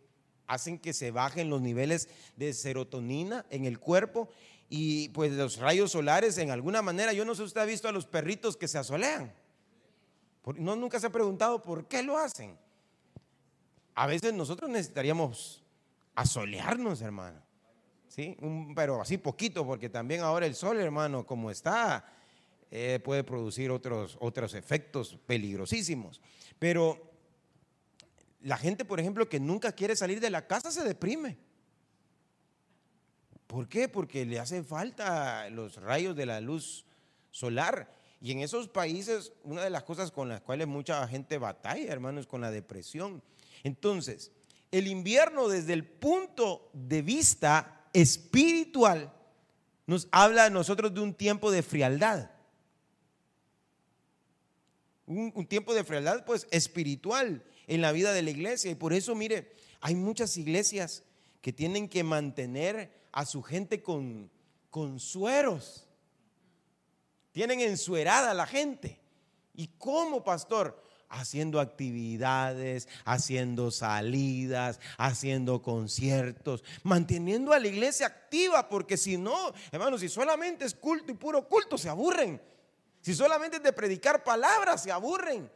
hacen 0.47 0.79
que 0.79 0.93
se 0.93 1.11
bajen 1.11 1.49
los 1.49 1.61
niveles 1.61 2.09
de 2.35 2.53
serotonina 2.53 3.45
en 3.49 3.65
el 3.65 3.79
cuerpo 3.79 4.29
y 4.69 5.09
pues 5.09 5.31
los 5.33 5.57
rayos 5.57 5.91
solares 5.91 6.37
en 6.37 6.49
alguna 6.49 6.81
manera, 6.81 7.13
yo 7.13 7.25
no 7.25 7.35
sé 7.35 7.39
si 7.39 7.45
usted 7.45 7.61
ha 7.61 7.65
visto 7.65 7.87
a 7.87 7.91
los 7.91 8.05
perritos 8.05 8.57
que 8.57 8.67
se 8.67 8.77
asolean. 8.77 9.31
No, 10.57 10.75
nunca 10.75 10.99
se 10.99 11.07
ha 11.07 11.11
preguntado 11.11 11.61
por 11.61 11.87
qué 11.87 12.03
lo 12.03 12.17
hacen. 12.17 12.57
A 13.95 14.07
veces 14.07 14.33
nosotros 14.33 14.69
necesitaríamos 14.69 15.63
asolearnos, 16.15 17.01
hermano. 17.01 17.41
¿Sí? 18.07 18.37
pero 18.75 19.01
así 19.01 19.17
poquito, 19.17 19.65
porque 19.65 19.89
también 19.89 20.21
ahora 20.21 20.45
el 20.45 20.53
sol, 20.53 20.77
hermano, 20.79 21.25
como 21.25 21.49
está, 21.49 22.05
eh, 22.69 22.99
puede 23.03 23.23
producir 23.23 23.71
otros, 23.71 24.17
otros 24.19 24.53
efectos 24.53 25.17
peligrosísimos. 25.25 26.21
Pero 26.59 27.11
la 28.41 28.57
gente, 28.57 28.85
por 28.85 28.99
ejemplo, 28.99 29.27
que 29.27 29.39
nunca 29.39 29.71
quiere 29.71 29.95
salir 29.95 30.19
de 30.19 30.29
la 30.29 30.45
casa 30.45 30.71
se 30.71 30.83
deprime. 30.83 31.37
¿Por 33.47 33.67
qué? 33.67 33.87
Porque 33.87 34.25
le 34.25 34.39
hace 34.39 34.63
falta 34.63 35.49
los 35.49 35.77
rayos 35.77 36.15
de 36.15 36.25
la 36.25 36.41
luz 36.41 36.85
solar. 37.31 37.91
Y 38.21 38.31
en 38.31 38.39
esos 38.39 38.67
países, 38.67 39.33
una 39.43 39.63
de 39.63 39.69
las 39.69 39.83
cosas 39.83 40.11
con 40.11 40.29
las 40.29 40.41
cuales 40.41 40.67
mucha 40.67 41.07
gente 41.07 41.37
batalla, 41.37 41.91
hermano, 41.91 42.19
es 42.19 42.27
con 42.27 42.41
la 42.41 42.51
depresión. 42.51 43.21
Entonces, 43.63 44.31
el 44.71 44.87
invierno 44.87 45.47
desde 45.47 45.73
el 45.73 45.85
punto 45.85 46.69
de 46.73 47.01
vista 47.01 47.87
espiritual 47.93 49.13
nos 49.85 50.07
habla 50.11 50.45
a 50.45 50.49
nosotros 50.49 50.93
de 50.93 51.01
un 51.01 51.13
tiempo 51.13 51.51
de 51.51 51.63
frialdad. 51.63 52.31
Un, 55.05 55.45
tiempo 55.47 55.73
de 55.73 55.83
frialdad, 55.83 56.25
pues, 56.25 56.47
espiritual 56.49 57.43
en 57.67 57.81
la 57.81 57.91
vida 57.91 58.13
de 58.13 58.21
la 58.21 58.31
iglesia. 58.31 58.71
Y 58.71 58.75
por 58.75 58.93
eso, 58.93 59.15
mire, 59.15 59.53
hay 59.81 59.95
muchas 59.95 60.37
iglesias 60.37 61.03
que 61.41 61.53
tienen 61.53 61.89
que 61.89 62.03
mantener 62.03 62.91
a 63.11 63.25
su 63.25 63.43
gente 63.43 63.83
con, 63.83 64.31
con 64.69 64.99
sueros. 64.99 65.87
Tienen 67.31 67.59
ensuerada 67.59 68.31
a 68.31 68.33
la 68.33 68.47
gente. 68.47 68.99
¿Y 69.53 69.67
cómo, 69.77 70.23
pastor? 70.23 70.82
Haciendo 71.15 71.59
actividades, 71.59 72.87
haciendo 73.05 73.69
salidas, 73.69 74.79
haciendo 74.97 75.61
conciertos, 75.61 76.63
manteniendo 76.81 77.53
a 77.53 77.59
la 77.59 77.67
iglesia 77.67 78.07
activa, 78.07 78.67
porque 78.67 78.97
si 78.97 79.17
no, 79.17 79.53
hermanos, 79.71 80.01
si 80.01 80.09
solamente 80.09 80.65
es 80.65 80.73
culto 80.73 81.11
y 81.11 81.15
puro 81.15 81.47
culto, 81.47 81.77
se 81.77 81.87
aburren. 81.89 82.41
Si 83.01 83.13
solamente 83.13 83.57
es 83.57 83.63
de 83.63 83.73
predicar 83.73 84.23
palabras, 84.23 84.81
se 84.81 84.91
aburren. 84.91 85.49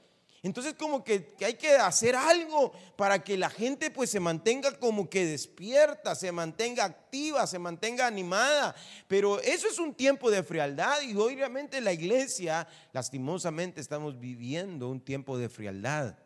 Entonces 0.43 0.76
como 0.76 1.04
que, 1.04 1.36
hay 1.43 1.56
que 1.56 1.71
hacer 1.71 2.15
algo 2.15 2.71
para 2.95 3.23
que 3.23 3.38
la 3.38 3.50
gente 3.50 3.89
pues 3.89 4.12
se 4.12 4.19
mantenga 4.19 4.78
como 4.78 5.10
que 5.10 5.26
despierta, 5.26 6.13
se 6.13 6.32
mantenga 6.32 6.86
activa, 6.86 7.47
se 7.47 7.58
mantenga 7.58 8.06
animada. 8.06 8.76
Pero 9.08 9.39
eso 9.41 9.67
es 9.67 9.80
un 9.80 9.93
tiempo 9.93 10.30
de 10.30 10.43
frialdad 10.43 11.02
y 11.02 11.15
obviamente 11.15 11.82
la 11.82 11.91
iglesia, 11.91 12.67
lastimosamente 12.93 13.82
estamos 13.82 14.19
viviendo 14.19 14.89
un 14.89 15.02
tiempo 15.02 15.38
de 15.38 15.50
frialdad. 15.50 16.17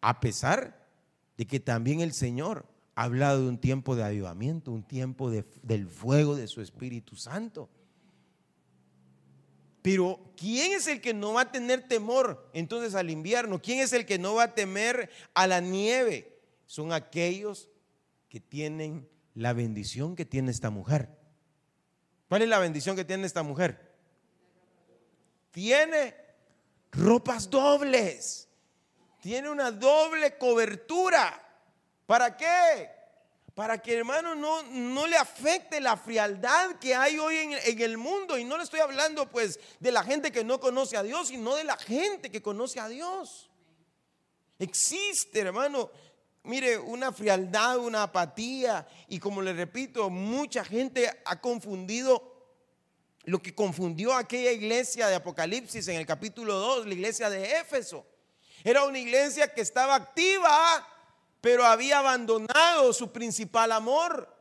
A 0.00 0.18
pesar 0.20 0.88
de 1.36 1.46
que 1.46 1.60
también 1.60 2.00
el 2.00 2.12
Señor 2.12 2.66
ha 2.94 3.04
hablado 3.04 3.42
de 3.42 3.48
un 3.48 3.58
tiempo 3.58 3.94
de 3.94 4.04
avivamiento, 4.04 4.72
un 4.72 4.82
tiempo 4.82 5.30
del 5.30 5.86
fuego 5.86 6.34
de 6.34 6.48
su 6.48 6.60
Espíritu 6.62 7.14
Santo. 7.14 7.68
Pero 9.82 10.32
¿quién 10.36 10.72
es 10.72 10.86
el 10.86 11.00
que 11.00 11.12
no 11.12 11.34
va 11.34 11.42
a 11.42 11.52
tener 11.52 11.88
temor 11.88 12.48
entonces 12.54 12.94
al 12.94 13.10
invierno? 13.10 13.60
¿Quién 13.60 13.80
es 13.80 13.92
el 13.92 14.06
que 14.06 14.18
no 14.18 14.34
va 14.34 14.44
a 14.44 14.54
temer 14.54 15.10
a 15.34 15.48
la 15.48 15.60
nieve? 15.60 16.40
Son 16.66 16.92
aquellos 16.92 17.68
que 18.28 18.38
tienen 18.38 19.08
la 19.34 19.52
bendición 19.52 20.14
que 20.14 20.24
tiene 20.24 20.52
esta 20.52 20.70
mujer. 20.70 21.10
¿Cuál 22.28 22.42
es 22.42 22.48
la 22.48 22.60
bendición 22.60 22.94
que 22.94 23.04
tiene 23.04 23.26
esta 23.26 23.42
mujer? 23.42 23.92
Tiene 25.50 26.14
ropas 26.92 27.50
dobles. 27.50 28.48
Tiene 29.20 29.50
una 29.50 29.72
doble 29.72 30.38
cobertura. 30.38 31.40
¿Para 32.06 32.36
qué? 32.36 33.01
Para 33.54 33.78
que 33.82 33.94
hermano 33.94 34.34
no, 34.34 34.62
no 34.62 35.06
le 35.06 35.16
afecte 35.16 35.80
la 35.80 35.96
frialdad 35.96 36.76
que 36.78 36.94
hay 36.94 37.18
hoy 37.18 37.36
en, 37.36 37.80
el 37.82 37.98
mundo. 37.98 38.38
Y 38.38 38.44
no 38.44 38.56
le 38.56 38.64
estoy 38.64 38.80
hablando 38.80 39.28
pues 39.28 39.60
de 39.78 39.92
la 39.92 40.02
gente 40.04 40.32
que 40.32 40.42
no 40.42 40.58
conoce 40.58 40.96
a 40.96 41.02
Dios, 41.02 41.28
sino 41.28 41.54
de 41.54 41.64
la 41.64 41.76
gente 41.76 42.30
que 42.30 42.40
conoce 42.40 42.80
a 42.80 42.88
Dios. 42.88 43.50
Existe, 44.58 45.40
hermano, 45.40 45.90
mire, 46.44 46.78
una 46.78 47.12
frialdad, 47.12 47.78
una 47.78 48.04
apatía. 48.04 48.86
Y 49.08 49.18
como 49.18 49.42
le 49.42 49.52
repito, 49.52 50.08
mucha 50.08 50.64
gente 50.64 51.10
ha 51.26 51.40
confundido 51.40 52.32
lo 53.24 53.40
que 53.40 53.54
confundió 53.54 54.14
aquella 54.14 54.50
iglesia 54.50 55.08
de 55.08 55.16
Apocalipsis 55.16 55.86
en 55.88 55.96
el 55.96 56.06
capítulo 56.06 56.54
2, 56.54 56.86
la 56.86 56.94
iglesia 56.94 57.28
de 57.28 57.58
Éfeso. 57.58 58.06
Era 58.64 58.84
una 58.84 58.98
iglesia 58.98 59.52
que 59.52 59.60
estaba 59.60 59.94
activa 59.94 60.88
pero 61.42 61.66
había 61.66 61.98
abandonado 61.98 62.92
su 62.94 63.12
principal 63.12 63.72
amor. 63.72 64.32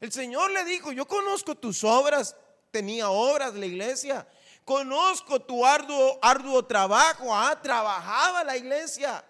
El 0.00 0.12
Señor 0.12 0.52
le 0.52 0.64
dijo, 0.64 0.92
yo 0.92 1.06
conozco 1.06 1.56
tus 1.56 1.82
obras, 1.84 2.36
tenía 2.70 3.10
obras 3.10 3.52
la 3.54 3.66
iglesia, 3.66 4.26
conozco 4.64 5.40
tu 5.40 5.66
arduo, 5.66 6.18
arduo 6.22 6.64
trabajo, 6.64 7.34
ah, 7.34 7.60
trabajaba 7.60 8.44
la 8.44 8.56
iglesia, 8.56 9.24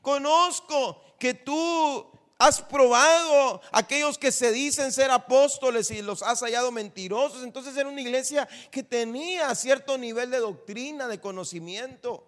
conozco 0.00 1.02
que 1.18 1.34
tú 1.34 2.08
has 2.38 2.60
probado 2.62 3.60
aquellos 3.72 4.16
que 4.16 4.30
se 4.30 4.52
dicen 4.52 4.92
ser 4.92 5.10
apóstoles 5.10 5.90
y 5.90 6.00
los 6.00 6.22
has 6.22 6.40
hallado 6.40 6.70
mentirosos. 6.70 7.42
Entonces 7.42 7.76
era 7.76 7.88
una 7.88 8.00
iglesia 8.00 8.48
que 8.70 8.84
tenía 8.84 9.52
cierto 9.56 9.98
nivel 9.98 10.30
de 10.30 10.38
doctrina, 10.38 11.08
de 11.08 11.20
conocimiento. 11.20 12.24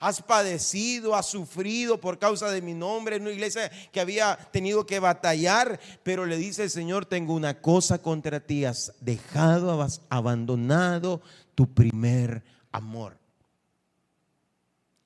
Has 0.00 0.22
padecido, 0.22 1.14
has 1.14 1.26
sufrido 1.26 2.00
por 2.00 2.18
causa 2.18 2.50
de 2.50 2.62
mi 2.62 2.74
nombre 2.74 3.16
en 3.16 3.22
una 3.22 3.32
iglesia 3.32 3.70
que 3.90 4.00
había 4.00 4.36
tenido 4.52 4.86
que 4.86 5.00
batallar, 5.00 5.80
pero 6.04 6.24
le 6.24 6.36
dice 6.36 6.64
el 6.64 6.70
Señor, 6.70 7.06
tengo 7.06 7.34
una 7.34 7.60
cosa 7.60 8.00
contra 8.00 8.40
ti, 8.40 8.64
has 8.64 8.92
dejado, 9.00 9.82
has 9.82 10.02
abandonado 10.08 11.20
tu 11.54 11.74
primer 11.74 12.44
amor. 12.70 13.18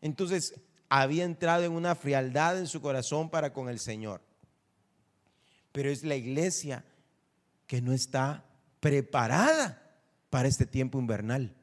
Entonces 0.02 0.54
había 0.90 1.24
entrado 1.24 1.64
en 1.64 1.72
una 1.72 1.94
frialdad 1.94 2.58
en 2.58 2.66
su 2.66 2.82
corazón 2.82 3.30
para 3.30 3.54
con 3.54 3.70
el 3.70 3.78
Señor. 3.78 4.20
Pero 5.72 5.88
es 5.88 6.02
la 6.02 6.16
iglesia 6.16 6.84
que 7.66 7.80
no 7.80 7.94
está 7.94 8.44
preparada 8.80 9.82
para 10.28 10.48
este 10.48 10.66
tiempo 10.66 10.98
invernal. 10.98 11.54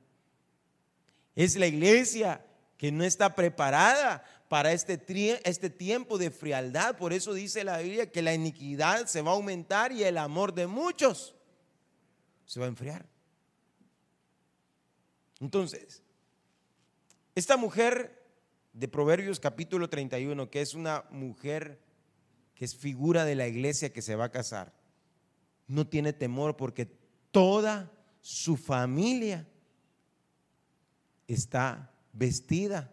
Es 1.36 1.56
la 1.58 1.68
iglesia 1.68 2.44
que 2.80 2.94
no 2.94 3.04
está 3.04 3.36
preparada 3.36 4.24
para 4.48 4.72
este, 4.72 4.98
este 5.44 5.70
tiempo 5.70 6.18
de 6.18 6.32
frialdad. 6.32 6.96
Por 6.96 7.12
eso 7.12 7.34
dice 7.34 7.65
la 7.65 7.80
Biblia 7.80 8.10
que 8.10 8.22
la 8.22 8.34
iniquidad 8.34 9.06
se 9.06 9.22
va 9.22 9.32
a 9.32 9.34
aumentar 9.34 9.92
y 9.92 10.06
el 10.06 10.18
amor 10.18 10.54
de 10.54 10.65
muchos 10.65 11.36
se 12.46 12.58
va 12.58 12.68
a 12.68 12.70
enfriar. 12.70 13.06
Entonces, 15.42 16.02
esta 17.36 17.58
mujer 17.58 18.26
de 18.72 18.88
Proverbios 18.88 19.42
capítulo 19.42 19.89
31, 19.89 20.50
que 20.50 20.62
es 20.62 20.74
una 20.74 21.04
mujer 21.10 21.82
que 22.56 22.63
es 22.63 22.78
figura 22.78 23.26
de 23.26 23.36
la 23.36 23.48
iglesia 23.50 23.92
que 23.92 24.02
se 24.02 24.15
va 24.15 24.26
a 24.26 24.32
casar, 24.32 24.74
no 25.68 25.86
tiene 25.86 26.13
temor 26.13 26.56
porque 26.56 26.86
toda 27.32 27.92
su 28.22 28.56
familia 28.56 29.46
está 31.28 31.94
vestida 32.13 32.91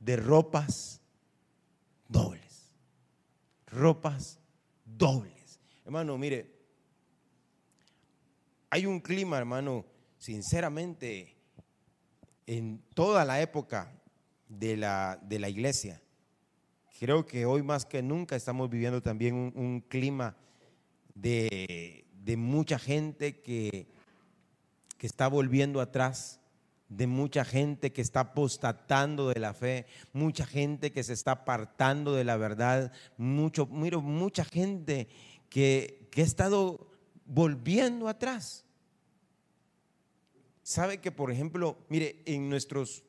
de 0.00 0.16
ropas 0.16 1.00
dobles. 2.08 2.72
Ropas 3.66 4.38
dobles. 4.84 5.60
Hermano, 5.84 6.16
mire, 6.18 6.54
hay 8.70 8.86
un 8.86 9.00
clima, 9.00 9.38
hermano, 9.38 9.84
sinceramente, 10.18 11.36
en 12.46 12.82
toda 12.94 13.24
la 13.24 13.40
época 13.40 13.92
de 14.48 14.76
la, 14.76 15.18
de 15.22 15.38
la 15.38 15.48
iglesia. 15.48 16.00
Creo 16.98 17.26
que 17.26 17.46
hoy 17.46 17.62
más 17.62 17.84
que 17.84 18.02
nunca 18.02 18.36
estamos 18.36 18.70
viviendo 18.70 19.02
también 19.02 19.34
un, 19.34 19.80
clima 19.80 20.36
de, 21.14 22.06
de, 22.22 22.36
mucha 22.36 22.78
gente 22.78 23.40
que, 23.40 23.86
que 24.96 25.06
está 25.06 25.28
volviendo 25.28 25.80
atrás 25.80 26.40
de 26.96 27.06
mucha 27.08 27.44
gente 27.44 27.92
que 27.92 28.02
está 28.02 28.20
apostatando 28.20 29.28
de 29.28 29.40
la 29.40 29.52
fe, 29.52 29.86
mucha 30.12 30.46
gente 30.46 30.92
que 30.92 31.02
se 31.02 31.12
está 31.12 31.32
apartando 31.32 32.14
de 32.14 32.24
la 32.24 32.36
verdad, 32.36 32.92
mucho, 33.16 33.66
miro, 33.66 34.00
mucha 34.00 34.44
gente 34.44 35.08
que, 35.48 36.08
que 36.12 36.22
ha 36.22 36.24
estado 36.24 36.86
volviendo 37.26 38.08
atrás. 38.08 38.64
sabe 40.62 40.98
que, 41.00 41.10
por 41.10 41.30
ejemplo, 41.30 41.78
mire, 41.88 42.22
en 42.26 42.48
nuestros 42.48 43.02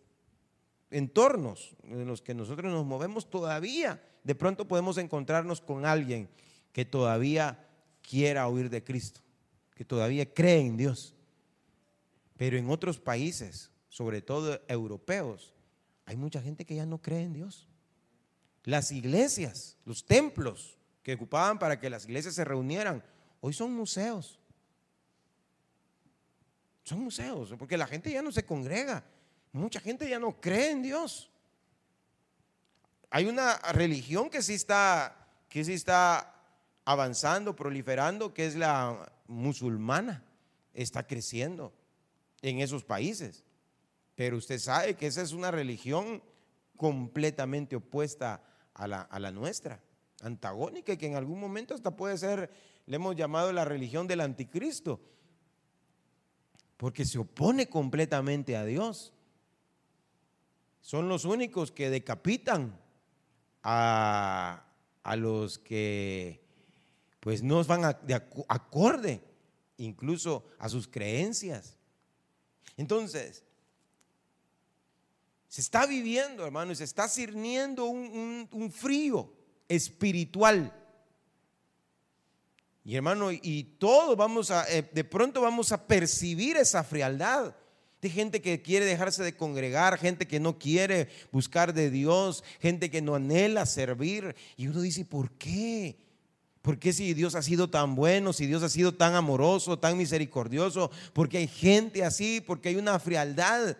entornos 0.89 1.76
en 1.84 2.08
los 2.08 2.21
que 2.21 2.34
nosotros 2.34 2.71
nos 2.71 2.86
movemos 2.86 3.30
todavía, 3.30 4.02
de 4.24 4.36
pronto 4.36 4.67
podemos 4.67 4.98
encontrarnos 4.98 5.62
con 5.62 5.86
alguien 5.86 6.28
que 6.74 6.86
todavía 6.86 7.69
quiera 8.02 8.48
oír 8.48 8.69
de 8.69 8.84
Cristo, 8.84 9.21
que 9.76 9.86
todavía 9.86 10.34
cree 10.34 10.62
en 10.62 10.76
Dios. 10.76 11.13
Pero 12.38 12.58
en 12.58 12.69
otros 12.69 13.00
países, 13.00 13.71
sobre 13.95 14.21
todo 14.21 14.60
europeos, 14.67 15.53
hay 16.05 16.17
mucha 16.17 16.41
gente 16.41 16.65
que 16.65 16.75
ya 16.75 16.86
no 16.86 17.01
cree 17.01 17.23
en 17.23 17.31
Dios. 17.31 17.65
Las 18.65 18.91
iglesias, 18.91 19.77
los 19.86 20.05
templos 20.05 20.77
que 21.01 21.13
ocupaban 21.13 21.58
para 21.58 21.79
que 21.79 21.89
las 21.89 22.03
iglesias 22.03 22.36
se 22.36 22.43
reunieran, 22.43 23.01
hoy 23.39 23.53
son 23.53 23.73
museos. 23.73 24.38
Son 26.84 26.99
museos, 26.99 27.53
porque 27.58 27.77
la 27.77 27.88
gente 27.88 28.12
ya 28.12 28.21
no 28.21 28.34
se 28.34 28.45
congrega. 28.45 29.05
Mucha 29.53 29.79
gente 29.79 30.10
ya 30.10 30.19
no 30.19 30.41
cree 30.41 30.71
en 30.71 30.84
Dios. 30.84 31.31
Hay 33.10 33.27
una 33.27 33.55
religión 33.71 34.29
que 34.29 34.41
sí 34.41 34.55
está, 34.55 35.29
que 35.47 35.63
sí 35.63 35.71
está 35.71 36.36
avanzando, 36.84 37.55
proliferando, 37.55 38.34
que 38.34 38.45
es 38.45 38.58
la 38.58 39.10
musulmana. 39.25 40.21
Está 40.73 41.08
creciendo 41.08 41.71
en 42.41 42.60
esos 42.60 42.84
países. 42.84 43.44
Pero 44.15 44.38
usted 44.38 44.60
sabe 44.60 44.95
que 44.95 45.08
esa 45.08 45.21
es 45.21 45.34
una 45.34 45.51
religión 45.51 46.23
completamente 46.78 47.75
opuesta 47.75 48.41
a 48.73 48.88
la, 48.88 49.32
nuestra, 49.32 49.82
antagónica 50.21 50.93
y 50.93 50.97
que 50.97 51.06
en 51.06 51.15
algún 51.15 51.39
momento 51.39 51.73
hasta 51.73 51.95
puede 51.95 52.17
ser, 52.17 52.49
le 52.86 52.95
hemos 52.95 53.15
llamado 53.15 53.51
la 53.51 53.65
religión 53.65 54.08
del 54.08 54.21
anticristo, 54.21 55.01
porque 56.78 57.06
se 57.06 57.19
opone 57.19 57.67
completamente 57.67 58.58
a 58.58 58.65
Dios. 58.65 59.13
Son 60.82 61.10
los 61.10 61.25
únicos 61.25 61.71
que 61.71 61.89
decapitan 61.89 62.80
a, 63.63 64.65
a 65.04 65.15
los 65.15 65.58
que 65.60 66.43
pues 67.19 67.41
no 67.41 67.63
van 67.63 67.97
de 68.06 68.13
acorde 68.13 69.21
incluso 69.78 70.45
a 70.60 70.69
sus 70.69 70.88
creencias. 70.88 71.78
Entonces, 72.78 73.43
se 75.56 75.62
está 75.62 75.86
viviendo, 75.86 76.46
hermano, 76.46 76.74
y 76.74 76.76
se 76.76 76.84
está 76.84 77.08
cirniendo 77.08 77.86
un, 77.86 78.74
frío 78.76 79.32
espiritual. 79.70 80.70
Y 82.84 82.98
hermano, 82.98 83.32
y 83.32 83.63
todos 83.80 84.18
vamos 84.18 84.52
a, 84.52 84.70
eh, 84.70 84.86
de 84.91 85.04
pronto 85.06 85.39
vamos 85.39 85.72
a 85.72 85.88
percibir 85.88 86.58
esa 86.58 86.84
frialdad 86.84 87.56
de 88.02 88.10
gente 88.10 88.41
que 88.41 88.62
quiere 88.62 88.84
dejarse 88.84 89.24
de 89.24 89.38
congregar, 89.38 89.98
gente 89.98 90.28
que 90.28 90.41
no 90.41 90.60
quiere 90.60 91.08
buscar 91.32 91.74
de 91.74 91.89
Dios, 91.89 92.44
gente 92.60 92.91
que 92.91 93.02
no 93.02 93.15
anhela 93.15 93.65
servir. 93.65 94.36
Y 94.58 94.68
uno 94.68 94.82
dice, 94.82 95.06
¿por 95.06 95.32
qué? 95.38 95.96
¿Por 96.62 96.80
qué 96.80 96.91
si 96.91 97.13
Dios 97.13 97.34
ha 97.34 97.41
sido 97.41 97.70
tan 97.70 97.96
bueno, 97.96 98.34
si 98.34 98.46
Dios 98.46 98.62
ha 98.62 98.68
sido 98.68 98.94
tan 98.94 99.15
amoroso, 99.15 99.80
tan 99.80 99.98
misericordioso? 99.98 100.91
Porque 101.13 101.38
hay 101.38 101.48
gente 101.48 102.04
así, 102.04 102.41
porque 102.46 102.68
hay 102.68 102.76
una 102.76 103.00
frialdad 103.00 103.78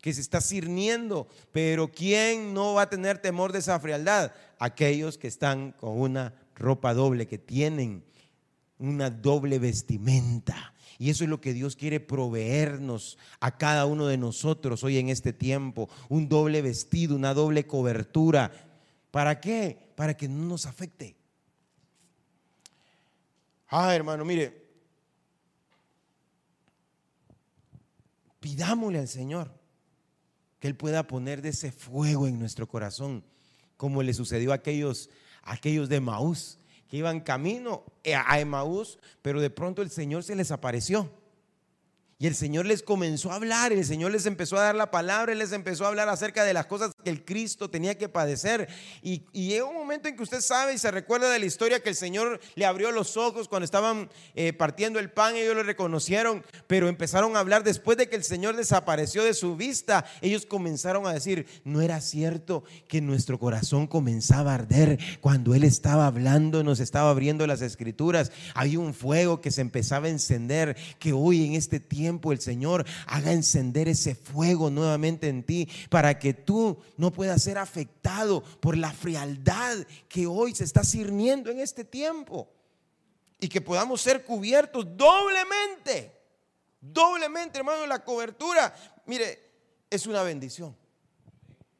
que 0.00 0.12
se 0.12 0.20
está 0.20 0.40
cirniendo. 0.40 1.28
Pero 1.52 1.90
¿quién 1.92 2.54
no 2.54 2.74
va 2.74 2.82
a 2.82 2.90
tener 2.90 3.18
temor 3.18 3.52
de 3.52 3.60
esa 3.60 3.78
frialdad? 3.80 4.32
Aquellos 4.58 5.18
que 5.18 5.28
están 5.28 5.72
con 5.72 6.00
una 6.00 6.34
ropa 6.54 6.94
doble, 6.94 7.26
que 7.26 7.38
tienen 7.38 8.04
una 8.78 9.10
doble 9.10 9.58
vestimenta. 9.58 10.74
Y 10.98 11.10
eso 11.10 11.24
es 11.24 11.30
lo 11.30 11.40
que 11.40 11.54
Dios 11.54 11.76
quiere 11.76 11.98
proveernos 12.00 13.16
a 13.40 13.56
cada 13.56 13.86
uno 13.86 14.06
de 14.06 14.18
nosotros 14.18 14.84
hoy 14.84 14.98
en 14.98 15.08
este 15.08 15.32
tiempo. 15.32 15.88
Un 16.08 16.28
doble 16.28 16.60
vestido, 16.60 17.16
una 17.16 17.32
doble 17.32 17.66
cobertura. 17.66 18.52
¿Para 19.10 19.40
qué? 19.40 19.92
Para 19.96 20.16
que 20.16 20.28
no 20.28 20.44
nos 20.44 20.66
afecte. 20.66 21.16
Ah, 23.68 23.94
hermano, 23.94 24.24
mire, 24.24 24.60
pidámosle 28.40 28.98
al 28.98 29.08
Señor 29.08 29.59
que 30.60 30.68
Él 30.68 30.76
pueda 30.76 31.06
poner 31.06 31.42
de 31.42 31.48
ese 31.48 31.72
fuego 31.72 32.28
en 32.28 32.38
nuestro 32.38 32.68
corazón, 32.68 33.24
como 33.76 34.02
le 34.02 34.14
sucedió 34.14 34.52
a 34.52 34.56
aquellos, 34.56 35.10
aquellos 35.42 35.88
de 35.88 36.00
Maús, 36.00 36.58
que 36.88 36.98
iban 36.98 37.20
camino 37.20 37.84
a 38.04 38.40
Emaús, 38.40 38.98
pero 39.22 39.40
de 39.40 39.50
pronto 39.50 39.80
el 39.80 39.90
Señor 39.90 40.22
se 40.22 40.36
les 40.36 40.50
apareció. 40.50 41.10
Y 42.22 42.26
el 42.26 42.34
Señor 42.34 42.66
les 42.66 42.82
comenzó 42.82 43.32
a 43.32 43.36
hablar, 43.36 43.72
el 43.72 43.82
Señor 43.82 44.10
les 44.10 44.26
empezó 44.26 44.58
a 44.58 44.64
dar 44.64 44.74
la 44.74 44.90
palabra, 44.90 45.34
les 45.34 45.52
empezó 45.52 45.86
a 45.86 45.88
hablar 45.88 46.10
acerca 46.10 46.44
de 46.44 46.52
las 46.52 46.66
cosas 46.66 46.92
que 47.02 47.08
el 47.08 47.24
Cristo 47.24 47.70
tenía 47.70 47.96
que 47.96 48.10
padecer. 48.10 48.68
Y, 49.02 49.22
y 49.32 49.58
un 49.60 49.72
momento 49.72 50.06
en 50.06 50.16
que 50.16 50.22
usted 50.22 50.42
sabe 50.42 50.74
y 50.74 50.78
se 50.78 50.90
recuerda 50.90 51.30
de 51.30 51.38
la 51.38 51.46
historia 51.46 51.82
que 51.82 51.88
el 51.88 51.94
Señor 51.94 52.38
le 52.56 52.66
abrió 52.66 52.92
los 52.92 53.16
ojos 53.16 53.48
cuando 53.48 53.64
estaban 53.64 54.10
eh, 54.34 54.52
partiendo 54.52 54.98
el 54.98 55.10
pan, 55.10 55.34
ellos 55.34 55.56
lo 55.56 55.62
reconocieron, 55.62 56.44
pero 56.66 56.90
empezaron 56.90 57.36
a 57.36 57.40
hablar 57.40 57.64
después 57.64 57.96
de 57.96 58.10
que 58.10 58.16
el 58.16 58.24
Señor 58.24 58.54
desapareció 58.54 59.24
de 59.24 59.32
su 59.32 59.56
vista. 59.56 60.04
Ellos 60.20 60.44
comenzaron 60.44 61.06
a 61.06 61.14
decir, 61.14 61.46
no 61.64 61.80
era 61.80 62.02
cierto 62.02 62.64
que 62.86 63.00
nuestro 63.00 63.38
corazón 63.38 63.86
comenzaba 63.86 64.50
a 64.50 64.56
arder 64.56 64.98
cuando 65.22 65.54
Él 65.54 65.64
estaba 65.64 66.06
hablando, 66.06 66.62
nos 66.64 66.80
estaba 66.80 67.08
abriendo 67.08 67.46
las 67.46 67.62
escrituras. 67.62 68.30
Había 68.54 68.78
un 68.78 68.92
fuego 68.92 69.40
que 69.40 69.50
se 69.50 69.62
empezaba 69.62 70.08
a 70.08 70.10
encender, 70.10 70.76
que 70.98 71.14
hoy 71.14 71.46
en 71.46 71.54
este 71.54 71.80
tiempo 71.80 72.09
el 72.32 72.40
Señor 72.40 72.84
haga 73.06 73.32
encender 73.32 73.88
ese 73.88 74.14
fuego 74.14 74.70
nuevamente 74.70 75.28
en 75.28 75.42
ti 75.42 75.68
para 75.88 76.18
que 76.18 76.34
tú 76.34 76.78
no 76.96 77.12
puedas 77.12 77.42
ser 77.42 77.58
afectado 77.58 78.42
por 78.42 78.76
la 78.76 78.92
frialdad 78.92 79.78
que 80.08 80.26
hoy 80.26 80.54
se 80.54 80.64
está 80.64 80.82
cirniendo 80.82 81.50
en 81.50 81.60
este 81.60 81.84
tiempo 81.84 82.50
y 83.38 83.48
que 83.48 83.60
podamos 83.60 84.00
ser 84.00 84.24
cubiertos 84.24 84.86
doblemente, 84.96 86.12
doblemente, 86.80 87.58
hermano, 87.58 87.86
la 87.86 88.04
cobertura, 88.04 88.74
mire, 89.06 89.50
es 89.88 90.06
una 90.06 90.22
bendición. 90.22 90.76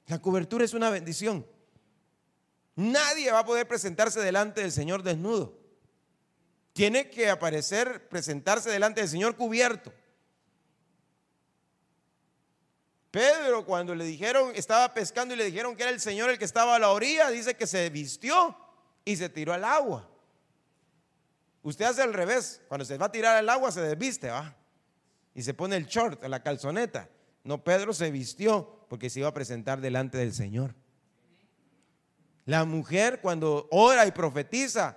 La 0.07 0.21
cobertura 0.21 0.65
es 0.65 0.75
una 0.75 0.91
bendición. 0.91 1.47
Nadie 2.75 3.31
va 3.31 3.41
a 3.41 3.45
poder 3.45 3.69
presentarse 3.69 4.21
delante 4.21 4.63
del 4.63 4.73
Señor 4.73 5.03
desnudo. 5.03 5.59
Tiene 6.73 7.11
que 7.11 7.29
aparecer, 7.29 8.09
presentarse 8.09 8.71
delante 8.71 9.01
del 9.01 9.11
Señor 9.11 9.37
cubierto. 9.37 9.93
Pedro 13.11 13.65
cuando 13.65 13.95
le 13.95 14.05
dijeron, 14.05 14.53
estaba 14.55 14.95
pescando 14.95 15.35
y 15.35 15.37
le 15.37 15.45
dijeron 15.45 15.75
que 15.75 15.83
era 15.83 15.91
el 15.91 16.01
Señor 16.01 16.31
el 16.31 16.39
que 16.39 16.45
estaba 16.45 16.77
a 16.77 16.79
la 16.79 16.91
orilla, 16.91 17.29
dice 17.31 17.55
que 17.55 17.67
se 17.67 17.91
vistió 17.91 18.57
y 19.05 19.17
se 19.17 19.29
tiró 19.29 19.53
al 19.53 19.65
agua. 19.65 20.09
Usted 21.63 21.85
hace 21.85 22.03
al 22.03 22.15
revés, 22.15 22.63
cuando 22.69 22.85
se 22.85 22.97
va 22.97 23.07
a 23.07 23.13
tirar 23.13 23.37
al 23.37 23.49
agua 23.49 23.73
se 23.73 23.81
desviste, 23.81 24.31
¿va? 24.31 24.55
Y 25.35 25.43
se 25.43 25.55
pone 25.55 25.77
el 25.77 25.87
short, 25.87 26.23
la 26.25 26.43
calzoneta. 26.43 27.09
No, 27.45 27.63
Pedro 27.65 27.93
se 27.93 28.11
vistió 28.11 28.87
porque 28.89 29.11
se 29.11 29.21
iba 29.21 29.29
a 29.29 29.35
presentar 29.35 29.81
delante 29.81 30.19
del 30.19 30.33
Señor. 30.33 30.75
La 32.45 32.65
mujer 32.65 33.21
cuando 33.21 33.69
ora 33.71 34.07
y 34.07 34.13
profetiza, 34.13 34.97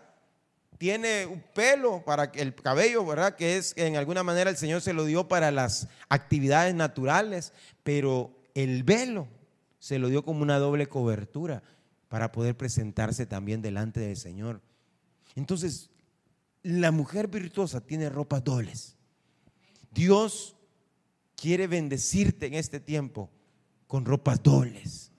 tiene 0.77 1.25
un 1.25 1.41
pelo 1.53 2.03
para 2.03 2.25
el 2.25 2.55
cabello, 2.55 3.05
¿verdad? 3.05 3.35
Que 3.35 3.57
es 3.57 3.73
en 3.77 3.95
alguna 3.95 4.23
manera 4.23 4.49
el 4.49 4.57
Señor 4.57 4.81
se 4.81 4.93
lo 4.93 5.05
dio 5.05 5.27
para 5.27 5.51
las 5.51 5.87
actividades 6.09 6.75
naturales, 6.75 7.53
pero 7.83 8.35
el 8.53 8.83
velo 8.83 9.27
se 9.79 9.99
lo 9.99 10.09
dio 10.09 10.23
como 10.23 10.41
una 10.41 10.59
doble 10.59 10.87
cobertura 10.87 11.63
para 12.09 12.31
poder 12.31 12.57
presentarse 12.57 13.25
también 13.25 13.61
delante 13.61 13.99
del 13.99 14.17
Señor. 14.17 14.61
Entonces, 15.35 15.89
la 16.61 16.91
mujer 16.91 17.27
virtuosa 17.27 17.81
tiene 17.81 18.09
ropas 18.09 18.43
dobles. 18.43 18.97
Dios 19.91 20.55
quiere 21.35 21.67
bendecirte 21.67 22.47
en 22.47 22.55
este 22.55 22.79
tiempo 22.79 23.29
con 23.87 24.05
ropas 24.05 24.41
dobles 24.43 25.12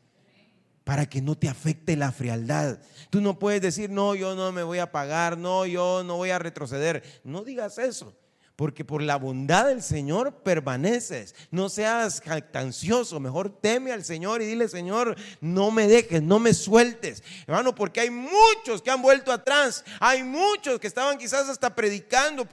para 0.84 1.06
que 1.06 1.22
no 1.22 1.34
te 1.34 1.48
afecte 1.48 1.96
la 1.96 2.12
frialdad. 2.12 2.78
Tú 3.08 3.22
no 3.22 3.38
puedes 3.38 3.62
decir, 3.62 3.88
no, 3.90 4.14
yo 4.14 4.34
no 4.34 4.52
me 4.52 4.62
voy 4.62 4.78
a 4.78 4.92
pagar, 4.92 5.38
no, 5.38 5.64
yo 5.64 6.04
no 6.04 6.16
voy 6.16 6.30
a 6.30 6.38
retroceder. 6.38 7.02
No 7.24 7.42
digas 7.42 7.78
eso, 7.78 8.14
porque 8.54 8.84
por 8.84 9.00
la 9.00 9.16
bondad 9.16 9.66
del 9.66 9.82
Señor 9.82 10.42
permaneces. 10.42 11.34
No 11.50 11.70
seas 11.70 12.20
jactancioso, 12.20 13.18
mejor 13.18 13.48
teme 13.60 13.92
al 13.92 14.04
Señor 14.04 14.42
y 14.42 14.46
dile, 14.46 14.68
Señor, 14.68 15.16
no 15.40 15.70
me 15.70 15.88
dejes, 15.88 16.22
no 16.22 16.38
me 16.38 16.52
sueltes. 16.52 17.22
Hermano, 17.46 17.74
porque 17.74 18.00
hay 18.00 18.10
muchos 18.10 18.82
que 18.82 18.90
han 18.90 19.00
vuelto 19.00 19.32
atrás, 19.32 19.84
hay 20.00 20.22
muchos 20.22 20.78
que 20.78 20.86
estaban 20.86 21.16
quizás 21.16 21.48
hasta 21.48 21.74
predicando. 21.74 22.46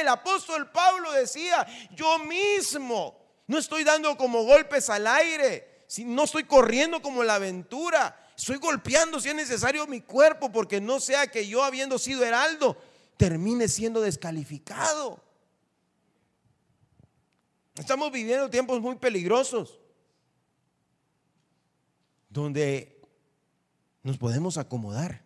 El 0.00 0.08
apóstol 0.08 0.70
Pablo 0.70 1.12
decía, 1.12 1.66
yo 1.94 2.20
mismo 2.20 3.18
no 3.46 3.58
estoy 3.58 3.84
dando 3.84 4.16
como 4.16 4.44
golpes 4.44 4.88
al 4.88 5.06
aire 5.06 5.75
si 5.86 6.04
no 6.04 6.24
estoy 6.24 6.44
corriendo 6.44 7.00
como 7.00 7.22
la 7.22 7.36
aventura, 7.36 8.30
estoy 8.36 8.56
golpeando 8.56 9.20
si 9.20 9.28
es 9.28 9.34
necesario 9.34 9.86
mi 9.86 10.00
cuerpo, 10.00 10.50
porque 10.50 10.80
no 10.80 11.00
sea 11.00 11.28
que 11.28 11.46
yo 11.46 11.62
habiendo 11.62 11.98
sido 11.98 12.24
heraldo, 12.24 12.76
termine 13.16 13.68
siendo 13.68 14.00
descalificado. 14.00 15.22
Estamos 17.76 18.10
viviendo 18.10 18.50
tiempos 18.50 18.80
muy 18.80 18.96
peligrosos, 18.96 19.78
donde 22.28 23.00
nos 24.02 24.18
podemos 24.18 24.58
acomodar. 24.58 25.24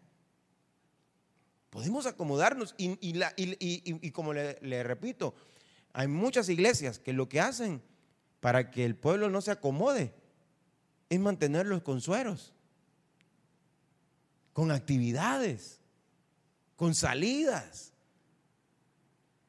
Podemos 1.70 2.06
acomodarnos 2.06 2.74
y, 2.76 4.10
como 4.10 4.34
le 4.34 4.82
repito, 4.82 5.34
hay 5.92 6.08
muchas 6.08 6.48
iglesias 6.48 6.98
que 6.98 7.12
lo 7.12 7.28
que 7.28 7.40
hacen 7.40 7.82
para 8.40 8.70
que 8.70 8.84
el 8.84 8.96
pueblo 8.96 9.30
no 9.30 9.40
se 9.40 9.52
acomode 9.52 10.19
es 11.10 11.18
mantenerlos 11.20 11.82
con 11.82 12.00
sueros, 12.00 12.54
con 14.52 14.70
actividades, 14.70 15.80
con 16.76 16.94
salidas, 16.94 17.92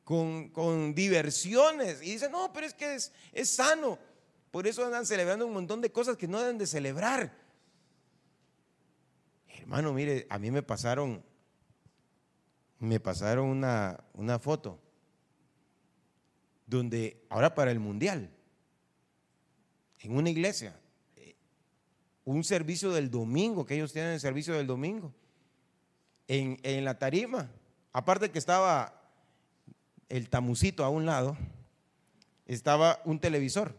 con, 0.03 0.93
diversiones. 0.95 2.01
Y 2.01 2.13
dicen, 2.13 2.31
no, 2.31 2.51
pero 2.51 2.65
es 2.65 2.73
que 2.73 2.95
es, 2.95 3.13
es 3.31 3.51
sano. 3.51 3.99
Por 4.49 4.67
eso 4.67 4.83
andan 4.83 5.05
celebrando 5.05 5.45
un 5.45 5.53
montón 5.53 5.79
de 5.81 5.91
cosas 5.91 6.17
que 6.17 6.27
no 6.27 6.39
deben 6.39 6.57
de 6.57 6.65
celebrar. 6.65 7.31
Hermano, 9.47 9.93
mire, 9.93 10.25
a 10.29 10.39
mí 10.39 10.49
me 10.49 10.63
pasaron, 10.63 11.23
me 12.79 12.99
pasaron 12.99 13.45
una, 13.45 14.03
una 14.13 14.39
foto 14.39 14.79
donde 16.65 17.23
ahora 17.29 17.53
para 17.53 17.69
el 17.69 17.79
mundial, 17.79 18.31
en 19.99 20.17
una 20.17 20.31
iglesia, 20.31 20.80
un 22.31 22.43
servicio 22.43 22.91
del 22.91 23.09
domingo, 23.09 23.65
que 23.65 23.75
ellos 23.75 23.93
tienen 23.93 24.13
el 24.13 24.19
servicio 24.19 24.53
del 24.53 24.67
domingo, 24.67 25.13
en, 26.27 26.59
en 26.63 26.85
la 26.85 26.97
tarima, 26.97 27.49
aparte 27.91 28.31
que 28.31 28.39
estaba 28.39 29.01
el 30.09 30.29
tamucito 30.29 30.83
a 30.83 30.89
un 30.89 31.05
lado, 31.05 31.37
estaba 32.45 33.01
un 33.05 33.19
televisor 33.19 33.75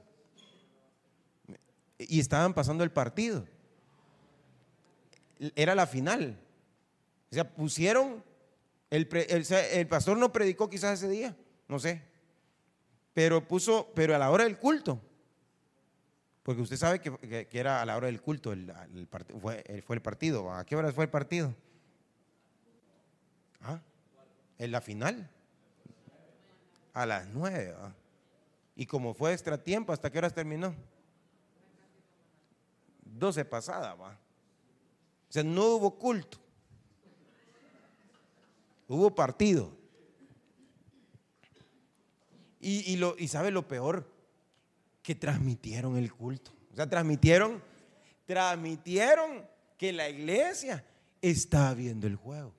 y 1.99 2.21
estaban 2.21 2.55
pasando 2.55 2.85
el 2.85 2.91
partido. 2.91 3.47
Era 5.57 5.75
la 5.75 5.87
final. 5.87 6.39
O 7.31 7.35
sea, 7.35 7.55
pusieron, 7.55 8.23
el, 8.91 9.09
el, 9.29 9.47
el 9.53 9.87
pastor 9.89 10.17
no 10.19 10.33
predicó 10.33 10.69
quizás 10.69 10.99
ese 11.03 11.11
día, 11.11 11.37
no 11.69 11.79
sé, 11.79 12.03
pero 13.15 13.47
puso, 13.47 13.91
pero 13.95 14.15
a 14.15 14.19
la 14.19 14.31
hora 14.31 14.45
del 14.45 14.59
culto. 14.59 15.01
Porque 16.43 16.62
usted 16.62 16.76
sabe 16.76 17.01
que, 17.01 17.49
era 17.53 17.80
a 17.80 17.86
la 17.86 17.97
hora 17.97 18.07
del 18.07 18.20
culto, 18.20 18.53
el, 18.53 18.72
fue, 19.40 19.82
fue, 19.86 19.97
el 19.97 20.03
partido. 20.03 20.53
¿A 20.53 20.64
qué 20.64 20.74
hora 20.74 20.93
fue 20.93 21.05
el 21.05 21.11
partido? 21.11 21.55
¿Ah? 23.61 23.80
En 24.59 24.72
la 24.72 24.80
final. 24.80 25.30
A 26.95 27.07
las 27.07 27.28
nueve. 27.28 27.74
Y 28.74 28.86
como 28.86 29.14
fue 29.14 29.32
extra 29.32 29.62
tiempo, 29.62 29.93
¿hasta 29.93 30.11
qué 30.11 30.18
horas 30.18 30.34
terminó? 30.34 30.74
Doce 33.05 33.45
pasada, 33.45 33.95
va. 33.95 34.18
O 35.28 35.32
sea, 35.32 35.45
no 35.45 35.76
hubo 35.76 35.99
culto. 35.99 36.38
Hubo 38.88 39.14
partido. 39.14 39.70
Y, 42.64 42.97
lo, 42.97 43.16
y 43.18 43.26
sabe 43.26 43.51
lo 43.51 43.66
peor, 43.66 44.12
que 45.03 45.15
transmitieron 45.15 45.97
el 45.97 46.13
culto. 46.13 46.53
O 46.73 46.77
sea, 46.77 46.89
transmitieron, 46.89 47.63
transmitieron 48.27 49.45
que 49.77 49.93
la 49.93 50.09
iglesia 50.09 50.85
está 51.21 51.75
viendo 51.75 52.07
el 52.07 52.17
juego. 52.17 52.55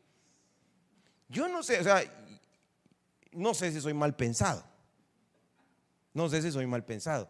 Yo 1.30 1.48
no 1.48 1.64
sé, 1.64 1.80
o 1.80 1.84
sea, 1.84 2.04
no 3.32 3.54
sé 3.54 3.72
si 3.72 3.82
soy 3.82 3.94
mal 3.94 4.16
pensado. 4.16 4.64
No 6.14 6.30
sé 6.30 6.41
si 6.41 6.52
soy 6.52 6.68
mal 6.68 6.86
pensado. 6.86 7.30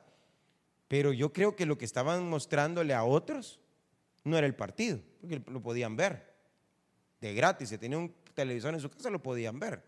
Pero 0.87 1.13
yo 1.13 1.31
creo 1.31 1.55
que 1.55 1.65
lo 1.65 1.77
que 1.77 1.85
estaban 1.85 2.29
mostrándole 2.29 2.93
a 2.93 3.03
otros 3.03 3.59
no 4.23 4.37
era 4.37 4.45
el 4.45 4.55
partido, 4.55 4.99
porque 5.21 5.41
lo 5.47 5.61
podían 5.61 5.95
ver 5.95 6.33
de 7.21 7.33
gratis. 7.33 7.69
Si 7.69 7.77
tenía 7.77 7.97
un 7.97 8.13
televisor 8.33 8.73
en 8.73 8.79
su 8.79 8.89
casa, 8.89 9.09
lo 9.09 9.23
podían 9.23 9.59
ver. 9.59 9.83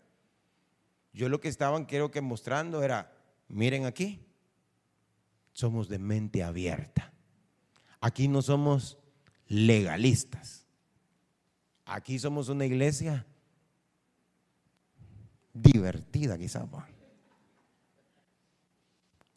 Yo 1.12 1.28
lo 1.28 1.40
que 1.40 1.48
estaban, 1.48 1.84
creo 1.84 2.10
que 2.10 2.20
mostrando 2.20 2.82
era, 2.82 3.12
miren 3.48 3.84
aquí, 3.84 4.26
somos 5.56 5.88
de 5.88 5.98
mente 5.98 6.42
abierta. 6.42 7.14
Aquí 7.98 8.28
no 8.28 8.42
somos 8.42 8.98
legalistas. 9.48 10.66
Aquí 11.86 12.18
somos 12.18 12.50
una 12.50 12.66
iglesia 12.66 13.24
divertida, 15.54 16.36
quizás. 16.36 16.68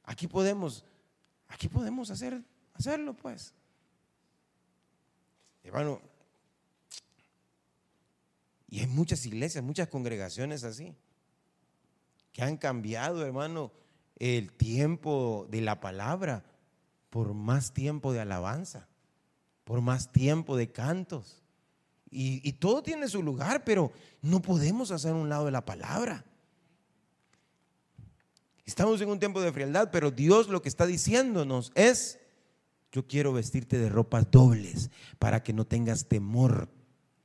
Aquí 0.03 0.28
podemos, 0.28 0.84
aquí 1.47 1.70
podemos 1.70 2.11
hacer, 2.11 2.43
hacerlo, 2.74 3.13
pues. 3.13 3.53
Hermano, 5.63 6.01
y 8.67 8.82
hay 8.82 8.88
muchas 8.88 9.26
iglesias, 9.26 9.63
muchas 9.63 9.88
congregaciones 9.88 10.65
así 10.65 10.97
que 12.34 12.41
han 12.41 12.57
cambiado, 12.57 13.26
hermano, 13.26 13.72
el 14.20 14.51
tiempo 14.51 15.47
de 15.49 15.61
la 15.61 15.80
palabra 15.80 16.43
por 17.09 17.34
más 17.34 17.74
tiempo 17.74 18.13
de 18.13 18.20
alabanza, 18.20 18.88
por 19.63 19.82
más 19.82 20.11
tiempo 20.11 20.57
de 20.57 20.72
cantos. 20.72 21.41
Y, 22.11 22.53
todo 22.53 22.82
tiene 22.82 23.07
su 23.07 23.22
lugar, 23.22 23.63
pero 23.63 23.91
no 24.22 24.41
podemos 24.41 24.89
hacer 24.91 25.13
un 25.13 25.30
lado 25.30 25.45
de 25.45 25.51
la 25.51 25.65
palabra. 25.65 26.26
Estamos 28.65 28.99
en 29.01 29.09
un 29.09 29.20
tiempo 29.20 29.41
de 29.41 29.51
frialdad, 29.51 29.89
pero 29.91 30.09
Dios 30.09 30.49
lo 30.49 30.61
que 30.61 30.70
está 30.70 30.88
diciéndonos 30.88 31.72
es, 31.76 32.20
yo 32.91 33.05
quiero 33.07 33.32
vestirte 33.32 33.78
de 33.78 33.89
ropas 33.89 34.30
dobles 34.32 34.89
para 35.20 35.43
que 35.43 35.53
no 35.53 35.65
tengas 35.65 36.07
temor, 36.07 36.70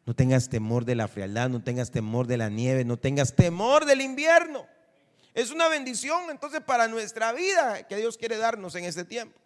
no 0.05 0.15
tengas 0.15 0.51
temor 0.51 0.85
de 0.85 0.97
la 0.97 1.09
frialdad, 1.09 1.49
no 1.49 1.63
tengas 1.63 1.91
temor 1.91 2.27
de 2.27 2.37
la 2.37 2.51
nieve, 2.51 2.85
no 2.85 2.99
tengas 2.99 3.35
temor 3.35 3.87
del 3.87 4.03
invierno. 4.03 4.67
Es 5.35 5.51
una 5.51 5.69
bendición 5.69 6.31
entonces 6.31 6.61
para 6.61 6.87
nuestra 6.87 7.33
vida 7.33 7.87
que 7.89 7.97
Dios 7.97 8.17
quiere 8.17 8.37
darnos 8.37 8.77
en 8.77 8.85
este 8.85 9.05
tiempo. 9.05 9.39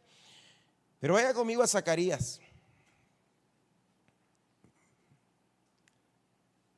Pero 1.01 1.14
vaya 1.14 1.32
conmigo 1.32 1.62
a 1.62 1.66
Zacarías. 1.66 2.41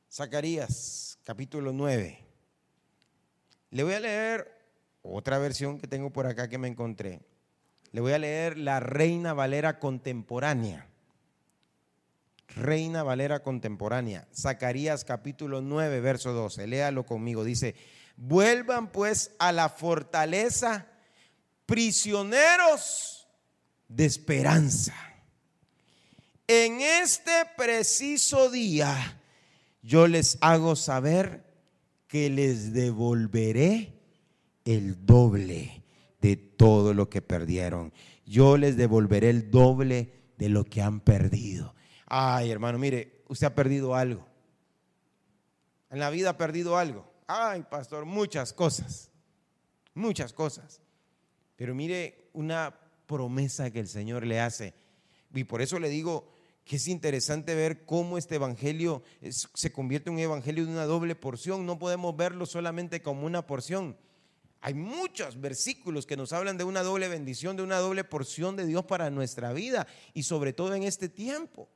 Zacarías, 0.09 1.19
capítulo 1.25 1.73
9. 1.73 2.23
Le 3.71 3.83
voy 3.83 3.93
a 3.93 3.99
leer 3.99 4.61
otra 5.01 5.37
versión 5.39 5.77
que 5.77 5.87
tengo 5.87 6.11
por 6.11 6.25
acá 6.25 6.47
que 6.47 6.57
me 6.57 6.69
encontré. 6.69 7.21
Le 7.91 7.99
voy 7.99 8.13
a 8.13 8.19
leer 8.19 8.57
la 8.57 8.79
Reina 8.79 9.33
Valera 9.33 9.79
contemporánea. 9.79 10.87
Reina 12.47 13.03
Valera 13.03 13.43
contemporánea. 13.43 14.27
Zacarías 14.33 15.03
capítulo 15.03 15.61
9, 15.61 15.99
verso 15.99 16.31
12. 16.31 16.67
Léalo 16.67 17.05
conmigo. 17.05 17.43
Dice, 17.43 17.75
Vuelvan 18.17 18.91
pues 18.91 19.31
a 19.39 19.51
la 19.51 19.69
fortaleza, 19.69 20.87
prisioneros 21.65 23.27
de 23.87 24.05
esperanza. 24.05 24.93
En 26.47 26.81
este 26.81 27.31
preciso 27.57 28.49
día 28.49 29.21
yo 29.81 30.07
les 30.07 30.37
hago 30.41 30.75
saber 30.75 31.43
que 32.07 32.29
les 32.29 32.73
devolveré 32.73 33.93
el 34.65 35.05
doble 35.05 35.83
de 36.19 36.35
todo 36.35 36.93
lo 36.93 37.09
que 37.09 37.21
perdieron. 37.21 37.93
Yo 38.25 38.57
les 38.57 38.77
devolveré 38.77 39.29
el 39.29 39.49
doble 39.49 40.11
de 40.37 40.49
lo 40.49 40.63
que 40.63 40.81
han 40.81 40.99
perdido. 40.99 41.73
Ay, 42.05 42.51
hermano, 42.51 42.77
mire, 42.77 43.23
usted 43.27 43.47
ha 43.47 43.55
perdido 43.55 43.95
algo. 43.95 44.27
En 45.89 45.99
la 45.99 46.09
vida 46.09 46.31
ha 46.31 46.37
perdido 46.37 46.77
algo. 46.77 47.10
Ay, 47.33 47.63
pastor, 47.63 48.03
muchas 48.03 48.51
cosas, 48.51 49.09
muchas 49.93 50.33
cosas. 50.33 50.81
Pero 51.55 51.73
mire 51.73 52.29
una 52.33 52.77
promesa 53.07 53.71
que 53.71 53.79
el 53.79 53.87
Señor 53.87 54.25
le 54.25 54.41
hace. 54.41 54.73
Y 55.33 55.45
por 55.45 55.61
eso 55.61 55.79
le 55.79 55.87
digo 55.87 56.29
que 56.65 56.75
es 56.75 56.89
interesante 56.89 57.55
ver 57.55 57.85
cómo 57.85 58.17
este 58.17 58.35
evangelio 58.35 59.01
se 59.29 59.71
convierte 59.71 60.09
en 60.09 60.15
un 60.15 60.21
evangelio 60.21 60.65
de 60.65 60.73
una 60.73 60.83
doble 60.83 61.15
porción. 61.15 61.65
No 61.65 61.79
podemos 61.79 62.17
verlo 62.17 62.45
solamente 62.45 63.01
como 63.01 63.25
una 63.25 63.47
porción. 63.47 63.95
Hay 64.59 64.73
muchos 64.73 65.39
versículos 65.39 66.05
que 66.05 66.17
nos 66.17 66.33
hablan 66.33 66.57
de 66.57 66.65
una 66.65 66.83
doble 66.83 67.07
bendición, 67.07 67.55
de 67.55 67.63
una 67.63 67.77
doble 67.77 68.03
porción 68.03 68.57
de 68.57 68.65
Dios 68.65 68.83
para 68.83 69.09
nuestra 69.09 69.53
vida 69.53 69.87
y 70.13 70.23
sobre 70.23 70.51
todo 70.51 70.75
en 70.75 70.83
este 70.83 71.07
tiempo. 71.07 71.69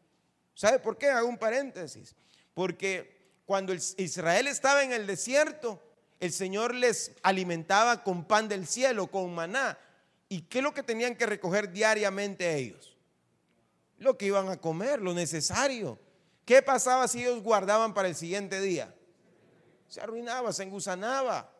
¿Sabe 0.53 0.79
por 0.79 0.97
qué? 0.97 1.07
Hago 1.07 1.29
un 1.29 1.37
paréntesis. 1.37 2.13
Porque 2.53 3.14
cuando 3.45 3.73
Israel 3.73 4.47
estaba 4.47 4.83
en 4.83 4.91
el 4.91 5.05
desierto, 5.05 5.81
el 6.19 6.31
Señor 6.31 6.73
les 6.73 7.11
alimentaba 7.21 8.03
con 8.03 8.25
pan 8.25 8.47
del 8.47 8.65
cielo, 8.65 9.07
con 9.07 9.33
maná. 9.33 9.77
¿Y 10.27 10.41
qué 10.41 10.59
es 10.59 10.63
lo 10.63 10.73
que 10.73 10.81
tenían 10.81 11.15
que 11.15 11.27
recoger 11.27 11.71
diariamente 11.71 12.55
ellos? 12.55 12.95
Lo 13.99 14.17
que 14.17 14.25
iban 14.25 14.49
a 14.49 14.57
comer, 14.57 15.01
lo 15.01 15.13
necesario. 15.13 15.99
¿Qué 16.43 16.61
pasaba 16.61 17.07
si 17.07 17.21
ellos 17.21 17.43
guardaban 17.43 17.93
para 17.93 18.07
el 18.07 18.15
siguiente 18.15 18.59
día? 18.59 18.93
Se 19.87 20.01
arruinaba, 20.01 20.51
se 20.51 20.63
engusanaba. 20.63 21.51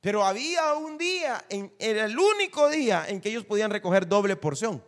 Pero 0.00 0.24
había 0.24 0.74
un 0.74 0.98
día, 0.98 1.44
era 1.78 2.04
el 2.04 2.18
único 2.18 2.68
día 2.68 3.06
en 3.08 3.20
que 3.20 3.28
ellos 3.28 3.44
podían 3.44 3.70
recoger 3.70 4.08
doble 4.08 4.34
porción. 4.36 4.82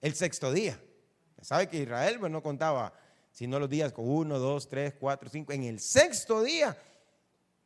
El 0.00 0.14
sexto 0.14 0.52
día. 0.52 0.80
¿Sabe 1.40 1.68
que 1.68 1.82
Israel 1.82 2.18
pues, 2.18 2.32
no 2.32 2.42
contaba 2.42 2.92
sino 3.30 3.58
los 3.60 3.70
días 3.70 3.92
con 3.92 4.08
uno, 4.08 4.38
dos, 4.38 4.68
tres, 4.68 4.94
cuatro, 4.98 5.28
cinco? 5.28 5.52
En 5.52 5.64
el 5.64 5.78
sexto 5.80 6.42
día, 6.42 6.76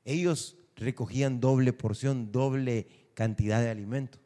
ellos 0.05 0.57
recogían 0.77 1.41
doble 1.41 1.73
porción, 1.73 2.31
doble 2.31 2.87
cantidad 3.15 3.61
de 3.61 3.71
alimento. 3.71 4.19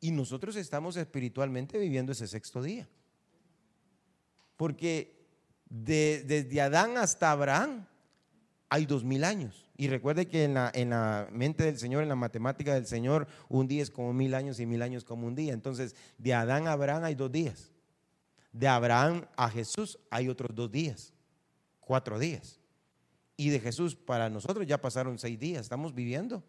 Y 0.00 0.10
nosotros 0.10 0.56
estamos 0.56 0.96
espiritualmente 0.96 1.78
viviendo 1.78 2.12
ese 2.12 2.26
sexto 2.26 2.62
día. 2.62 2.88
Porque 4.56 5.26
desde 5.68 6.60
Adán 6.60 6.96
hasta 6.96 7.30
Abraham 7.30 7.86
hay 8.72 8.86
dos 8.86 9.04
mil 9.04 9.22
años. 9.22 9.68
Y 9.76 9.88
recuerde 9.88 10.26
que 10.26 10.44
en 10.44 10.54
la, 10.54 10.72
en 10.72 10.90
la, 10.90 11.28
mente 11.30 11.62
del 11.62 11.78
Señor, 11.78 12.02
en 12.02 12.08
la 12.08 12.16
matemática 12.16 12.72
del 12.72 12.86
Señor, 12.86 13.26
un 13.50 13.68
día 13.68 13.82
es 13.82 13.90
como 13.90 14.14
mil 14.14 14.32
años 14.32 14.60
y 14.60 14.64
mil 14.64 14.80
años 14.80 15.04
como 15.04 15.26
un 15.26 15.34
día. 15.34 15.52
Entonces, 15.52 15.94
de 16.16 16.32
Adán 16.32 16.66
a 16.66 16.72
Abraham 16.72 17.04
hay 17.04 17.14
dos 17.14 17.30
días. 17.30 17.70
De 18.50 18.66
Abraham 18.66 19.26
a 19.36 19.50
Jesús 19.50 19.98
hay 20.08 20.30
otros 20.30 20.54
dos 20.54 20.72
días, 20.72 21.12
cuatro 21.80 22.18
días. 22.18 22.60
Y 23.36 23.50
de 23.50 23.60
Jesús 23.60 23.94
para 23.94 24.30
nosotros 24.30 24.66
ya 24.66 24.80
pasaron 24.80 25.18
seis 25.18 25.38
días. 25.38 25.60
Estamos 25.60 25.94
viviendo 25.94 26.42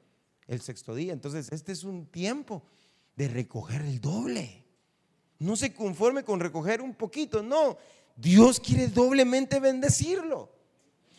el 0.48 0.62
sexto 0.62 0.96
día. 0.96 1.12
Entonces, 1.12 1.52
este 1.52 1.74
es 1.74 1.84
un 1.84 2.06
tiempo 2.06 2.64
de 3.18 3.28
recoger 3.28 3.82
el 3.82 4.00
doble. 4.00 4.64
No 5.40 5.58
se 5.58 5.74
conforme 5.74 6.24
con 6.24 6.40
recoger 6.40 6.82
un 6.82 6.96
poquito, 6.96 7.44
no. 7.44 7.78
Dios 8.16 8.62
quiere 8.62 8.88
doblemente 8.88 9.60
bendecirlo. 9.60 10.63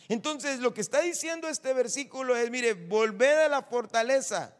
Entonces 0.07 0.59
lo 0.59 0.73
que 0.73 0.81
está 0.81 1.01
diciendo 1.01 1.47
este 1.47 1.73
versículo 1.73 2.35
es, 2.35 2.49
mire, 2.51 2.73
volved 2.73 3.45
a 3.45 3.49
la 3.49 3.63
fortaleza, 3.63 4.53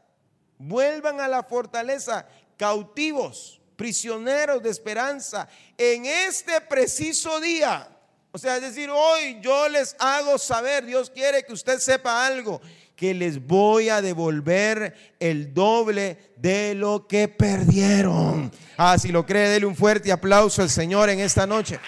vuelvan 0.57 1.19
a 1.19 1.27
la 1.27 1.43
fortaleza, 1.43 2.27
cautivos, 2.57 3.61
prisioneros 3.75 4.63
de 4.63 4.69
esperanza, 4.69 5.47
en 5.77 6.05
este 6.05 6.61
preciso 6.61 7.39
día. 7.39 7.89
O 8.31 8.37
sea, 8.37 8.57
es 8.57 8.63
decir, 8.63 8.89
hoy 8.89 9.39
yo 9.41 9.69
les 9.69 9.95
hago 9.99 10.37
saber, 10.37 10.85
Dios 10.85 11.09
quiere 11.09 11.43
que 11.43 11.53
usted 11.53 11.79
sepa 11.79 12.25
algo, 12.25 12.59
que 12.95 13.13
les 13.13 13.45
voy 13.45 13.89
a 13.89 14.01
devolver 14.01 15.15
el 15.19 15.53
doble 15.53 16.33
de 16.37 16.75
lo 16.75 17.07
que 17.07 17.27
perdieron. 17.27 18.51
Ah, 18.77 18.97
si 18.97 19.09
lo 19.09 19.25
cree, 19.25 19.49
dele 19.49 19.65
un 19.65 19.75
fuerte 19.75 20.11
aplauso 20.11 20.61
al 20.61 20.69
Señor 20.69 21.09
en 21.09 21.19
esta 21.19 21.45
noche. 21.45 21.79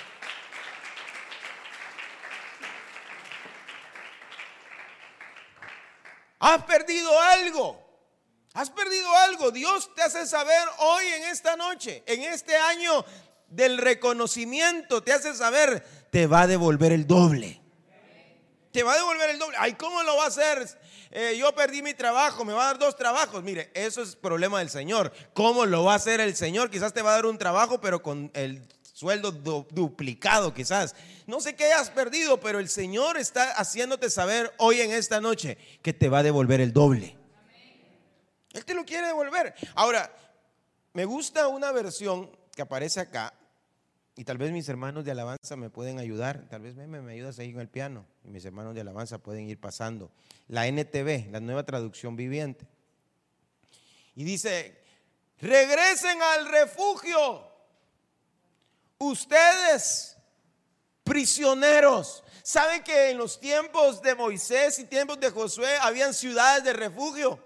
Has 6.39 6.63
perdido 6.63 7.09
algo. 7.19 7.83
Has 8.53 8.69
perdido 8.69 9.09
algo. 9.17 9.51
Dios 9.51 9.93
te 9.95 10.01
hace 10.01 10.25
saber 10.25 10.67
hoy 10.79 11.05
en 11.05 11.23
esta 11.25 11.55
noche, 11.55 12.03
en 12.07 12.23
este 12.23 12.55
año 12.55 13.05
del 13.49 13.77
reconocimiento, 13.77 15.03
te 15.03 15.13
hace 15.13 15.33
saber, 15.35 15.85
te 16.11 16.27
va 16.27 16.41
a 16.41 16.47
devolver 16.47 16.91
el 16.91 17.07
doble. 17.07 17.61
Te 18.71 18.83
va 18.83 18.93
a 18.93 18.97
devolver 18.97 19.29
el 19.29 19.39
doble. 19.39 19.57
Ay, 19.59 19.73
¿cómo 19.73 20.03
lo 20.03 20.17
va 20.17 20.25
a 20.25 20.27
hacer? 20.27 20.67
Eh, 21.11 21.35
yo 21.39 21.53
perdí 21.55 21.81
mi 21.81 21.93
trabajo, 21.93 22.43
me 22.45 22.53
va 22.53 22.63
a 22.63 22.67
dar 22.67 22.79
dos 22.79 22.95
trabajos. 22.95 23.41
Mire, 23.41 23.71
eso 23.73 24.01
es 24.01 24.15
problema 24.15 24.59
del 24.59 24.69
Señor. 24.69 25.11
¿Cómo 25.33 25.65
lo 25.65 25.83
va 25.83 25.93
a 25.93 25.95
hacer 25.95 26.19
el 26.19 26.35
Señor? 26.35 26.69
Quizás 26.69 26.93
te 26.93 27.01
va 27.01 27.11
a 27.11 27.15
dar 27.15 27.25
un 27.25 27.37
trabajo, 27.37 27.79
pero 27.79 28.03
con 28.03 28.29
el 28.33 28.61
sueldo 28.97 29.31
duplicado 29.31 30.55
quizás. 30.55 30.95
No 31.27 31.39
sé 31.39 31.55
qué 31.55 31.65
hayas 31.65 31.91
perdido, 31.91 32.39
pero 32.39 32.57
el 32.57 32.67
Señor 32.67 33.17
está 33.17 33.51
haciéndote 33.51 34.09
saber 34.09 34.51
hoy 34.57 34.81
en 34.81 34.91
esta 34.91 35.21
noche 35.21 35.59
que 35.83 35.93
te 35.93 36.09
va 36.09 36.19
a 36.19 36.23
devolver 36.23 36.61
el 36.61 36.73
doble. 36.73 37.15
Él 38.53 38.65
te 38.65 38.73
lo 38.73 38.83
quiere 38.85 39.05
devolver. 39.05 39.53
Ahora, 39.75 40.11
me 40.93 41.05
gusta 41.05 41.47
una 41.47 41.71
versión 41.71 42.31
que 42.55 42.63
aparece 42.63 42.99
acá, 42.99 43.35
y 44.15 44.23
tal 44.23 44.39
vez 44.39 44.51
mis 44.51 44.67
hermanos 44.67 45.05
de 45.05 45.11
alabanza 45.11 45.55
me 45.55 45.69
pueden 45.69 45.99
ayudar. 45.99 46.47
Tal 46.49 46.63
vez 46.63 46.75
me, 46.75 46.87
me 46.87 47.13
ayudas 47.13 47.37
ahí 47.37 47.51
con 47.51 47.61
el 47.61 47.69
piano. 47.69 48.03
Y 48.23 48.29
mis 48.29 48.43
hermanos 48.45 48.73
de 48.73 48.81
alabanza 48.81 49.19
pueden 49.19 49.47
ir 49.47 49.59
pasando. 49.59 50.09
La 50.47 50.65
NTV, 50.65 51.29
la 51.29 51.39
nueva 51.39 51.63
traducción 51.67 52.15
viviente. 52.15 52.65
Y 54.15 54.23
dice, 54.23 54.75
regresen 55.39 56.19
al 56.19 56.49
refugio 56.49 57.46
Ustedes, 58.99 60.17
prisioneros, 61.03 62.23
¿saben 62.43 62.83
que 62.83 63.11
en 63.11 63.17
los 63.17 63.39
tiempos 63.39 64.01
de 64.01 64.15
Moisés 64.15 64.79
y 64.79 64.85
tiempos 64.85 65.19
de 65.19 65.29
Josué 65.29 65.77
habían 65.81 66.13
ciudades 66.13 66.63
de 66.63 66.73
refugio? 66.73 67.43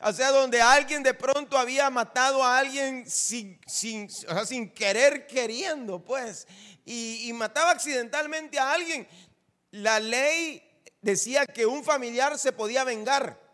O 0.00 0.12
sea, 0.12 0.30
donde 0.30 0.62
alguien 0.62 1.02
de 1.02 1.12
pronto 1.12 1.58
había 1.58 1.90
matado 1.90 2.44
a 2.44 2.58
alguien 2.58 3.08
sin, 3.10 3.60
sin, 3.66 4.08
sin 4.46 4.72
querer 4.72 5.26
queriendo, 5.26 6.04
pues, 6.04 6.46
y, 6.84 7.28
y 7.28 7.32
mataba 7.32 7.72
accidentalmente 7.72 8.60
a 8.60 8.72
alguien. 8.72 9.08
La 9.72 9.98
ley 9.98 10.62
decía 11.02 11.46
que 11.46 11.66
un 11.66 11.82
familiar 11.82 12.38
se 12.38 12.52
podía 12.52 12.84
vengar. 12.84 13.47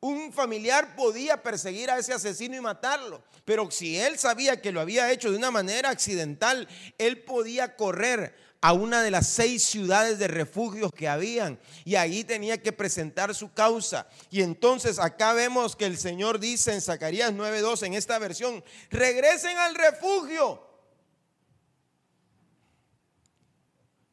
Un 0.00 0.32
familiar 0.32 0.96
podía 0.96 1.42
perseguir 1.42 1.90
a 1.90 1.98
ese 1.98 2.14
asesino 2.14 2.56
y 2.56 2.60
matarlo. 2.60 3.22
Pero 3.44 3.70
si 3.70 3.98
él 3.98 4.18
sabía 4.18 4.62
que 4.62 4.72
lo 4.72 4.80
había 4.80 5.12
hecho 5.12 5.30
de 5.30 5.36
una 5.36 5.50
manera 5.50 5.90
accidental, 5.90 6.66
él 6.96 7.22
podía 7.22 7.76
correr 7.76 8.34
a 8.62 8.72
una 8.72 9.02
de 9.02 9.10
las 9.10 9.26
seis 9.26 9.62
ciudades 9.62 10.18
de 10.18 10.28
refugios 10.28 10.92
que 10.92 11.08
habían 11.08 11.58
y 11.84 11.94
ahí 11.96 12.24
tenía 12.24 12.62
que 12.62 12.72
presentar 12.72 13.34
su 13.34 13.52
causa. 13.52 14.06
Y 14.30 14.42
entonces 14.42 14.98
acá 14.98 15.34
vemos 15.34 15.76
que 15.76 15.86
el 15.86 15.98
Señor 15.98 16.38
dice 16.38 16.72
en 16.72 16.80
Zacarías 16.80 17.32
9:2 17.32 17.82
en 17.82 17.94
esta 17.94 18.18
versión, 18.18 18.64
regresen 18.90 19.56
al 19.58 19.74
refugio. 19.74 20.66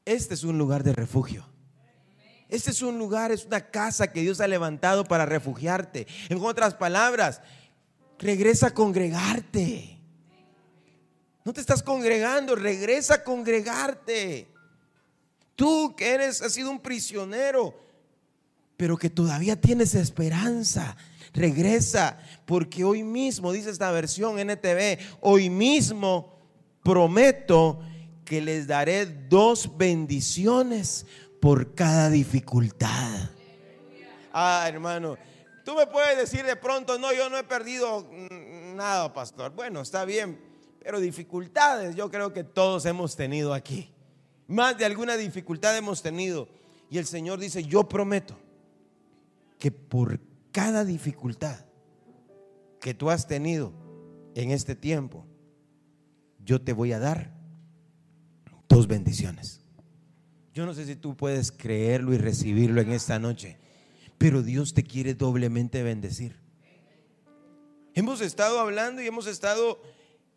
Este 0.03 0.33
es 0.33 0.43
un 0.43 0.57
lugar 0.57 0.83
de 0.83 0.93
refugio. 0.93 1.46
Este 2.49 2.71
es 2.71 2.81
un 2.81 2.97
lugar, 2.97 3.31
es 3.31 3.45
una 3.45 3.59
casa 3.59 4.11
que 4.11 4.21
Dios 4.21 4.39
ha 4.39 4.47
levantado 4.47 5.03
para 5.03 5.25
refugiarte. 5.25 6.07
En 6.29 6.41
otras 6.41 6.73
palabras, 6.75 7.41
regresa 8.19 8.67
a 8.67 8.73
congregarte. 8.73 9.97
No 11.43 11.53
te 11.53 11.61
estás 11.61 11.83
congregando, 11.83 12.55
regresa 12.55 13.15
a 13.15 13.23
congregarte. 13.23 14.47
Tú 15.55 15.95
que 15.95 16.13
eres, 16.13 16.41
has 16.41 16.53
sido 16.53 16.69
un 16.69 16.79
prisionero, 16.79 17.73
pero 18.77 18.97
que 18.97 19.09
todavía 19.09 19.59
tienes 19.59 19.95
esperanza. 19.95 20.95
Regresa, 21.33 22.17
porque 22.45 22.83
hoy 22.83 23.03
mismo, 23.03 23.51
dice 23.51 23.69
esta 23.69 23.91
versión 23.91 24.39
NTV, 24.39 24.97
hoy 25.21 25.49
mismo 25.49 26.37
prometo 26.83 27.81
que 28.23 28.41
les 28.41 28.67
daré 28.67 29.05
dos 29.05 29.77
bendiciones 29.77 31.05
por 31.39 31.73
cada 31.75 32.09
dificultad. 32.09 33.29
Ah, 34.33 34.65
hermano, 34.67 35.17
Tú 35.67 35.75
me 35.75 35.85
puedes 35.85 36.17
decir 36.17 36.45
de 36.45 36.55
pronto, 36.55 36.97
no, 36.97 37.11
yo 37.11 37.29
no 37.29 37.37
he 37.37 37.43
perdido 37.43 38.07
nada, 38.73 39.11
pastor. 39.11 39.51
Bueno, 39.53 39.81
está 39.81 40.05
bien, 40.05 40.39
pero 40.79 41.01
dificultades 41.01 41.93
yo 41.93 42.09
creo 42.09 42.31
que 42.31 42.45
todos 42.45 42.85
hemos 42.85 43.17
tenido 43.17 43.53
aquí. 43.53 43.93
Más 44.47 44.77
de 44.77 44.85
alguna 44.85 45.17
dificultad 45.17 45.75
hemos 45.75 46.01
tenido. 46.01 46.47
Y 46.89 46.99
el 46.99 47.05
Señor 47.05 47.39
dice, 47.39 47.65
yo 47.65 47.83
prometo 47.89 48.39
que 49.59 49.69
por 49.69 50.21
cada 50.53 50.85
dificultad 50.85 51.65
que 52.79 52.93
tú 52.93 53.09
has 53.09 53.27
tenido 53.27 53.73
en 54.35 54.51
este 54.51 54.73
tiempo, 54.73 55.25
yo 56.45 56.61
te 56.61 56.71
voy 56.71 56.93
a 56.93 56.99
dar 56.99 57.33
dos 58.69 58.87
bendiciones. 58.87 59.66
Yo 60.57 60.65
no 60.65 60.73
sé 60.73 60.85
si 60.85 60.95
tú 60.95 61.15
puedes 61.15 61.51
creerlo 61.51 62.13
y 62.13 62.17
recibirlo 62.17 62.81
en 62.81 62.91
esta 62.91 63.19
noche 63.19 63.59
pero 64.17 64.41
Dios 64.41 64.73
te 64.73 64.83
quiere 64.83 65.13
doblemente 65.13 65.83
bendecir. 65.83 66.35
Hemos 67.93 68.21
estado 68.21 68.59
hablando 68.59 69.01
y 69.01 69.07
hemos 69.07 69.27
estado 69.27 69.79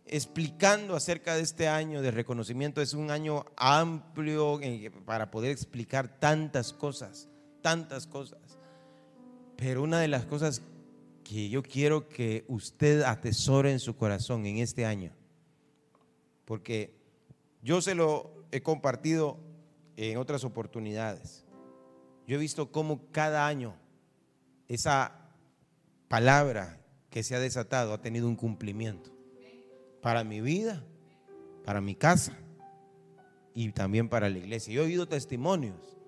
explicando 0.07 0.97
acerca 0.97 1.35
de 1.35 1.43
este 1.43 1.69
año 1.69 2.03
de 2.03 2.11
reconocimiento. 2.11 2.81
Es 2.81 2.95
un 2.95 3.11
año 3.11 3.47
amplio 3.57 4.61
eh, 4.61 4.91
para 5.05 5.31
poder 5.31 5.51
explicar 5.51 6.19
tantas 6.19 6.73
cosas, 6.73 7.29
tantas 7.63 8.07
cosas. 8.07 8.59
Pero 9.57 9.83
una 9.83 10.01
de 10.01 10.09
las 10.09 10.27
cosas 10.27 10.63
que 11.25 11.49
yo 11.49 11.63
quiero 11.63 12.09
que 12.09 12.45
usted 12.49 13.03
atesore 13.03 13.73
en 13.73 13.81
su 13.81 13.97
corazón 13.97 14.45
en 14.47 14.59
este 14.59 14.85
año, 14.85 15.13
porque 16.45 16.95
yo 17.63 17.81
se 17.81 17.95
lo 17.95 18.45
he 18.51 18.63
compartido 18.63 19.39
en 20.09 20.17
otras 20.17 20.45
oportunidades. 20.45 21.45
Yo 22.27 22.37
he 22.37 22.39
visto 22.39 22.73
cómo 22.73 23.11
cada 23.13 23.47
año 23.47 23.75
esa 24.67 25.31
palabra 26.09 26.81
que 27.11 27.23
se 27.23 27.35
ha 27.35 27.41
desatado 27.41 27.93
ha 27.93 28.01
tenido 28.01 28.27
un 28.27 28.37
cumplimiento 28.37 29.11
para 30.01 30.25
mi 30.25 30.41
vida, 30.41 30.83
para 31.65 31.81
mi 31.81 31.95
casa 31.95 32.37
y 33.53 33.71
también 33.73 34.09
para 34.09 34.31
la 34.31 34.39
iglesia. 34.39 34.73
Yo 34.73 34.83
he 34.83 34.87
oído 34.87 35.07
testimonios 35.07 35.99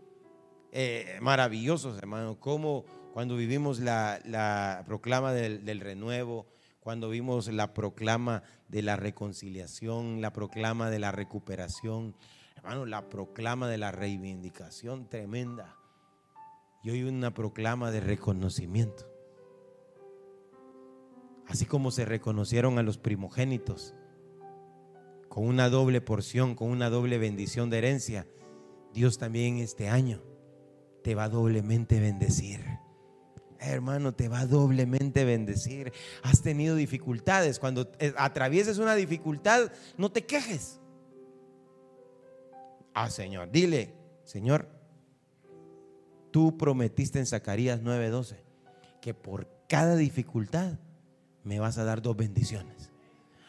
eh, 0.71 1.19
maravillosos, 1.21 1.99
hermano, 1.99 2.41
como 2.41 2.85
cuando 3.13 3.37
vivimos 3.37 3.79
la, 3.79 4.85
proclama 4.87 5.35
del, 5.35 5.67
del 5.67 5.81
renuevo, 5.81 6.47
cuando 6.81 7.11
vimos 7.11 7.49
la 7.49 7.75
proclama 7.75 8.43
de 8.69 8.81
la 8.81 8.97
reconciliación, 8.97 10.23
la 10.23 10.33
proclama 10.33 10.89
de 10.89 10.99
la 10.99 11.13
recuperación, 11.13 12.15
hermano, 12.63 12.87
la 12.87 13.09
proclama 13.09 13.69
de 13.69 13.77
la 13.77 13.91
reivindicación 13.91 15.09
tremenda. 15.09 15.77
Y 16.85 16.91
hoy 16.91 17.03
una 17.03 17.35
proclama 17.35 17.91
de 17.91 18.01
reconocimiento. 18.01 19.09
Así 21.49 21.67
como 21.67 21.91
se 21.91 22.05
reconocieron 22.05 22.79
a 22.79 22.83
los 22.83 22.99
primogénitos 22.99 23.95
con 25.29 25.47
una 25.47 25.69
doble 25.69 26.01
porción, 26.01 26.55
con 26.55 26.71
una 26.71 26.89
doble 26.89 27.19
bendición 27.19 27.69
de 27.69 27.79
herencia, 27.79 28.27
Dios 28.93 29.19
también 29.19 29.59
este 29.59 29.89
año 29.89 30.23
te 31.03 31.15
va 31.15 31.25
a 31.25 31.29
doblemente 31.29 32.01
bendecir. 32.01 32.65
Hermano, 33.59 34.13
te 34.13 34.29
va 34.29 34.41
a 34.41 34.47
doblemente 34.47 35.25
bendecir. 35.25 35.93
Has 36.23 36.43
tenido 36.43 36.75
dificultades. 36.75 37.59
Cuando 37.59 37.91
atravieses 38.17 38.79
una 38.79 38.95
dificultad, 38.95 39.71
no 39.97 40.11
te 40.11 40.25
quejes. 40.27 40.82
Señor, 43.09 43.51
dile, 43.51 43.95
Señor, 44.25 44.69
tú 46.31 46.57
prometiste 46.57 47.19
en 47.19 47.27
Zacarías 47.27 47.81
9:12 47.83 48.37
que 49.01 49.15
por 49.15 49.49
cada 49.69 49.97
dificultad 49.97 50.79
me 51.45 51.59
vas 51.59 51.79
a 51.79 51.85
dar 51.85 52.03
dos 52.03 52.17
bendiciones. 52.17 52.91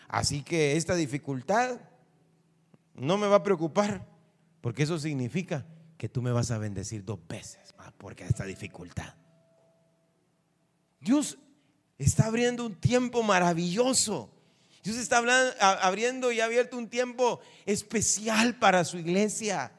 Así 0.07 0.43
que 0.43 0.77
esta 0.77 0.95
dificultad 0.95 1.79
no 2.95 3.17
me 3.17 3.27
va 3.27 3.37
a 3.37 3.43
preocupar, 3.43 4.05
porque 4.61 4.83
eso 4.83 4.99
significa 4.99 5.65
que 5.97 6.09
tú 6.09 6.21
me 6.21 6.31
vas 6.31 6.51
a 6.51 6.57
bendecir 6.57 7.03
dos 7.03 7.19
veces 7.27 7.73
más 7.77 7.91
porque 7.97 8.25
esta 8.25 8.45
dificultad. 8.45 9.13
Dios 10.99 11.37
está 11.97 12.27
abriendo 12.27 12.65
un 12.65 12.75
tiempo 12.75 13.23
maravilloso. 13.23 14.29
Dios 14.84 14.97
está 14.97 15.19
abriendo 15.59 16.31
y 16.31 16.41
ha 16.41 16.45
abierto 16.45 16.77
un 16.77 16.89
tiempo 16.89 17.39
especial 17.65 18.59
para 18.59 18.84
su 18.84 18.97
iglesia. 18.97 19.71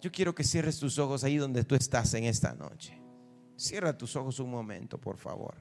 Yo 0.00 0.10
quiero 0.10 0.34
que 0.34 0.42
cierres 0.42 0.78
tus 0.78 0.98
ojos 0.98 1.22
ahí 1.22 1.36
donde 1.36 1.64
tú 1.64 1.76
estás 1.76 2.12
en 2.14 2.24
esta 2.24 2.52
noche. 2.52 3.00
Cierra 3.56 3.96
tus 3.96 4.16
ojos 4.16 4.40
un 4.40 4.50
momento, 4.50 4.98
por 4.98 5.16
favor. 5.16 5.54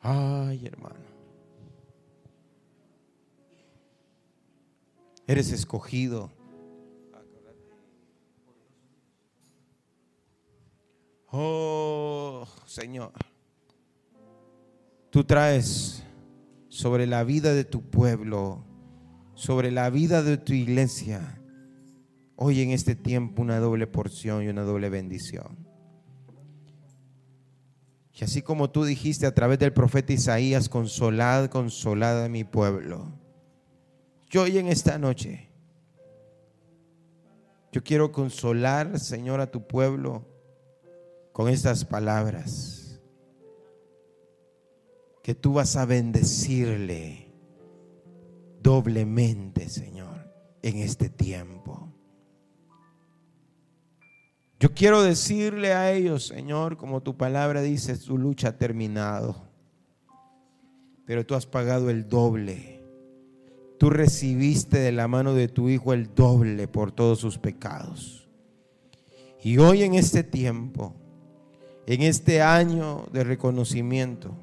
Ay, 0.00 0.64
hermano. 0.64 1.04
Eres 5.26 5.50
escogido. 5.50 6.30
Oh, 11.34 12.46
Señor. 12.66 13.10
Tú 15.08 15.24
traes 15.24 16.02
sobre 16.68 17.06
la 17.06 17.24
vida 17.24 17.54
de 17.54 17.64
tu 17.64 17.80
pueblo, 17.88 18.66
sobre 19.34 19.70
la 19.70 19.88
vida 19.88 20.22
de 20.22 20.36
tu 20.36 20.52
iglesia, 20.52 21.40
hoy 22.36 22.60
en 22.60 22.70
este 22.70 22.94
tiempo 22.94 23.40
una 23.40 23.58
doble 23.60 23.86
porción 23.86 24.42
y 24.42 24.48
una 24.48 24.60
doble 24.62 24.90
bendición. 24.90 25.66
Y 28.12 28.24
así 28.24 28.42
como 28.42 28.68
tú 28.70 28.84
dijiste 28.84 29.26
a 29.26 29.34
través 29.34 29.58
del 29.58 29.72
profeta 29.72 30.12
Isaías, 30.12 30.68
consolad, 30.68 31.48
consolad 31.48 32.26
a 32.26 32.28
mi 32.28 32.44
pueblo. 32.44 33.18
Yo 34.28 34.42
hoy 34.42 34.58
en 34.58 34.68
esta 34.68 34.98
noche, 34.98 35.48
yo 37.72 37.82
quiero 37.82 38.12
consolar, 38.12 39.00
Señor, 39.00 39.40
a 39.40 39.50
tu 39.50 39.66
pueblo 39.66 40.31
con 41.32 41.48
estas 41.48 41.84
palabras. 41.84 43.00
Que 45.22 45.34
tú 45.34 45.54
vas 45.54 45.76
a 45.76 45.84
bendecirle 45.84 47.32
doblemente, 48.60 49.68
Señor, 49.68 50.30
en 50.62 50.78
este 50.78 51.08
tiempo. 51.08 51.92
Yo 54.58 54.72
quiero 54.72 55.02
decirle 55.02 55.72
a 55.72 55.92
ellos, 55.92 56.26
Señor, 56.28 56.76
como 56.76 57.02
tu 57.02 57.16
palabra 57.16 57.62
dice, 57.62 57.96
su 57.96 58.16
lucha 58.16 58.50
ha 58.50 58.56
terminado, 58.58 59.34
pero 61.04 61.26
tú 61.26 61.34
has 61.34 61.46
pagado 61.46 61.90
el 61.90 62.08
doble. 62.08 62.80
Tú 63.78 63.90
recibiste 63.90 64.78
de 64.78 64.92
la 64.92 65.08
mano 65.08 65.34
de 65.34 65.48
tu 65.48 65.68
Hijo 65.68 65.92
el 65.92 66.14
doble 66.14 66.68
por 66.68 66.92
todos 66.92 67.18
sus 67.18 67.38
pecados. 67.38 68.28
Y 69.42 69.58
hoy 69.58 69.82
en 69.82 69.94
este 69.94 70.22
tiempo, 70.22 70.94
en 71.86 72.02
este 72.02 72.42
año 72.42 73.06
de 73.12 73.24
reconocimiento, 73.24 74.34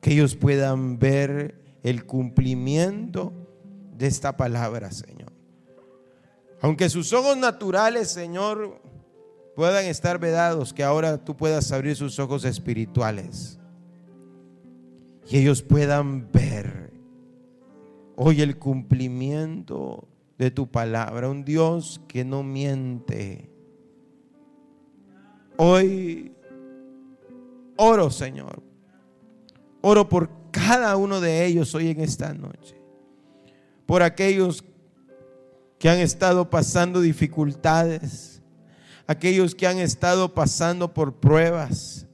que 0.00 0.12
ellos 0.12 0.36
puedan 0.36 0.98
ver 0.98 1.60
el 1.82 2.04
cumplimiento 2.04 3.32
de 3.96 4.06
esta 4.06 4.36
palabra, 4.36 4.92
Señor. 4.92 5.32
Aunque 6.60 6.88
sus 6.88 7.12
ojos 7.12 7.36
naturales, 7.36 8.08
Señor, 8.08 8.80
puedan 9.54 9.84
estar 9.86 10.18
vedados, 10.18 10.72
que 10.72 10.84
ahora 10.84 11.24
tú 11.24 11.36
puedas 11.36 11.70
abrir 11.72 11.96
sus 11.96 12.18
ojos 12.18 12.44
espirituales 12.44 13.58
y 15.28 15.38
ellos 15.38 15.62
puedan 15.62 16.30
ver 16.30 16.92
hoy 18.14 18.42
el 18.42 18.58
cumplimiento 18.58 20.06
de 20.38 20.50
tu 20.50 20.70
palabra, 20.70 21.28
un 21.28 21.44
Dios 21.44 22.00
que 22.06 22.24
no 22.24 22.42
miente. 22.42 23.50
Hoy 25.58 26.32
oro, 27.76 28.10
Señor, 28.10 28.62
oro 29.80 30.08
por 30.08 30.28
cada 30.50 30.96
uno 30.96 31.20
de 31.20 31.46
ellos 31.46 31.74
hoy 31.74 31.88
en 31.88 32.00
esta 32.00 32.34
noche, 32.34 32.76
por 33.86 34.02
aquellos 34.02 34.64
que 35.78 35.88
han 35.88 35.98
estado 35.98 36.50
pasando 36.50 37.00
dificultades, 37.00 38.42
aquellos 39.06 39.54
que 39.54 39.66
han 39.66 39.78
estado 39.78 40.34
pasando 40.34 40.92
por 40.92 41.14
pruebas, 41.14 42.06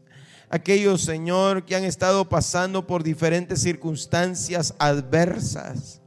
aquellos, 0.49 1.01
Señor, 1.01 1.65
que 1.65 1.75
han 1.75 1.85
estado 1.85 2.29
pasando 2.29 2.87
por 2.87 3.03
diferentes 3.03 3.61
circunstancias 3.61 4.75
adversas. 4.79 6.01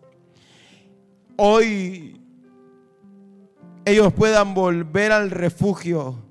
Hoy 1.36 2.22
ellos 3.84 4.14
puedan 4.14 4.54
volver 4.54 5.12
al 5.12 5.32
refugio 5.32 6.25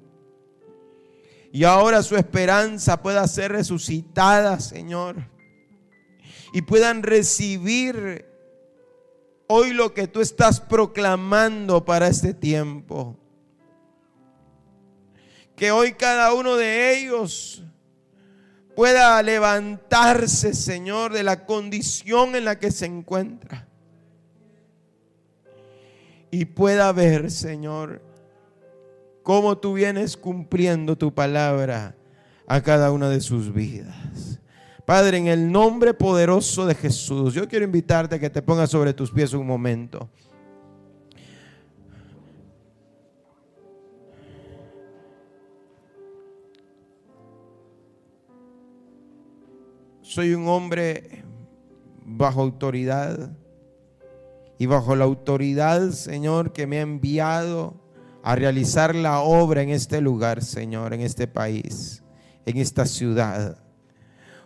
y 1.55 1.63
ahora 1.63 2.03
su 2.03 2.17
esperanza 2.17 3.01
pueda 3.01 3.29
ser 3.29 3.53
resucitada, 3.53 4.59
Señor, 4.59 5.31
y 6.53 6.63
puedan 6.63 7.05
recibir 7.05 8.27
hoy 9.47 9.73
lo 9.73 9.95
que 9.95 10.09
tú 10.09 10.21
estás 10.21 10.61
proclamando 10.61 11.85
para 11.85 12.09
este 12.09 12.35
tiempo. 12.35 13.17
Que 15.55 15.71
hoy 15.71 15.93
cada 15.93 16.35
uno 16.35 16.57
de 16.57 16.99
ellos 16.99 17.63
pueda 18.75 19.23
levantarse, 19.23 20.55
Señor, 20.55 21.13
de 21.13 21.23
la 21.23 21.47
condición 21.47 22.35
en 22.35 22.47
la 22.47 22.59
que 22.59 22.73
se 22.73 22.87
encuentra. 22.87 23.69
Y 26.33 26.47
pueda 26.47 26.91
ver, 26.91 27.31
Señor, 27.31 28.03
cómo 29.25 29.57
tú 29.59 29.73
vienes 29.73 30.17
cumpliendo 30.17 30.97
tu 30.97 31.13
palabra 31.13 31.97
a 32.47 32.61
cada 32.63 32.93
una 32.93 33.09
de 33.09 33.21
sus 33.21 33.53
vidas. 33.53 34.39
Padre, 34.87 35.17
en 35.17 35.27
el 35.29 35.51
nombre 35.51 35.95
poderoso 35.95 36.67
de 36.67 36.75
Jesús, 36.75 37.33
yo 37.33 37.49
quiero 37.49 37.65
invitarte 37.65 38.17
a 38.17 38.19
que 38.19 38.29
te 38.29 38.43
pongas 38.43 38.71
sobre 38.71 38.93
tus 38.93 39.11
pies 39.11 39.33
un 39.33 39.47
momento. 39.47 40.11
Soy 50.03 50.35
un 50.35 50.47
hombre 50.49 51.25
bajo 52.05 52.43
autoridad 52.43 53.33
y 54.59 54.67
bajo 54.67 54.95
la 54.95 55.05
autoridad, 55.05 55.91
Señor, 55.93 56.53
que 56.53 56.67
me 56.67 56.79
ha 56.79 56.83
enviado 56.83 57.84
a 58.25 58.35
realizar 58.37 58.95
la 58.95 59.21
obra 59.21 59.61
en 59.61 59.69
este 59.69 60.01
lugar, 60.01 60.43
Señor, 60.43 60.95
en 60.95 61.03
este 61.03 61.27
país, 61.27 62.03
en 62.47 62.57
esta 62.57 62.87
ciudad. 62.87 63.59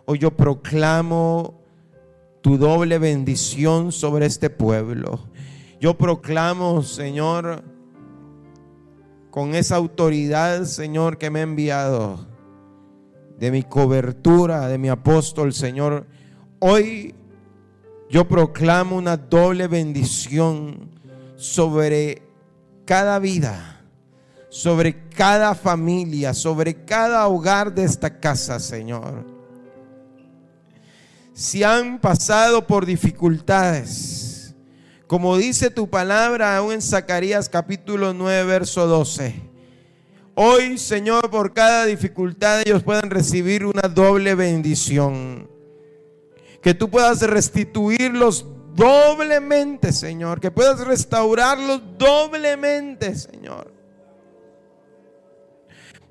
Hoy 0.03 0.19
yo 0.19 0.35
proclamo 0.35 1.61
tu 2.41 2.57
doble 2.57 2.99
bendición 2.99 3.93
sobre 3.93 4.25
este 4.25 4.49
pueblo. 4.49 5.21
Yo 5.79 5.97
proclamo, 5.97 6.83
Señor, 6.83 7.63
con 9.31 9.55
esa 9.55 9.77
autoridad, 9.77 10.65
Señor, 10.65 11.17
que 11.17 11.29
me 11.29 11.39
ha 11.39 11.43
enviado, 11.43 12.27
de 13.39 13.49
mi 13.49 13.63
cobertura, 13.63 14.67
de 14.67 14.77
mi 14.77 14.89
apóstol, 14.89 15.53
Señor. 15.53 16.05
Hoy 16.59 17.15
yo 18.09 18.27
proclamo 18.27 18.97
una 18.97 19.15
doble 19.15 19.69
bendición 19.69 20.89
sobre 21.37 22.28
cada 22.89 23.19
vida, 23.19 23.79
sobre 24.49 24.95
cada 25.09 25.53
familia, 25.53 26.33
sobre 26.33 26.73
cada 26.85 27.27
hogar 27.27 27.71
de 27.71 27.83
esta 27.83 28.19
casa, 28.19 28.59
Señor. 28.59 29.27
Si 31.31 31.63
han 31.63 31.99
pasado 32.01 32.65
por 32.65 32.87
dificultades, 32.87 34.55
como 35.05 35.37
dice 35.37 35.69
tu 35.69 35.87
palabra 35.87 36.57
aún 36.57 36.73
en 36.73 36.81
Zacarías 36.81 37.47
capítulo 37.47 38.11
9, 38.11 38.45
verso 38.45 38.87
12. 38.87 39.35
Hoy, 40.33 40.79
Señor, 40.79 41.29
por 41.29 41.53
cada 41.53 41.85
dificultad 41.85 42.63
ellos 42.65 42.81
puedan 42.81 43.11
recibir 43.11 43.67
una 43.67 43.83
doble 43.83 44.33
bendición. 44.33 45.47
Que 46.63 46.73
tú 46.73 46.89
puedas 46.89 47.21
restituirlos 47.21 48.47
doblemente, 48.79 49.91
Señor. 49.91 50.39
Que 50.39 50.49
puedas 50.49 50.79
restaurarlos 50.79 51.81
doblemente, 51.97 53.15
Señor. 53.15 53.71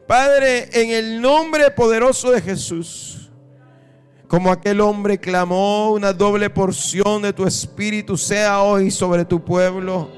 Padre, 0.06 0.68
en 0.72 0.90
el 0.90 1.20
nombre 1.20 1.70
poderoso 1.70 2.30
de 2.30 2.40
Jesús, 2.40 3.30
como 4.26 4.50
aquel 4.50 4.80
hombre 4.80 5.18
clamó, 5.18 5.92
una 5.92 6.12
doble 6.12 6.50
porción 6.50 7.22
de 7.22 7.32
tu 7.32 7.46
espíritu 7.46 8.16
sea 8.16 8.62
hoy 8.62 8.90
sobre 8.90 9.24
tu 9.24 9.44
pueblo. 9.44 10.10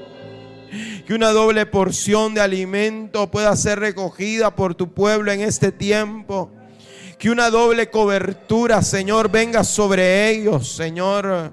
Que 1.05 1.13
una 1.13 1.31
doble 1.31 1.65
porción 1.65 2.33
de 2.33 2.39
alimento 2.39 3.29
pueda 3.29 3.53
ser 3.57 3.79
recogida 3.79 4.55
por 4.55 4.75
tu 4.75 4.93
pueblo 4.93 5.31
en 5.31 5.41
este 5.41 5.73
tiempo. 5.73 6.49
Que 7.17 7.29
una 7.29 7.49
doble 7.49 7.89
cobertura, 7.89 8.81
Señor, 8.81 9.29
venga 9.29 9.65
sobre 9.65 10.29
ellos, 10.29 10.71
Señor. 10.71 11.51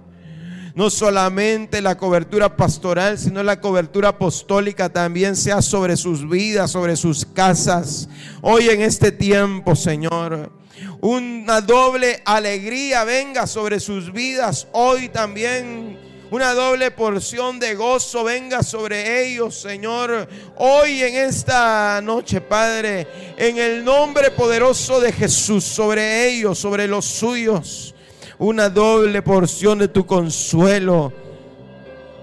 No 0.79 0.91
solamente 0.91 1.83
la 1.83 1.99
cobertura 1.99 2.57
pastoral, 2.57 3.19
sino 3.19 3.43
la 3.43 3.61
cobertura 3.61 4.11
apostólica 4.11 4.89
también 4.89 5.35
sea 5.35 5.61
sobre 5.61 5.97
sus 5.97 6.31
vidas, 6.31 6.71
sobre 6.71 6.95
sus 6.95 7.27
casas. 7.27 8.09
Hoy 8.43 8.69
en 8.69 8.83
este 8.83 9.11
tiempo, 9.11 9.75
Señor. 9.75 10.53
Una 11.01 11.61
doble 11.63 12.23
alegría 12.25 13.03
venga 13.03 13.49
sobre 13.49 13.81
sus 13.81 14.13
vidas 14.13 14.69
hoy 14.71 15.09
también 15.09 15.99
una 16.31 16.55
doble 16.55 16.93
porción 16.93 17.59
de 17.59 17.75
gozo 17.75 18.23
venga 18.23 18.63
sobre 18.63 19.27
ellos, 19.27 19.61
Señor. 19.61 20.29
Hoy 20.59 21.03
en 21.03 21.17
esta 21.17 22.01
noche, 22.03 22.41
Padre, 22.41 23.35
en 23.37 23.59
el 23.59 23.85
nombre 23.85 24.31
poderoso 24.31 25.01
de 25.01 25.11
Jesús, 25.11 25.65
sobre 25.65 26.29
ellos, 26.29 26.57
sobre 26.57 26.87
los 26.87 27.05
suyos, 27.05 27.97
una 28.39 28.69
doble 28.69 29.21
porción 29.23 29.79
de 29.79 29.89
tu 29.89 30.07
consuelo, 30.07 31.13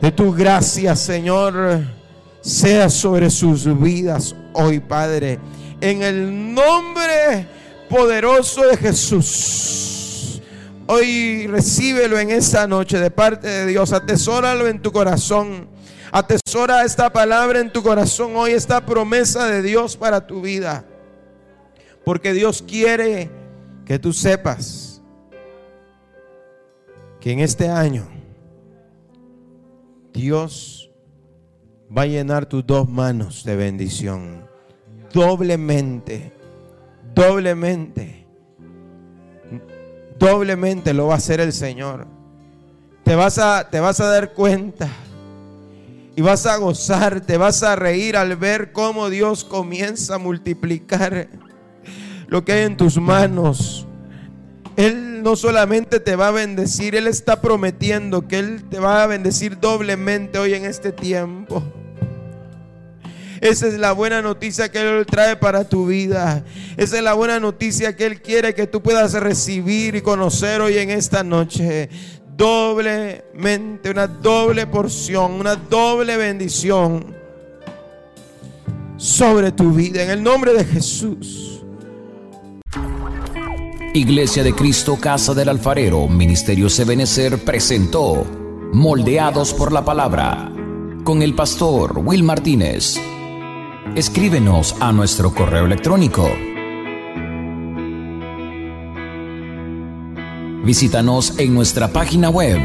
de 0.02 0.12
tu 0.12 0.34
gracia, 0.34 0.96
Señor, 0.96 1.82
sea 2.42 2.90
sobre 2.90 3.30
sus 3.30 3.66
vidas 3.80 4.36
hoy, 4.54 4.80
Padre. 4.80 5.40
En 5.82 6.02
el 6.02 6.54
nombre 6.54 7.48
poderoso 7.90 8.66
de 8.68 8.78
Jesús. 8.78 10.42
Hoy 10.88 11.48
recíbelo 11.48 12.20
en 12.20 12.30
esta 12.30 12.68
noche 12.68 13.00
de 13.00 13.12
parte 13.12 13.48
de 13.48 13.66
Dios. 13.66 13.92
Atesóralo 13.92 14.68
en 14.68 14.82
tu 14.82 14.92
corazón. 14.92 15.68
Atesora 16.12 16.86
esta 16.86 17.12
palabra 17.12 17.60
en 17.60 17.74
tu 17.74 17.84
corazón 17.84 18.36
hoy, 18.36 18.52
esta 18.52 18.86
promesa 18.86 19.48
de 19.48 19.62
Dios 19.62 19.98
para 19.98 20.26
tu 20.26 20.42
vida. 20.42 20.86
Porque 22.06 22.32
Dios 22.32 22.64
quiere 22.66 23.30
que 23.86 24.00
tú 24.00 24.14
sepas 24.14 24.85
que 27.26 27.32
en 27.32 27.40
este 27.40 27.70
año 27.70 28.08
Dios 30.14 30.92
va 31.90 32.04
a 32.04 32.06
llenar 32.06 32.46
tus 32.46 32.64
dos 32.64 32.88
manos 32.88 33.44
de 33.44 33.56
bendición. 33.56 34.48
Doblemente, 35.12 36.32
doblemente 37.16 38.28
doblemente 40.20 40.94
lo 40.94 41.08
va 41.08 41.16
a 41.16 41.18
hacer 41.18 41.40
el 41.40 41.52
Señor. 41.52 42.06
Te 43.04 43.16
vas 43.16 43.40
a, 43.40 43.72
te 43.72 43.80
vas 43.80 44.00
a 44.00 44.06
dar 44.06 44.34
cuenta 44.34 44.88
y 46.16 46.22
vas 46.22 46.46
a 46.46 46.58
gozar, 46.58 47.22
te 47.22 47.38
vas 47.38 47.64
a 47.64 47.76
reír 47.76 48.18
al 48.18 48.36
ver 48.36 48.72
cómo 48.72 49.10
Dios 49.10 49.44
comienza 49.44 50.14
a 50.14 50.20
multiplicar 50.20 51.28
lo 52.28 52.46
que 52.46 52.54
hay 52.54 52.66
en 52.66 52.78
tus 52.78 53.02
manos. 53.02 53.88
Él 54.76 55.05
no 55.26 55.36
solamente 55.36 56.00
te 56.00 56.16
va 56.16 56.28
a 56.28 56.32
bendecir, 56.32 56.96
Él 56.96 57.08
está 57.08 57.42
prometiendo 57.42 58.28
que 58.28 58.38
Él 58.38 58.64
te 58.70 58.78
va 58.78 59.02
a 59.02 59.08
bendecir 59.08 59.60
doblemente 59.60 60.38
hoy 60.38 60.54
en 60.54 60.66
este 60.66 60.92
tiempo. 60.92 61.64
Esa 63.42 63.66
es 63.66 63.80
la 63.80 63.92
buena 63.92 64.22
noticia 64.22 64.70
que 64.70 64.80
Él 64.80 65.04
trae 65.08 65.36
para 65.36 65.68
tu 65.68 65.88
vida. 65.88 66.46
Esa 66.78 66.98
es 66.98 67.04
la 67.04 67.16
buena 67.16 67.40
noticia 67.40 67.96
que 67.96 68.06
Él 68.06 68.22
quiere 68.22 68.54
que 68.54 68.68
tú 68.68 68.84
puedas 68.84 69.14
recibir 69.14 69.96
y 69.96 70.02
conocer 70.02 70.62
hoy 70.62 70.78
en 70.78 70.92
esta 70.92 71.24
noche. 71.24 71.90
Doblemente, 72.38 73.90
una 73.90 74.06
doble 74.06 74.68
porción, 74.68 75.32
una 75.32 75.56
doble 75.56 76.18
bendición 76.18 77.16
sobre 78.96 79.52
tu 79.52 79.72
vida. 79.72 80.04
En 80.04 80.12
el 80.12 80.22
nombre 80.22 80.54
de 80.54 80.64
Jesús. 80.64 81.55
Iglesia 83.96 84.44
de 84.44 84.54
Cristo, 84.54 84.98
Casa 84.98 85.34
del 85.34 85.50
Alfarero, 85.50 86.08
Ministerio 86.08 86.70
Sebenecer 86.70 87.44
presentó 87.44 88.26
Moldeados 88.74 89.54
por 89.54 89.72
la 89.72 89.84
Palabra 89.84 90.52
con 91.04 91.22
el 91.22 91.34
pastor 91.34 92.00
Will 92.00 92.24
Martínez 92.24 93.00
escríbenos 93.96 94.76
a 94.82 94.92
nuestro 94.92 95.34
correo 95.34 95.66
electrónico. 95.66 96.28
Visítanos 100.66 101.40
en 101.40 101.54
nuestra 101.54 101.88
página 101.88 102.30
web. 102.30 102.60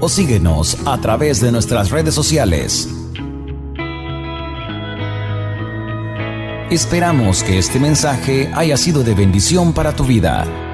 O 0.00 0.08
síguenos 0.08 0.76
a 0.86 1.00
través 1.00 1.40
de 1.40 1.50
nuestras 1.50 1.90
redes 1.90 2.14
sociales. 2.14 2.88
Esperamos 6.70 7.42
que 7.42 7.56
este 7.56 7.80
mensaje 7.80 8.50
haya 8.54 8.76
sido 8.76 9.02
de 9.02 9.14
bendición 9.14 9.72
para 9.72 9.96
tu 9.96 10.04
vida. 10.04 10.67